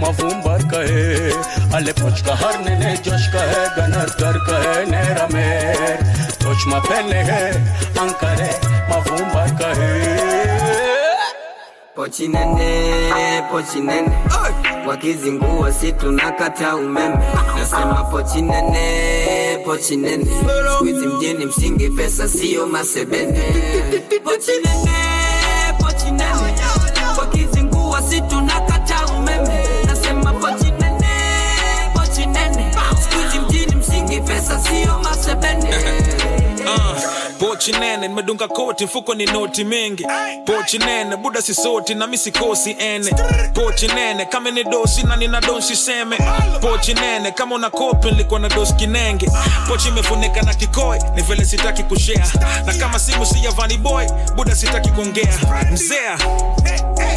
mavumbar 0.00 0.62
ka 0.70 0.76
hai, 0.76 1.32
ale 1.74 1.92
pochka 1.94 2.36
harne 2.36 2.78
ne 2.78 2.96
joshka 3.02 3.40
hai 3.40 3.68
ganar 3.76 4.10
kar 4.18 4.38
ka 4.46 4.56
hai 4.62 4.86
nera 4.86 5.28
mer, 5.32 5.98
och 6.46 6.66
mapene 6.70 7.24
hai 7.24 7.52
anka 7.98 8.26
hai 8.26 8.54
mavumbar 8.88 9.50
ka. 9.58 10.43
Pochi 11.94 12.28
nene 12.28 13.44
pochi 13.50 13.80
nene. 13.80 14.12
Wakizingua 14.86 15.72
si 15.72 15.92
tunakata 15.92 16.76
umeme. 16.76 17.18
Nasema 17.56 18.04
pochi 18.10 18.42
nene 18.42 19.58
pochi 19.64 19.96
nene. 19.96 20.26
Skuizi 20.76 21.06
mjini 21.06 21.46
msingi 21.46 21.90
pesa 21.90 22.28
siyo 22.28 22.66
masebene. 22.66 23.42
Pochi 24.24 24.52
nene 24.64 25.13
pochi 37.64 37.80
nene 37.80 38.08
nimedunga 38.08 38.48
koti 38.48 38.84
mfuko 38.84 39.14
ni 39.14 39.24
noti 39.26 39.64
mingi. 39.64 40.06
Pochi 40.46 40.78
nene 40.78 41.16
buda 41.16 41.42
sisoti 41.42 41.94
na 41.94 42.06
misikosi 42.06 42.76
ene. 42.78 43.10
Pochi 43.54 43.86
nene 43.88 44.24
kama 44.26 44.50
ni 44.50 44.64
dosi 44.64 45.02
na 45.06 45.16
nina 45.16 45.40
donsi 45.40 45.76
seme. 45.76 46.16
Pochi 46.60 46.94
nene 46.94 47.30
kama 47.32 47.54
una 47.54 47.70
kopi 47.70 48.10
nilikuwa 48.10 48.40
na 48.40 48.48
dosi 48.48 48.74
kinenge. 48.74 49.30
Pochi 49.68 49.88
imefunika 49.88 50.42
na 50.42 50.54
kikoi 50.54 50.98
ni 51.14 51.22
vile 51.22 51.44
sitaki 51.44 51.82
kushea 51.82 52.26
na 52.66 52.74
kama 52.74 52.98
simu 52.98 53.26
si 53.26 53.44
ya 53.44 53.50
vani 53.50 53.78
boy 53.78 54.06
buda 54.36 54.54
sitaki 54.54 54.90
kuongea. 54.90 55.38
Mzea 55.72 56.18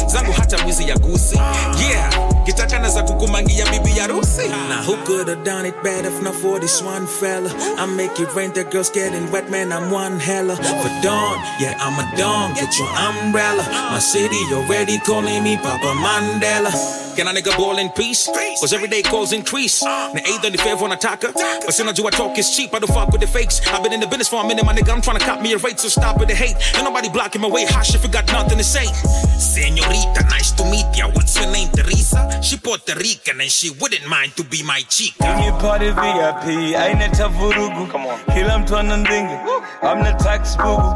zangu 0.06 0.32
hata 0.32 0.58
mwizi 0.58 0.88
ya 0.88 0.96
gusi 0.98 1.36
yeah 1.80 2.10
kitaka 2.48 2.78
naza 2.78 3.02
kukumangia 3.02 3.66
bibi 3.66 3.90
harusi 3.90 4.48
now 4.48 4.82
who 4.86 4.96
could 5.04 5.28
have 5.28 5.44
done 5.44 5.68
it 5.68 5.82
better 5.82 6.08
if 6.08 6.22
not 6.22 6.34
for 6.34 6.58
this 6.58 6.82
one 6.82 7.06
fella 7.06 7.50
I 7.76 7.84
make 7.84 8.18
it 8.18 8.34
rain 8.34 8.52
the 8.52 8.64
girls 8.64 8.90
getting 8.90 9.30
wet 9.30 9.50
man 9.50 9.70
I'm 9.70 9.90
one 9.90 10.18
hella 10.18 10.56
for 10.56 10.90
dawn 11.02 11.36
yeah 11.60 11.76
I'm 11.78 11.98
a 12.00 12.16
dawn 12.16 12.54
get 12.54 12.78
your 12.78 12.88
umbrella 12.88 13.64
my 13.92 13.98
city 13.98 14.40
already 14.54 14.98
calling 15.00 15.44
me 15.44 15.56
Papa 15.58 15.92
Mandela 16.00 16.72
Can 17.18 17.26
a 17.26 17.32
nigga 17.32 17.50
ball 17.56 17.78
in 17.78 17.88
peace? 17.90 18.28
Cause 18.60 18.72
every 18.72 18.86
day 18.86 19.02
calls 19.02 19.32
increase. 19.32 19.82
Uh. 19.82 20.12
Na 20.14 20.20
either 20.24 20.50
ni 20.50 20.56
favor 20.56 20.86
nataka. 20.86 21.34
But 21.34 21.74
soon 21.74 21.88
as 21.88 21.98
you 21.98 22.08
talk 22.10 22.38
is 22.38 22.56
cheap. 22.56 22.72
I 22.72 22.78
don't 22.78 22.94
fuck 22.94 23.10
with 23.10 23.20
the 23.20 23.26
fakes. 23.26 23.60
I've 23.66 23.82
been 23.82 23.92
in 23.92 23.98
the 23.98 24.06
business 24.06 24.28
for 24.28 24.40
a 24.40 24.46
minute, 24.46 24.64
my 24.64 24.72
nigga. 24.72 24.94
I'm 24.94 25.02
trying 25.02 25.18
to 25.18 25.24
cop 25.24 25.42
me 25.42 25.52
a 25.52 25.58
rate, 25.58 25.80
so 25.80 25.88
stop 25.88 26.20
with 26.20 26.28
the 26.28 26.36
hate. 26.36 26.54
Ain't 26.76 26.84
nobody 26.84 27.08
blocking 27.08 27.40
my 27.40 27.48
way. 27.48 27.64
Hush 27.66 27.92
if 27.96 28.04
you 28.04 28.08
got 28.08 28.24
nothing 28.30 28.56
to 28.58 28.62
say. 28.62 28.86
Senorita, 29.34 30.22
nice 30.30 30.52
to 30.52 30.64
meet 30.70 30.86
ya. 30.94 31.10
What's 31.10 31.34
your 31.40 31.50
name, 31.50 31.68
Teresa? 31.72 32.37
She 32.42 32.56
Puerto 32.56 32.94
Rican 32.94 33.40
and 33.40 33.50
she 33.50 33.70
wouldn't 33.70 34.06
mind 34.08 34.36
to 34.36 34.44
be 34.44 34.62
my 34.62 34.80
chica. 34.88 35.24
Kwenye 35.24 35.52
party 35.60 35.90
VIP 35.90 36.76
aineta 36.76 37.28
vurugu 37.28 37.88
kila 38.34 38.58
mtu 38.58 38.76
ana 38.76 38.96
ndingi 38.96 39.34
amna 39.82 40.12
tax 40.12 40.56
bugu 40.56 40.94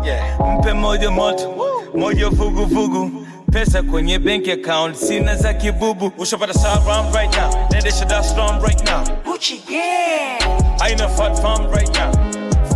mpe 0.58 0.72
moja 0.72 1.10
moto. 1.10 1.54
Moja 1.94 2.28
vuguvugu 2.28 3.26
pesa 3.52 3.82
kwenye 3.82 4.18
bank 4.18 4.48
account. 4.48 4.96
Sina 4.96 5.36
za 5.36 5.54
kibubu. 5.54 6.12
Ushapata 6.18 6.54
saram 6.54 7.12
right 7.14 7.36
now. 7.36 7.68
Nendesha 7.70 8.04
Dar 8.04 8.20
es 8.20 8.28
Salaam 8.30 8.62
right 8.62 8.84
now. 8.84 9.04
Aina 10.80 11.08
fat 11.08 11.38
farm 11.42 11.70
right 11.70 11.92
now 11.94 12.21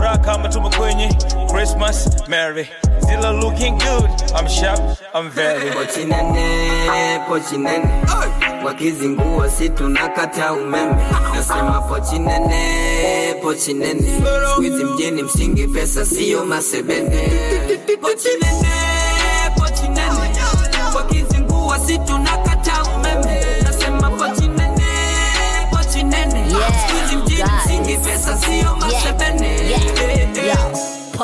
furaha 0.06 0.18
kama 0.18 0.48
tumo 0.48 0.70
kwenye 0.70 1.08
Christmas 1.52 2.08
Merry. 2.28 2.68
Zilla 3.00 3.32
looking 3.32 3.78
good. 3.78 4.10
I'm 4.36 4.48
sharp 4.48 4.80
I'm 5.14 5.30
very. 5.30 5.70
Pochi 5.70 6.04
nene 6.04 7.20
pochi 7.28 7.58
nene. 7.58 7.90
Wakizingua 8.64 9.50
si 9.50 9.68
tunakata 9.68 10.52
umeme. 10.52 10.96
Nasema 11.34 11.80
pochi 11.80 12.18
nene 12.18 13.34
pochi 13.42 13.74
nene. 13.74 14.22
Skuizi 14.52 14.84
mjini 14.84 15.22
msingi 15.22 15.66
pesa 15.68 16.06
siyo 16.06 16.44
masebene. 16.44 17.28
Pochi 18.00 18.28
nene 18.42 18.65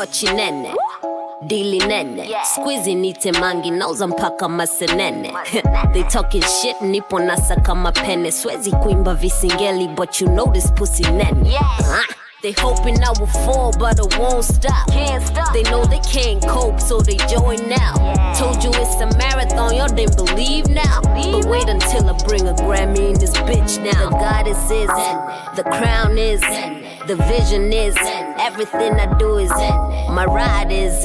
Yo, 0.02 0.06
pochi 0.06 0.26
nene. 0.34 0.74
Dili 1.42 1.78
nene. 1.78 2.28
Squizi 2.44 2.94
nite 2.94 3.32
mangi 3.32 3.70
nauza 3.70 4.06
mpaka 4.06 4.48
masenene. 4.48 5.32
They 5.92 6.02
talking 6.02 6.42
shit 6.42 6.80
nipo 6.80 7.18
nasa 7.18 7.56
kama 7.56 7.92
pene 7.92 8.32
swezi 8.32 8.70
kuimba 8.70 9.14
visingeli 9.14 9.88
but 9.94 10.20
you 10.20 10.26
know 10.28 10.52
this 10.52 10.70
pussy 10.72 11.04
nene. 11.04 11.56
Ah, 11.60 12.04
They 12.42 12.52
hoping 12.58 13.00
I 13.04 13.10
will 13.20 13.28
fall, 13.46 13.70
but 13.78 14.00
I 14.00 14.18
won't 14.18 14.44
stop. 14.44 14.88
Can't 14.90 15.22
stop. 15.24 15.52
They 15.52 15.62
know 15.62 15.84
they 15.84 16.00
can't 16.00 16.42
cope, 16.42 16.80
so 16.80 16.98
they 17.00 17.16
join 17.30 17.68
now. 17.68 17.94
Told 18.36 18.64
you 18.64 18.70
it's 18.74 19.00
a 19.00 19.06
marathon, 19.16 19.76
y'all 19.76 19.86
didn't 19.86 20.16
believe 20.16 20.66
now. 20.66 21.00
But 21.02 21.44
wait 21.44 21.68
until 21.68 22.10
I 22.10 22.18
bring 22.26 22.48
a 22.48 22.54
Grammy 22.54 23.14
in 23.14 23.18
this 23.20 23.30
bitch 23.46 23.78
now. 23.78 24.10
The 24.10 24.16
goddess 24.18 24.64
is, 24.72 24.90
the 25.54 25.62
crown 25.62 26.18
is, 26.18 26.40
the 27.06 27.16
vision 27.16 27.72
is, 27.72 27.96
everything 28.40 28.94
I 28.94 29.06
do 29.18 29.38
is, 29.38 29.50
my 30.10 30.24
ride 30.24 30.70
is, 30.70 31.04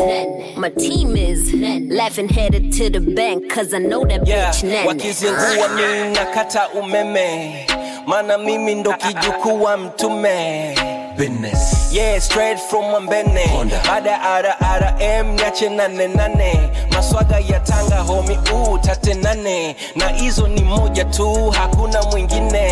my 0.57 0.69
team 0.69 1.15
is, 1.15 1.53
laughing 1.91 2.29
headed 2.29 2.71
to 2.73 2.89
the 2.89 2.99
bank, 3.01 3.49
cause 3.51 3.73
I 3.73 3.79
know 3.79 4.05
that 4.05 4.27
yeah, 4.27 4.51
bitch 4.51 4.63
nene. 4.63 4.87
wakizingua 4.87 5.67
mi 5.75 6.13
nakata 6.15 6.69
umeme. 6.69 7.65
Mana 8.07 8.37
mimi 8.37 8.75
ndo 8.75 8.93
kijukuu 8.93 9.63
wa 9.63 9.77
mtume. 9.77 10.75
Business. 11.17 11.89
yeah 11.93 12.19
straight 12.21 12.59
from 12.59 12.85
mwambene 12.85 13.49
ada 13.91 14.21
ara 14.21 14.59
ara 14.61 14.95
m 15.01 15.35
nyache 15.35 15.69
nane 15.69 16.07
nane. 16.07 16.69
Maswaga 16.91 17.39
ya 17.39 17.59
tanga 17.59 17.95
homi 17.95 18.37
uu 18.53 18.77
tate 18.77 19.13
nane. 19.13 19.75
Na 19.95 20.07
hizo 20.07 20.47
ni 20.47 20.61
moja 20.63 21.05
tu 21.05 21.49
hakuna 21.49 22.01
mwingine. 22.01 22.71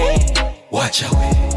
Wacha 0.72 1.06
we 1.10 1.55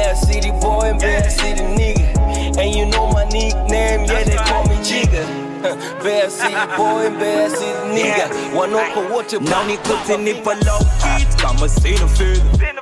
Bad 0.00 0.16
city 0.16 0.50
boy 0.50 0.80
and 0.90 1.02
yeah. 1.02 1.28
city 1.28 1.60
nigga. 1.60 2.56
And 2.58 2.74
you 2.74 2.86
know 2.86 3.10
my 3.12 3.24
nickname, 3.24 4.06
yeah, 4.08 4.24
they 4.24 4.36
call 4.48 4.64
me 4.64 4.76
Jigga. 4.76 5.24
Bad 6.02 6.32
city 6.32 6.54
boy 6.76 7.06
and 7.06 7.18
bad 7.20 7.50
city 7.50 7.80
nigga. 7.94 8.26
Wanoka 8.56 9.00
wote 9.12 9.38
na 9.40 9.62
nikutinipa 9.64 10.54
low 10.64 10.78
key. 11.02 11.26
Kama 11.36 11.68
sina 11.68 12.08
fedha 12.08 12.80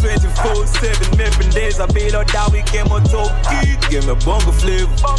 24-7 0.00 1.20
every 1.20 1.50
days 1.50 1.78
abila 1.80 2.24
da 2.32 2.46
weekend 2.52 2.88
motoki 2.90 3.76
game 3.90 4.14
bongo 4.24 4.52
flavor. 4.52 5.18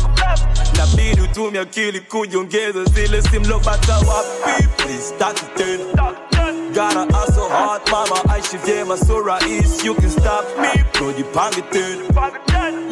Nabidi 0.78 1.22
utumia 1.22 1.62
akili 1.62 1.99
kujiongeza 1.99 2.84
zile 2.86 3.22
simlopata 3.22 3.93
wapi 3.97 4.68
please 4.78 5.14
tatu 5.20 5.45
tena 5.55 6.14
gotta 6.80 7.14
hustle 7.14 7.50
hard, 7.50 7.82
mama. 7.92 8.18
I 8.30 8.40
should 8.40 8.64
be 8.64 8.82
my 8.84 8.96
Sora 8.96 9.38
is. 9.44 9.84
You 9.84 9.94
can 9.96 10.10
stop 10.10 10.46
me, 10.64 10.72
bro. 10.94 11.10
You 11.10 11.26
pang 11.36 11.52
it 11.62 11.76
in. 11.76 11.98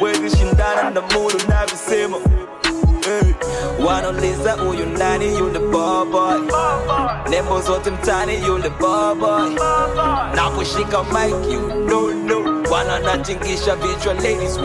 Where 0.02 0.22
is 0.26 0.34
she 0.38 0.44
down 0.62 0.88
and 0.88 0.96
the 0.98 1.04
mood 1.14 1.32
will 1.34 1.48
never 1.48 1.78
see 1.88 2.06
me. 2.12 2.20
Why 3.84 4.02
don't 4.02 4.20
Lisa 4.20 4.56
oh, 4.60 4.74
who 4.74 4.78
you 4.80 4.86
nanny, 4.98 5.30
you 5.30 5.50
the 5.54 5.62
bar 5.72 6.06
boy. 6.06 6.36
Nemos 7.32 7.70
what 7.70 7.88
him 7.88 7.98
tiny, 8.00 8.36
you 8.48 8.60
the 8.60 8.72
bar 8.72 9.16
boy. 9.16 9.56
Now 10.36 10.50
push 10.54 10.76
she 10.76 10.84
on 10.84 11.06
mic, 11.14 11.32
you 11.50 11.62
no, 11.90 12.12
no 12.12 12.47
wananatingisha 13.04 13.76
vichwa 13.76 14.14
ladies 14.14 14.58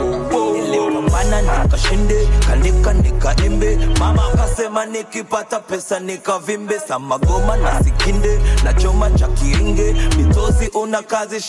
nilipambana 0.70 1.43
nikashinde 1.43 2.28
kanika 2.49 2.93
nikaimbe 2.93 3.78
mama 3.99 4.22
akasema 4.35 4.87
nikipata 4.87 5.61
pesa 5.61 6.01
nikavimbe. 6.01 6.78
Samagoma 6.89 7.57
na 7.57 7.85
sikinde 7.85 8.39
na 8.64 8.72
choma 8.72 9.11
cha 9.11 9.28
kiringe. 9.28 9.93
Mitozi 10.16 10.68
una 10.68 11.03
kazi 11.03 11.41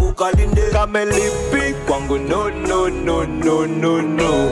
ukalinde. 0.00 0.62
Kamelipi 0.72 1.74
kwangu 1.86 2.18
no 2.18 2.50
no 2.50 2.88
no 2.88 3.24
no 3.24 3.66
no 3.66 4.02
no. 4.02 4.50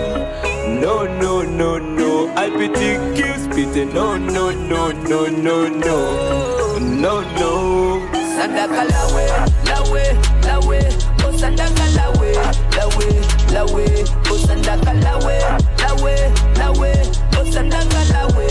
No 0.80 1.04
no 1.04 1.42
no 1.42 1.78
no. 1.78 2.28
IPTQ 2.46 3.18
spit 3.44 3.94
no 3.94 4.16
no 4.18 4.50
no 4.50 4.92
no 4.92 5.26
no 5.28 5.68
no. 5.68 6.78
No 6.80 7.20
no. 7.20 8.02
Sandaka 8.38 8.84
lawe, 8.84 9.26
lawe, 9.66 10.16
lawe, 10.46 10.92
oh 11.26 11.38
sandaka 11.38 11.86
lawe, 11.96 12.32
lawe, 12.76 13.06
lawe, 13.52 14.04
oh 14.32 14.38
sandaka 14.46 14.92
lawe, 14.92 15.38
lawe, 15.78 16.32
lawe, 16.58 16.92
oh 17.40 17.52
sandaka 17.52 18.04
lawe, 18.12 18.46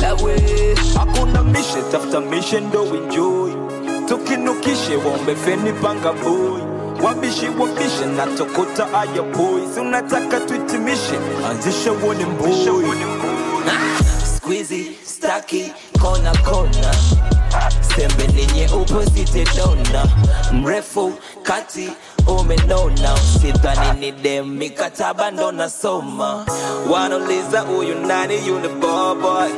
lawe, 0.00 0.34
hakuna 0.98 1.42
mishe 1.42 1.82
tafuta 1.92 2.20
mishe 2.20 2.60
ndo 2.60 2.84
enjoy. 2.84 3.52
Tukinukishe 4.08 4.96
wombe 4.96 5.34
feni 5.36 5.72
panga 5.72 6.12
boy. 6.12 6.60
Wabishi 7.04 7.46
wabishe 7.58 8.06
na 8.16 8.26
tokota 8.26 8.86
aya 8.94 9.22
boys 9.22 9.76
unataka 9.80 10.40
tuitimishe 10.40 11.18
anzisha 11.50 11.92
uone 11.92 12.24
mboy. 12.24 12.84
Squeezy 14.36 14.86
staki 15.04 15.72
kona 16.02 16.32
kona 16.44 16.94
sembe 17.70 18.26
ni 18.26 18.46
nyeupe 18.46 19.06
sitedona 19.14 20.06
mrefu 20.52 21.12
kati 21.42 21.90
umenona. 22.26 23.16
Sidhani 23.40 24.00
ni 24.00 24.12
dem 24.12 24.46
mikataba 24.56 25.30
ndo 25.30 25.52
nasoma 25.52 26.46
wanauliza 26.90 27.60
huyu 27.60 27.94
nani? 27.94 28.46
Yule 28.46 28.68
boboy. 28.68 29.48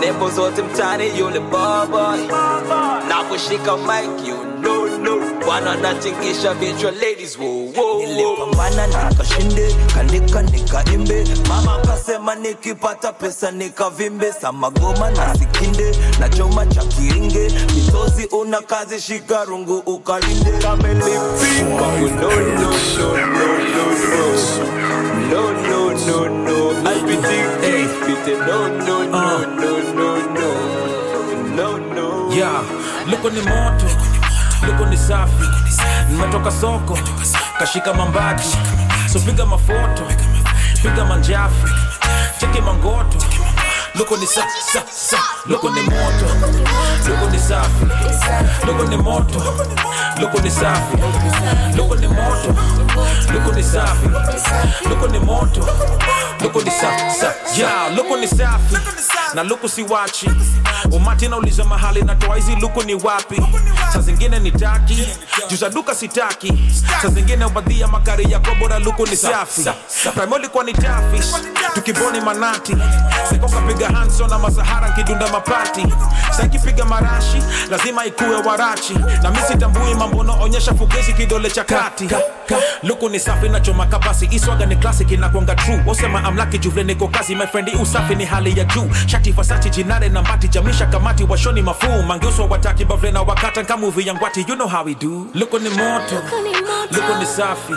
Nembo 0.00 0.30
zote 0.30 0.62
mtani 0.62 1.18
yule 1.18 1.40
boboy. 1.40 2.18
Naposhika 3.08 3.76
mike 3.76 4.28
you 4.28 4.36
know 4.64 4.98
no. 4.98 5.14
Bwana 5.44 5.72
anachingisha 5.72 6.54
vichwa 6.54 6.90
ladies 6.90 7.38
wo, 7.38 7.46
wo, 7.46 7.92
wo. 7.96 7.98
nilipambana 8.06 8.86
nikashinde 8.86 9.74
kandika 9.94 10.42
nikaimbe 10.42 11.24
mama 11.48 11.78
kasema 11.86 12.34
nikipata 12.34 13.12
pesa 13.12 13.50
nikavimbe 13.50 14.32
samagoma 14.32 15.10
na 15.10 15.34
sikinde 15.34 15.96
na 16.20 16.28
choma 16.28 16.66
cha 16.66 16.84
kiringe. 16.84 17.50
Mitozi 17.74 18.26
una 18.26 18.60
kazi 18.62 19.00
shika 19.00 19.44
rungu 19.44 19.78
ukalinde. 19.78 20.50
Kamelipika 20.50 21.20
no 21.70 22.08
no 22.08 22.30
no 22.30 22.70
no 22.70 23.50
no 23.74 23.84
no. 24.10 24.24
No 25.30 25.52
no 25.92 26.28
no 26.28 26.54
I 26.86 27.02
be 27.06 27.16
think 27.16 27.90
spit 27.90 28.38
no 28.38 28.68
no 28.68 29.02
no 29.02 29.18
uh. 29.18 29.46
no 29.56 29.70
no 29.94 30.08
no. 30.34 30.48
No 31.56 31.76
no. 31.94 32.32
Yeah. 32.34 32.64
Luko 33.06 33.30
ni 33.30 33.40
moto 33.40 33.86
luko 34.66 34.86
ni 34.86 34.96
safi. 34.96 35.44
Nimetoka 36.10 36.50
soko 36.50 36.98
kashika 37.58 37.94
mambati 37.94 38.48
so 39.12 39.20
piga 39.20 39.46
mafoto 39.46 40.02
piga 40.82 41.04
manjafi. 41.04 41.72
Cheki 42.40 42.60
mangoto. 42.60 43.18
Luko 43.94 44.16
ni 44.16 44.26
sa, 44.26 44.42
sa, 44.72 44.82
sa. 44.90 45.18
luko 45.46 45.70
ni 45.70 45.80
moto. 45.82 46.26
Luko 47.08 47.30
ni 47.30 47.38
safi. 47.38 47.86
Luko 48.66 48.84
ni 48.84 48.96
moto. 48.96 49.38
Luko 50.20 50.38
ni 50.42 50.50
safi. 50.50 50.96
Luko 51.76 51.94
ni 51.96 52.06
moto. 52.08 52.54
Luko 53.32 53.52
ni 53.54 53.62
safi. 53.62 54.08
Luko 54.88 55.06
ni 55.06 55.18
moto. 55.18 55.60
luko 55.60 55.68
ni 55.68 55.68
sa, 56.40 56.90
sa. 57.20 57.34
yeah 57.56 57.88
luko 57.96 58.16
ni 58.16 58.26
safi 58.28 58.76
na 59.34 59.42
luku 59.42 59.68
siwachi 59.68 60.30
umati 60.92 61.28
nauliza 61.28 61.64
mahali 61.64 62.02
natoa 62.02 62.36
hizi 62.36 62.56
luku 62.56 62.82
ni 62.82 62.94
wapi. 62.94 63.42
Saa 63.92 64.00
zingine 64.00 64.38
ni 64.38 64.50
taki. 64.52 65.08
Juza 65.50 65.68
duka 65.70 65.94
sitaki. 65.94 66.52
Saa 67.02 67.08
zingine 67.08 67.44
ubadhia 67.44 67.88
makari 67.88 68.32
yako 68.32 68.54
bora 68.60 68.78
luku 68.78 69.06
ni 69.06 69.16
safi. 69.16 69.64
likuwa 70.38 70.64
ni 70.64 70.72
tafis 70.72 71.34
tukiboni 71.74 72.20
manati. 72.20 72.76
Sekokapiga 73.30 73.88
hanso 73.88 74.26
na 74.28 74.38
masahara 74.38 74.88
nkidunda 74.88 75.28
mapati. 75.28 75.86
Sakipiga 76.36 76.84
marashi 76.84 77.42
lazima 77.70 78.04
ikuwe 78.06 78.36
warachi 78.36 78.94
na 79.22 79.30
misitambui 79.30 79.94
mambo 79.94 80.24
naonyesha 80.24 80.44
onyesha 80.44 80.74
fugezi 80.74 81.12
kidole 81.12 81.50
cha 81.50 81.64
kati. 81.64 82.08
luku 82.82 83.08
ni 83.08 83.20
safi 83.20 83.48
nachoma 83.48 83.86
kabasi. 83.86 84.28
Iswaga 84.30 84.66
ni 84.66 84.76
klasiki 84.76 85.16
na 85.16 85.28
kwanga 85.28 85.54
true 85.54 85.82
osema 85.86 86.24
amlaki 86.34 86.58
juvle 86.58 86.82
niko 86.84 87.08
kazi 87.08 87.34
my 87.36 87.46
friend 87.46 87.68
usafi 87.82 88.14
ni 88.14 88.24
hali 88.24 88.58
ya 88.58 88.64
juu. 88.64 88.90
Shati 89.06 89.32
fasachi 89.32 89.70
jinare 89.70 90.08
na 90.08 90.22
mbati 90.22 90.48
jamisha 90.48 90.86
kamati 90.86 91.24
washoni 91.24 91.62
mafuu. 91.62 92.02
Mangeuswa 92.02 92.46
wataki 92.46 92.84
bavle 92.84 93.10
na 93.10 93.22
wakata 93.22 93.62
nkamuvi 93.62 94.06
ya 94.06 94.14
ngwati. 94.14 94.40
You 94.48 94.54
know 94.56 94.68
how 94.68 94.84
we 94.84 94.94
do. 94.94 95.26
Luko 95.34 95.58
ni 95.58 95.68
moto. 95.70 96.14
Luko 96.90 97.18
ni 97.18 97.26
safi. 97.26 97.72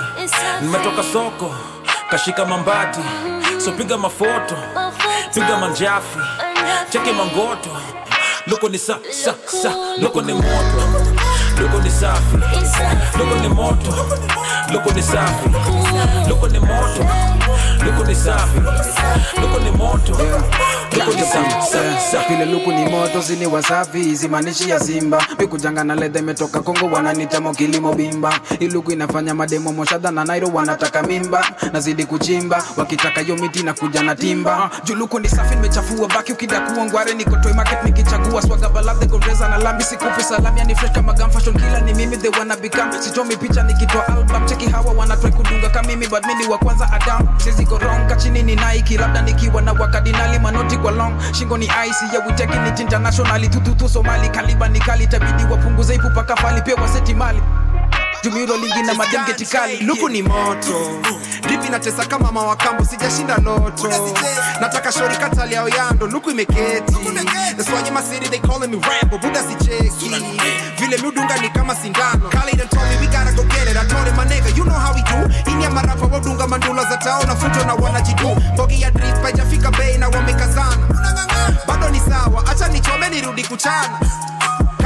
Nimetoka 0.61 1.03
soko 1.13 1.55
kashika 2.09 2.45
mambati. 2.45 2.99
So 3.57 3.71
piga 3.71 3.97
mafoto. 3.97 4.55
Piga 5.33 5.57
manjafi. 5.57 6.19
Cheke 6.89 7.11
mangoto. 7.13 7.69
Luko 8.47 8.69
ni 8.69 8.77
sa, 8.77 8.97
sa, 9.11 9.35
sa. 9.45 9.73
luko 10.01 10.21
ni 10.21 10.33
moto 10.33 11.16
luko 11.61 11.79
ni 11.81 11.89
safi. 11.89 12.37
Loko 13.17 13.35
ni 13.41 13.47
moto. 13.49 13.93
Loko 14.73 14.91
ni 14.93 15.01
safi. 15.03 15.49
Loko 16.29 16.47
ni 16.47 16.59
moto. 16.59 17.05
Loko 17.85 18.03
ni 18.07 18.15
safi. 18.15 18.59
Loko 19.41 19.59
ni 19.59 19.71
moto. 19.71 20.17
Ni 20.97 21.03
vile 22.29 22.45
luku 22.45 22.71
ni 22.71 22.85
moto 22.85 23.21
zini 23.21 23.45
wasafi 23.45 24.15
zimanishi 24.15 24.69
ya 24.69 24.79
simba. 24.79 25.23
Mikujanga 25.39 25.83
na 25.83 25.95
ledha 25.95 26.21
metoka 26.21 26.59
kongo 26.61 26.85
wananitamo 26.95 27.53
kilimo 27.53 27.93
bimba 27.93 28.33
iluku 28.59 28.91
inafanya 28.91 29.33
mademo 29.35 29.73
moshadha 29.73 30.11
na 30.11 30.25
nairo 30.25 30.47
wanataka 30.47 31.03
mimba. 31.03 31.45
Nazidi 31.73 32.05
kuchimba 32.05 32.63
wakitaka 32.77 33.21
yo 33.21 33.35
miti 33.35 33.63
na 33.63 33.73
kuja 33.73 34.03
na 34.03 34.15
timba. 34.15 34.69
Juluku 34.83 35.19
ni 35.19 35.29
safi 35.29 35.55
nimechafua 35.55 36.07
baki 36.07 36.31
ukidakuwa 36.33 36.85
ngware 36.85 37.13
nikotoi 37.13 37.53
market 37.53 37.83
nikichagua. 37.83 38.41
Swaga 38.41 38.69
balade 38.69 39.05
goreza 39.05 39.47
na 39.47 39.57
lambi 39.57 39.83
sikupi 39.83 40.23
salami 40.23 40.59
yani 40.59 40.75
fresh 40.75 40.91
kama 40.91 41.13
gam 41.13 41.31
fashion 41.47 41.53
killer 41.61 41.81
ni 41.85 41.93
mimi 41.93 42.17
they 42.17 42.29
wanna 42.29 42.55
become. 42.57 42.91
Sitomi 43.01 43.35
picha 43.37 43.63
nikitoa 43.63 44.07
album. 44.07 44.45
Cheki 44.47 44.69
hawa 44.71 44.93
wanatrai 44.93 45.31
kudunga 45.31 45.69
kama 45.69 45.87
mimi 45.87 46.07
but 46.07 46.25
mimi 46.25 46.45
wa 46.47 46.57
kwanza 46.57 46.91
adam. 46.91 47.27
Sizi 47.39 47.65
go 47.65 47.77
wrong 47.77 48.07
kachini 48.07 48.43
ni 48.43 48.55
Nike 48.55 48.97
labda 48.97 49.21
nikiwa 49.21 49.61
na 49.61 49.73
wakadinali 49.73 50.39
manoti 50.39 50.77
kwa 50.77 50.91
long. 50.91 51.13
Shingo 51.33 51.57
ni 51.57 51.65
ice 51.65 52.05
ya 52.13 52.19
we 52.25 52.33
taking 52.33 52.67
it 52.67 52.79
internationally. 52.79 53.49
Tututu 53.49 53.89
Somali 53.89 54.29
kaliba 54.29 54.67
ni 54.67 54.79
kali 54.79 55.07
tabidi 55.07 55.43
wapunguze 55.51 55.95
ipu 55.95 56.09
paka 56.15 56.35
fali 56.35 56.61
pia 56.61 56.75
waseti 56.75 57.13
mali. 57.13 57.41
Jumiro 58.23 58.57
lingi 58.57 58.81
na 58.83 58.93
madem 58.93 59.25
getikali. 59.25 59.77
luku 59.77 60.09
ni 60.09 60.21
moto. 60.21 60.99
Dripi 61.41 61.69
natesa 61.69 62.05
kama 62.05 62.31
mawakambo 62.31 62.85
sijashinda 62.85 63.37
loto. 63.37 63.89
Nataka 64.61 64.91
shori 64.91 65.17
katali 65.17 65.53
yao 65.53 65.69
yando 65.69 66.07
luku 66.07 66.31
imeketi. 66.31 66.93
That's 67.57 67.69
why 67.69 67.89
my 67.91 68.01
city 68.01 68.29
they 68.29 68.39
calling 68.39 68.69
me 68.71 68.77
Rambo 68.79 69.17
buda 69.17 69.41
sicheki 69.43 70.11
vile 70.87 71.01
miudunga 71.01 71.37
ni 71.37 71.49
kama 71.49 71.75
sindano. 71.75 72.29
Kali 72.29 72.51
done 72.57 72.69
told 72.69 72.99
we 73.01 73.07
gotta 73.07 73.33
go 73.35 73.43
get 73.43 73.67
it. 73.67 73.77
I 73.77 73.85
told 73.87 74.07
him 74.07 74.15
my 74.15 74.25
nigga 74.25 74.55
you 74.57 74.63
know 74.63 74.73
how 74.73 74.93
we 74.95 75.01
do. 75.03 75.51
Ini 75.51 75.63
ya 75.63 75.69
marafa 75.69 76.05
wadunga 76.05 76.47
mandula 76.47 76.83
za 76.89 76.97
tao 76.97 77.23
na 77.23 77.35
futo 77.35 77.65
na 77.65 77.73
wanajidu 77.73 78.35
bogi 78.57 78.81
ya 78.81 78.91
drip 78.91 79.21
haijafika 79.23 79.71
bei 79.71 79.97
na 79.97 80.07
wamekazana 80.09 80.87
bado 81.67 81.89
ni 81.89 81.99
sawa 81.99 82.47
acha 82.47 82.67
nichome 82.67 83.09
nirudi 83.09 83.43
kuchana. 83.43 83.99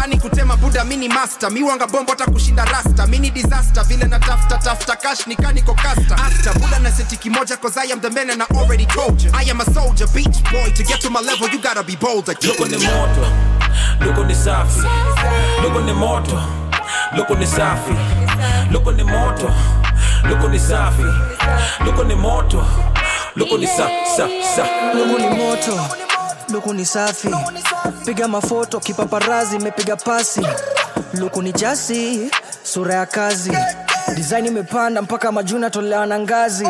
Kani 0.01 0.17
kutema 0.19 0.57
buda 0.57 0.83
mini 0.83 1.07
master. 1.09 1.51
Miwanga 1.51 1.87
bombo 1.87 2.11
hata 2.11 2.25
kushinda 2.25 2.65
rasta. 2.65 3.07
Mini 3.07 3.29
disaster 3.29 3.83
vile 3.83 4.05
na 4.05 4.19
tafta 4.19 4.57
tafta 4.57 4.95
cash 4.95 5.27
ni 5.27 5.35
kaniko 5.35 5.73
kasta 5.73 6.15
after 6.15 6.53
buda 6.59 6.79
na 6.79 6.91
seti 6.91 7.17
kimoja 7.17 7.57
cause 7.57 7.77
I 7.77 7.91
am 7.91 7.99
the 8.01 8.09
man 8.09 8.29
and 8.29 8.41
I 8.41 8.45
already 8.57 8.85
told 8.85 9.21
you 9.21 9.29
I 9.33 9.43
am 9.49 9.61
a 9.61 9.65
soldier 9.73 10.07
beach 10.13 10.43
boy. 10.51 10.71
To 10.75 10.83
get 10.83 11.01
to 11.01 11.09
my 11.09 11.19
level 11.21 11.47
you 11.49 11.61
gotta 11.61 11.83
be 11.83 11.95
bolder. 11.95 12.33
Luko 12.33 12.65
ni 12.65 12.77
moto 12.77 13.27
luko 13.99 14.23
ni 14.23 14.35
safi 14.35 14.81
luko 15.63 15.79
ni 15.81 15.93
moto 15.93 16.39
luko 17.17 17.35
ni 17.35 17.47
safi 17.47 17.93
luko 18.71 18.91
ni 18.91 19.03
moto 19.03 19.51
luko 20.29 20.47
ni 20.47 20.59
safi 20.59 21.03
luko 21.85 22.03
ni 22.03 22.15
moto 22.15 22.65
luko 23.35 23.57
ni 23.57 23.67
sa, 23.67 23.87
sa, 24.17 24.27
sa. 24.55 24.63
luku 24.95 25.19
ni 25.19 25.27
moto 25.29 25.79
luku 26.53 26.73
ni 26.73 26.85
safi 26.85 27.29
piga 28.05 28.27
mafoto 28.27 28.79
kipaparazi 28.79 29.59
mepiga 29.59 29.95
pasi 29.95 30.41
luku 31.13 31.41
ni 31.41 31.51
jasi 31.53 32.31
sura 32.63 32.95
ya 32.95 33.05
kazi 33.05 33.51
design 34.15 34.45
imepanda 34.45 35.01
mpaka 35.01 35.31
majuna 35.31 35.69
tolewa 35.69 36.05
na 36.05 36.19
ngazi 36.19 36.67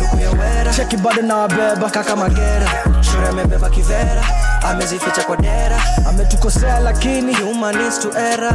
luku 0.00 0.16
ya 0.22 0.30
wera 0.30 0.72
cheki 0.74 0.96
bado 0.96 1.22
na 1.22 1.36
wabeba 1.36 1.90
kaka 1.90 2.16
magera 2.16 2.68
shura 3.16 3.28
amebeba 3.28 3.70
kivera 3.70 4.24
amezificha 4.62 5.22
kwa 5.22 5.36
dera 5.36 5.82
ametukosea 6.08 6.80
lakini 6.80 7.34
humanis 7.34 7.98
to 8.00 8.18
error 8.18 8.54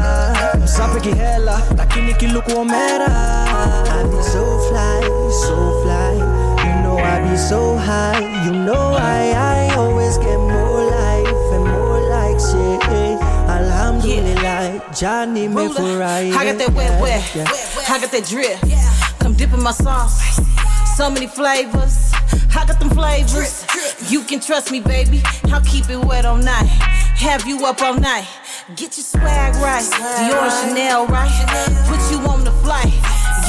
msape 0.63 0.99
kihela 0.99 1.61
lakini 1.77 2.13
kiluku 2.13 2.59
omera 2.59 3.07
I 3.93 4.03
be 4.03 4.23
so 4.23 4.59
fly, 4.69 5.01
so 5.45 5.83
fly. 5.83 6.15
You 6.65 6.81
know 6.81 6.97
I 6.97 7.19
be 7.29 7.37
so 7.37 7.77
high. 7.77 8.45
You 8.45 8.51
know 8.51 8.95
I, 8.97 9.31
I 9.69 9.75
always 9.75 10.17
get 10.17 10.37
more 10.39 10.83
life 10.83 11.53
and 11.53 11.65
more 11.65 11.99
like 12.09 12.39
shit. 12.39 13.21
Alhamdulillah, 13.49 14.81
Johnny 14.99 15.47
me 15.47 15.67
for 15.69 16.01
I 16.03 16.31
got 16.31 16.57
that 16.57 16.73
wet, 16.73 17.01
wet. 17.01 17.23
I 17.89 17.99
got 17.99 18.11
that 18.11 18.25
drip. 18.27 18.59
Come 19.19 19.33
dip 19.33 19.53
in 19.53 19.61
my 19.61 19.71
sauce. 19.71 20.39
So 21.01 21.09
many 21.09 21.25
flavors. 21.25 22.13
I 22.53 22.63
got 22.67 22.79
them 22.79 22.91
flavors. 22.91 23.65
You 24.11 24.21
can 24.21 24.39
trust 24.39 24.71
me, 24.71 24.81
baby. 24.81 25.23
I'll 25.45 25.65
keep 25.65 25.89
it 25.89 25.97
wet 25.97 26.27
all 26.27 26.37
night. 26.37 26.69
Have 27.17 27.47
you 27.47 27.65
up 27.65 27.81
all 27.81 27.95
night. 27.95 28.27
Get 28.75 28.95
your 28.97 29.05
swag 29.09 29.55
right. 29.55 29.81
Dior 29.81 30.45
and 30.45 30.53
Chanel 30.61 31.07
right. 31.07 31.33
Put 31.89 31.97
you 32.13 32.21
on 32.29 32.43
the 32.43 32.51
flight. 32.61 32.93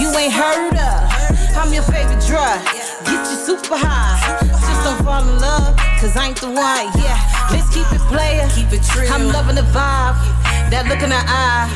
You 0.00 0.08
ain't 0.16 0.32
heard 0.32 0.80
of. 0.80 1.12
I'm 1.52 1.70
your 1.74 1.82
favorite 1.82 2.24
drug. 2.24 2.56
Get 3.04 3.20
you 3.20 3.36
super 3.44 3.76
high. 3.76 4.16
Just 4.48 4.84
don't 4.88 5.04
fall 5.04 5.20
in 5.20 5.38
love, 5.38 5.76
cause 6.00 6.16
I 6.16 6.28
ain't 6.28 6.40
the 6.40 6.48
one. 6.48 6.88
Yeah, 7.04 7.20
let's 7.52 7.68
keep 7.68 7.84
it 7.92 8.00
player. 8.08 8.48
Keep 8.56 8.72
it 8.72 8.82
true. 8.82 9.06
I'm 9.12 9.28
loving 9.28 9.56
the 9.56 9.68
vibe. 9.76 10.16
That 10.72 10.88
look 10.88 11.02
in 11.02 11.10
the 11.10 11.20
eye. 11.20 11.68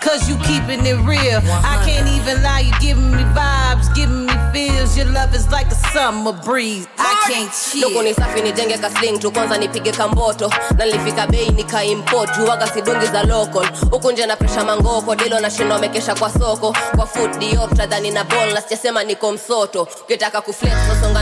Cause 0.00 0.26
you 0.26 0.36
keeping 0.38 0.80
it 0.88 0.98
real. 1.04 1.38
I 1.62 1.84
can't 1.84 2.08
even 2.08 2.42
lie, 2.42 2.60
you 2.60 2.72
giving 2.80 3.12
me 3.12 3.22
vibes, 3.36 3.94
giving 3.94 4.26
me 4.26 4.41
feels. 4.52 4.96
Your 4.96 5.06
love 5.06 5.34
is 5.34 5.48
like 5.50 5.66
a 5.70 5.74
summer 5.92 6.32
breeze. 6.32 6.86
I 6.98 7.14
can't 7.28 7.50
chill. 7.52 7.88
luku 7.90 8.02
ni 8.02 8.14
safi 8.14 8.40
nijenge 8.42 8.78
kasling 8.78 9.18
tu 9.18 9.30
kwanza 9.30 9.58
nipige 9.58 9.92
kamboto. 9.92 10.50
Na 10.78 10.84
nilifika 10.86 11.26
bei 11.26 11.48
nikaimport 11.50 12.36
juwaga 12.38 12.66
sidungi 12.66 13.06
za 13.06 13.22
local. 13.22 13.66
Huku 13.90 14.12
nje 14.12 14.26
na 14.26 14.36
presha 14.36 14.64
mangoko 14.64 15.14
dilo 15.14 15.40
na 15.40 15.50
shindo 15.50 15.74
amekesha 15.74 16.14
kwa 16.14 16.30
soko. 16.32 16.76
Kwa 16.96 17.06
food 17.06 17.38
dioptra 17.38 17.86
dhani 17.86 18.10
na 18.10 18.24
bol 18.24 18.52
na 18.54 18.60
sijasema 18.60 19.04
niko 19.04 19.32
msoto. 19.32 19.88
Ukitaka 20.02 20.40
kuflex 20.40 20.72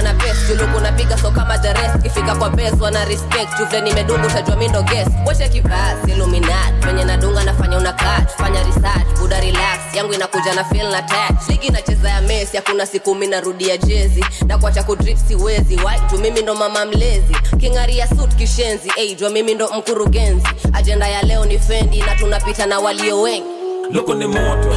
na 0.03 0.15
pes 0.15 0.37
juluku 0.49 0.81
napiga 0.81 1.19
so 1.19 1.31
kama 1.31 1.59
the 1.59 1.73
rest. 1.73 2.03
Kifika 2.03 2.35
kwa 2.37 2.51
bes 2.51 2.73
wana 2.81 3.05
respect 3.05 3.59
juvle 3.59 3.81
nimedungu 3.81 4.27
utajua 4.27 4.57
mindo 4.57 4.83
guess 4.83 5.09
washe 5.27 5.49
kivasi 5.49 6.11
illuminat 6.13 6.85
venye 6.87 7.05
nadunga 7.05 7.45
nafanya 7.45 7.77
una 7.79 7.93
cut 7.93 8.29
fanya 8.39 8.63
research 8.63 9.19
buda 9.21 9.41
relax 9.41 9.79
yangu 9.95 10.13
inakuja 10.13 10.55
na 10.55 10.65
feel 10.65 10.91
na 10.91 11.03
touch. 11.03 11.49
Ligi 11.49 11.71
nacheza 11.71 12.09
ya 12.11 12.21
mesi 12.21 12.57
hakuna 12.57 12.87
siku 12.87 13.15
mi 13.21 13.27
narudia 13.27 13.77
jezi. 13.77 14.25
Na 14.47 14.59
kuacha 14.59 14.83
kudrip 14.83 15.19
siwezi. 15.29 15.77
Waitu 15.85 16.19
mimi 16.19 16.43
ndo 16.43 16.55
mama 16.55 16.87
mlezi. 16.87 17.37
Kingaria 17.61 18.07
sut 18.09 18.35
kishenzi. 18.35 18.89
Hey, 18.97 19.17
mimi 19.33 19.55
ndo 19.55 19.69
mkurugenzi. 19.79 20.47
Ajenda 20.73 21.09
ya 21.09 21.23
leo 21.23 21.45
ni 21.45 21.59
fendi 21.59 21.99
na 22.01 22.15
tunapita 22.15 22.67
na 22.67 22.79
walio 22.79 23.21
wengi. 23.23 23.47
Loko 23.93 24.15
ni 24.15 24.27
moto. 24.27 24.75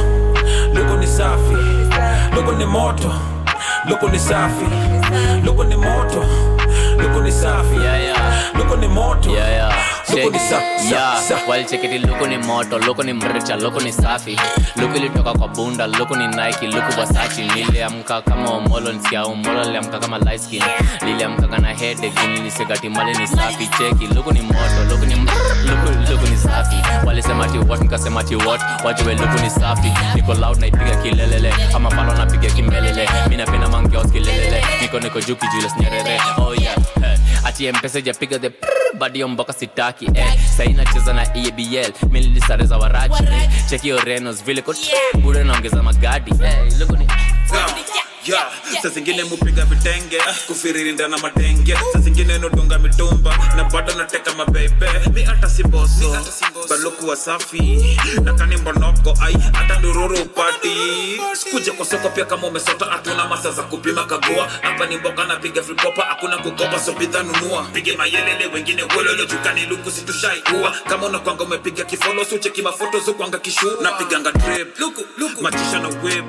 Loko 0.74 0.96
ni 0.96 1.06
safi. 1.06 1.56
Loko 2.36 2.52
ni 2.52 2.64
moto. 2.66 3.14
Loko 3.90 4.08
ni 4.08 4.18
safi. 4.18 4.64
Loko 5.44 5.64
ni 5.64 5.76
moto. 5.76 6.24
Loko 6.98 7.20
ni 7.20 7.32
safi. 7.32 7.76
Loko 8.58 8.76
ni 8.76 8.88
moto. 8.88 9.30
Yeah, 9.30 9.52
ni 9.56 9.93
sa. 10.18 11.36
walicheketi 11.48 11.98
luku 11.98 12.26
ni 12.26 12.38
moto 12.38 12.78
luku 12.78 13.02
ni 13.02 13.12
mricha 13.12 13.56
luku 13.56 13.80
ni 13.80 13.92
safi. 13.92 14.38
Luku 14.76 14.96
ilitoka 14.96 15.32
kwa 15.32 15.48
bunda 15.48 15.86
luku 15.86 16.16
ni 16.16 16.26
nike 16.26 16.66
luku 16.66 17.00
wasachi 17.00 17.42
niliamka 17.42 18.22
kama 18.22 18.50
omolo 18.50 18.92
nsikia 18.92 19.22
omolo 19.24 19.64
liamka 19.64 19.98
kama 19.98 20.18
liskin 20.18 20.62
liliamkaka 21.06 21.58
na 21.58 21.68
headache 21.74 22.26
nilisekati 22.26 22.88
mali 22.88 23.18
ni 23.18 23.26
safi. 23.26 23.66
Cheki 23.78 24.06
luku 24.14 24.32
ni 24.32 24.40
moto 24.42 24.84
luku 24.90 25.06
ni 25.06 25.14
luku, 25.14 26.10
luku 26.12 26.26
ni 26.30 26.36
safi. 26.36 26.76
Walisema 27.06 27.48
ti 27.48 27.58
what 27.58 27.80
nikasema 27.80 28.24
ti 28.24 28.36
what? 28.36 28.60
Wajue 28.84 29.14
luku 29.14 29.38
ni 29.42 29.50
safi. 29.50 29.92
Niko 30.14 30.34
loud 30.34 30.58
naipiga 30.60 30.96
kilelele. 30.96 31.54
Ama 31.74 31.90
palo 31.90 32.12
napiga 32.14 32.50
kimbelele 32.50 33.08
mi 33.28 33.36
napenda 33.36 33.68
mangeos 33.68 34.12
kilelele 34.12 34.64
niko 34.82 35.00
niko 35.00 35.20
juu 35.20 35.36
kijules 35.36 35.72
nyerere 35.80 36.20
oh 36.38 36.54
yeah 36.54 36.74
ati 37.44 37.72
mpesa 37.72 38.00
japiga 38.00 38.38
the 38.38 38.50
badio 38.98 39.28
mboka 39.28 39.52
sitaki 39.52 40.04
eh. 40.14 40.38
saina 40.56 40.84
cheza 40.84 41.12
na 41.12 41.36
ebl 41.36 41.92
mililisareza 42.10 42.78
warachi 42.78 43.22
eh. 43.22 43.48
chekio 43.70 44.00
renos 44.00 44.44
vile 44.44 44.62
ko 44.62 44.74
bure 45.14 45.44
naongeza 45.44 45.82
magadi 45.82 46.30
eh. 46.44 48.03
Yeah, 48.24 48.48
saa 48.82 48.88
zingine 48.88 49.24
mupiga 49.24 49.64
vitenge 49.64 50.18
kufiririnda 50.46 51.08
na 51.08 51.18
matenge. 51.18 51.76
Saa 51.92 51.98
zingine 52.00 52.38
nudunga 52.38 52.78
mitumba 52.78 53.38
na 53.56 53.64
bado 53.64 53.94
nateka 53.94 54.34
mabebe. 54.34 54.88
Mi 55.14 55.22
hata 55.22 55.48
si 55.50 55.62
boso. 55.62 56.16
Baluku 56.68 57.16
safi 57.16 57.98
na 58.22 58.34
kani 58.34 58.56
mbonoko 58.56 59.14
ai 59.22 59.36
hata 59.52 59.78
ndururu 59.78 60.16
upati. 60.18 60.70
Kuja 61.50 61.72
kwa 61.72 61.86
soko 61.86 62.08
pia 62.08 62.24
kama 62.24 62.46
umesota 62.46 62.84
hatuna 62.84 63.28
masa 63.28 63.50
za 63.50 63.62
kupima 63.62 64.04
kagua. 64.04 64.48
Hapa 64.62 64.86
ni 64.86 64.96
mboka 64.96 65.24
napiga 65.24 65.62
fripopa 65.62 66.02
hakuna 66.02 66.38
kukopa 66.38 66.80
so 66.80 66.92
bidhaa 66.92 67.22
nunua. 67.22 67.62
Pige 67.72 67.96
mayelele 67.96 68.46
wengine 68.54 68.82
wololo 68.82 69.24
jukani 69.24 69.66
luku 69.66 69.90
situshai 69.90 70.42
kuwa. 70.42 70.70
Kama 70.88 71.06
unakwanga 71.06 71.44
umepiga 71.44 71.84
kifolo 71.84 72.24
sucheki 72.24 72.62
mafoto 72.62 73.00
zukwanga 73.00 73.38
kishu 73.38 73.82
napiganga 73.82 74.32
trip. 74.32 74.78
Luku 74.78 75.04
luku. 75.18 75.42
Machisha 75.42 75.78
na 75.80 75.88
web 75.88 76.24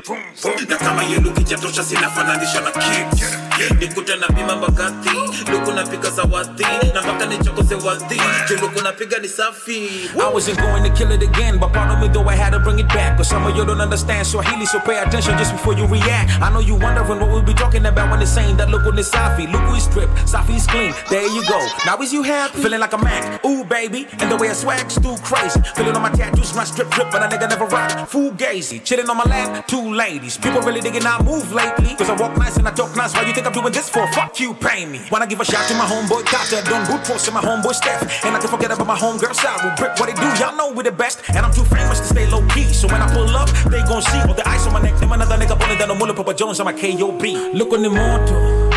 na 0.69 0.77
kama 0.77 1.03
yeluki 1.03 1.43
jatosha 1.43 1.83
zinafananishwa 1.86 2.61
na 2.61 2.71
kings 2.71 3.38
nikute 3.80 4.16
na 4.16 4.28
bima 4.28 4.56
mbagathi 4.56 5.18
luku 5.51 5.72
napiga 5.72 6.10
zawadi 6.10 6.66
na 6.93 7.01
mpaka 7.01 7.26
nichokoze 7.26 7.76
wadhi 7.76 8.22
juu 8.49 8.56
luku 8.62 8.82
napiga 8.82 9.18
ni 9.18 9.28
safi 9.28 9.89
I 10.16 10.34
wasn't 10.34 10.60
going 10.60 10.84
to 10.84 10.89
kill 10.89 11.12
it 11.12 11.22
again, 11.24 11.60
but 11.60 11.72
part 11.74 11.91
of 11.91 11.99
me 11.99 12.08
though 12.08 12.28
I 12.28 12.36
had 12.36 12.51
to 12.53 12.60
bring 12.60 12.80
it 12.80 12.88
back. 12.88 13.18
Cause 13.18 13.30
some 13.30 13.45
of 13.45 13.56
you 13.56 13.64
don't 13.66 13.80
understand 13.82 14.26
Swahili, 14.28 14.66
so 14.66 14.80
pay 14.80 14.97
attention 14.99 15.38
just 15.38 15.51
before 15.51 15.74
you 15.74 15.86
react. 15.86 16.41
I 16.41 16.49
know 16.51 16.60
you 16.60 16.76
wondering 16.76 17.20
what 17.20 17.30
we'll 17.30 17.41
be 17.43 17.53
talking 17.53 17.86
about 17.86 18.10
when 18.12 18.22
it's 18.22 18.32
saying 18.32 18.58
that 18.58 18.70
look 18.70 18.86
on 18.86 18.95
this 18.95 19.12
Safi. 19.12 19.51
Look 19.51 19.62
who 19.62 19.76
is 19.76 19.84
stripped, 19.84 20.14
Safi's 20.26 20.66
clean. 20.68 20.93
There 21.10 21.22
you 21.24 21.43
go. 21.47 21.60
Now 21.86 21.97
is 22.01 22.12
you 22.12 22.24
happy? 22.24 22.62
Feeling 22.62 22.80
like 22.80 22.93
a 22.93 22.97
Mac, 22.97 23.43
ooh 23.45 23.64
baby. 23.64 24.08
And 24.20 24.32
the 24.32 24.36
way 24.38 24.49
I 24.49 24.53
swag's 24.53 24.95
too 24.99 25.16
crazy. 25.24 25.62
Feeling 25.76 25.95
on 25.95 26.01
my 26.01 26.10
tattoos, 26.12 26.56
my 26.56 26.64
strip 26.64 26.89
drip, 26.89 27.12
but 27.12 27.22
a 27.24 27.28
nigga 27.28 27.49
never 27.49 27.66
rock. 27.66 28.08
Full 28.10 28.32
gazy, 28.32 28.84
chilling 28.84 29.10
on 29.10 29.18
my 29.18 29.24
lap, 29.26 29.68
two 29.68 29.93
ladies. 29.93 30.38
People 30.38 30.62
really 30.62 30.82
digging 30.82 31.06
I 31.06 31.22
move 31.24 31.51
lately. 31.53 31.95
Cause 31.95 32.10
I 32.10 32.14
walk 32.16 32.36
nice 32.38 32.58
and 32.58 32.68
I 32.68 32.72
talk 32.72 32.95
nice. 32.95 33.14
Why 33.14 33.24
you 33.24 33.34
think 33.34 33.44
I'm 33.45 33.53
doing 33.53 33.71
this 33.71 33.89
for? 33.89 34.05
Fuck 34.13 34.39
you, 34.39 34.53
pay 34.53 34.85
me. 34.85 35.01
Wanna 35.11 35.27
give 35.27 35.39
a 35.39 35.45
shout 35.45 35.67
to 35.69 35.75
my 35.75 35.85
homeboy 35.85 36.25
Kata, 36.25 36.63
done 36.65 36.85
boot 36.87 37.05
force 37.05 37.25
to 37.25 37.31
my 37.31 37.41
homeboy 37.41 37.73
Steph. 37.73 38.25
And 38.25 38.35
I 38.35 38.39
can 38.39 38.49
forget 38.49 38.71
about 38.71 38.87
my 38.87 38.97
homegirl 38.97 39.35
Saru. 39.35 39.75
Brick 39.75 39.99
what 39.99 40.07
they 40.07 40.13
do, 40.13 40.27
y'all 40.39 40.55
know 40.55 40.71
we 40.71 40.83
the 40.83 40.91
best. 40.91 41.21
And 41.29 41.45
I'm 41.45 41.53
too 41.53 41.65
famous 41.65 41.99
to 41.99 42.05
stay 42.05 42.29
low 42.29 42.45
key. 42.49 42.65
So 42.73 42.87
when 42.87 43.01
I 43.01 43.07
pull 43.13 43.29
up, 43.35 43.49
they 43.69 43.81
gon' 43.83 44.01
see 44.01 44.19
all 44.21 44.33
the 44.33 44.47
ice 44.47 44.65
on 44.67 44.73
my 44.73 44.81
neck. 44.81 44.99
Them 44.99 45.11
another 45.11 45.37
nigga 45.37 45.59
pulling 45.59 45.77
down 45.77 45.89
the 45.89 45.95
mullet, 45.95 46.15
Papa 46.15 46.33
Jones 46.33 46.59
on 46.59 46.65
my 46.65 46.73
KOB. 46.73 47.53
Look 47.53 47.73
on 47.73 47.81
the 47.83 47.89
motor. 47.89 48.05
moto 48.15 48.75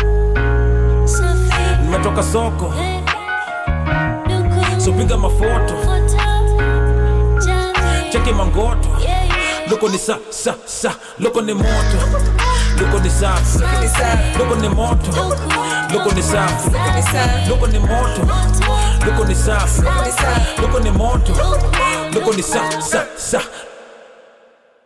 nimetoka 1.83 2.23
soko 2.23 2.73
so 4.77 4.91
piga 4.93 5.17
mafoto 5.17 5.75
cheki 8.11 8.31
mangoto 8.33 8.89
luko 9.69 9.89
ni 9.89 9.97
sa 9.97 10.19
sa 10.29 10.55
sa 10.65 10.95
luko 11.19 11.41
ni 11.41 11.53
moto 11.53 12.48
luko 12.79 12.99
ni 12.99 13.09
safi 13.09 13.59
luko 14.39 14.55
ni 14.55 14.69
moto 14.69 15.11
luko 15.93 16.11
ni 16.11 16.23
safi 16.23 16.69
luko 17.49 17.67
ni 17.67 17.79
moto 17.79 18.21
luko 19.05 19.25
ni 19.25 19.35
safi 19.35 19.81
luko 20.61 20.79
ni 20.79 20.91
moto 20.91 21.33
luko 22.13 22.33
ni 22.33 22.43
sa 22.43 22.59
sa 22.81 23.05
sa 23.17 23.39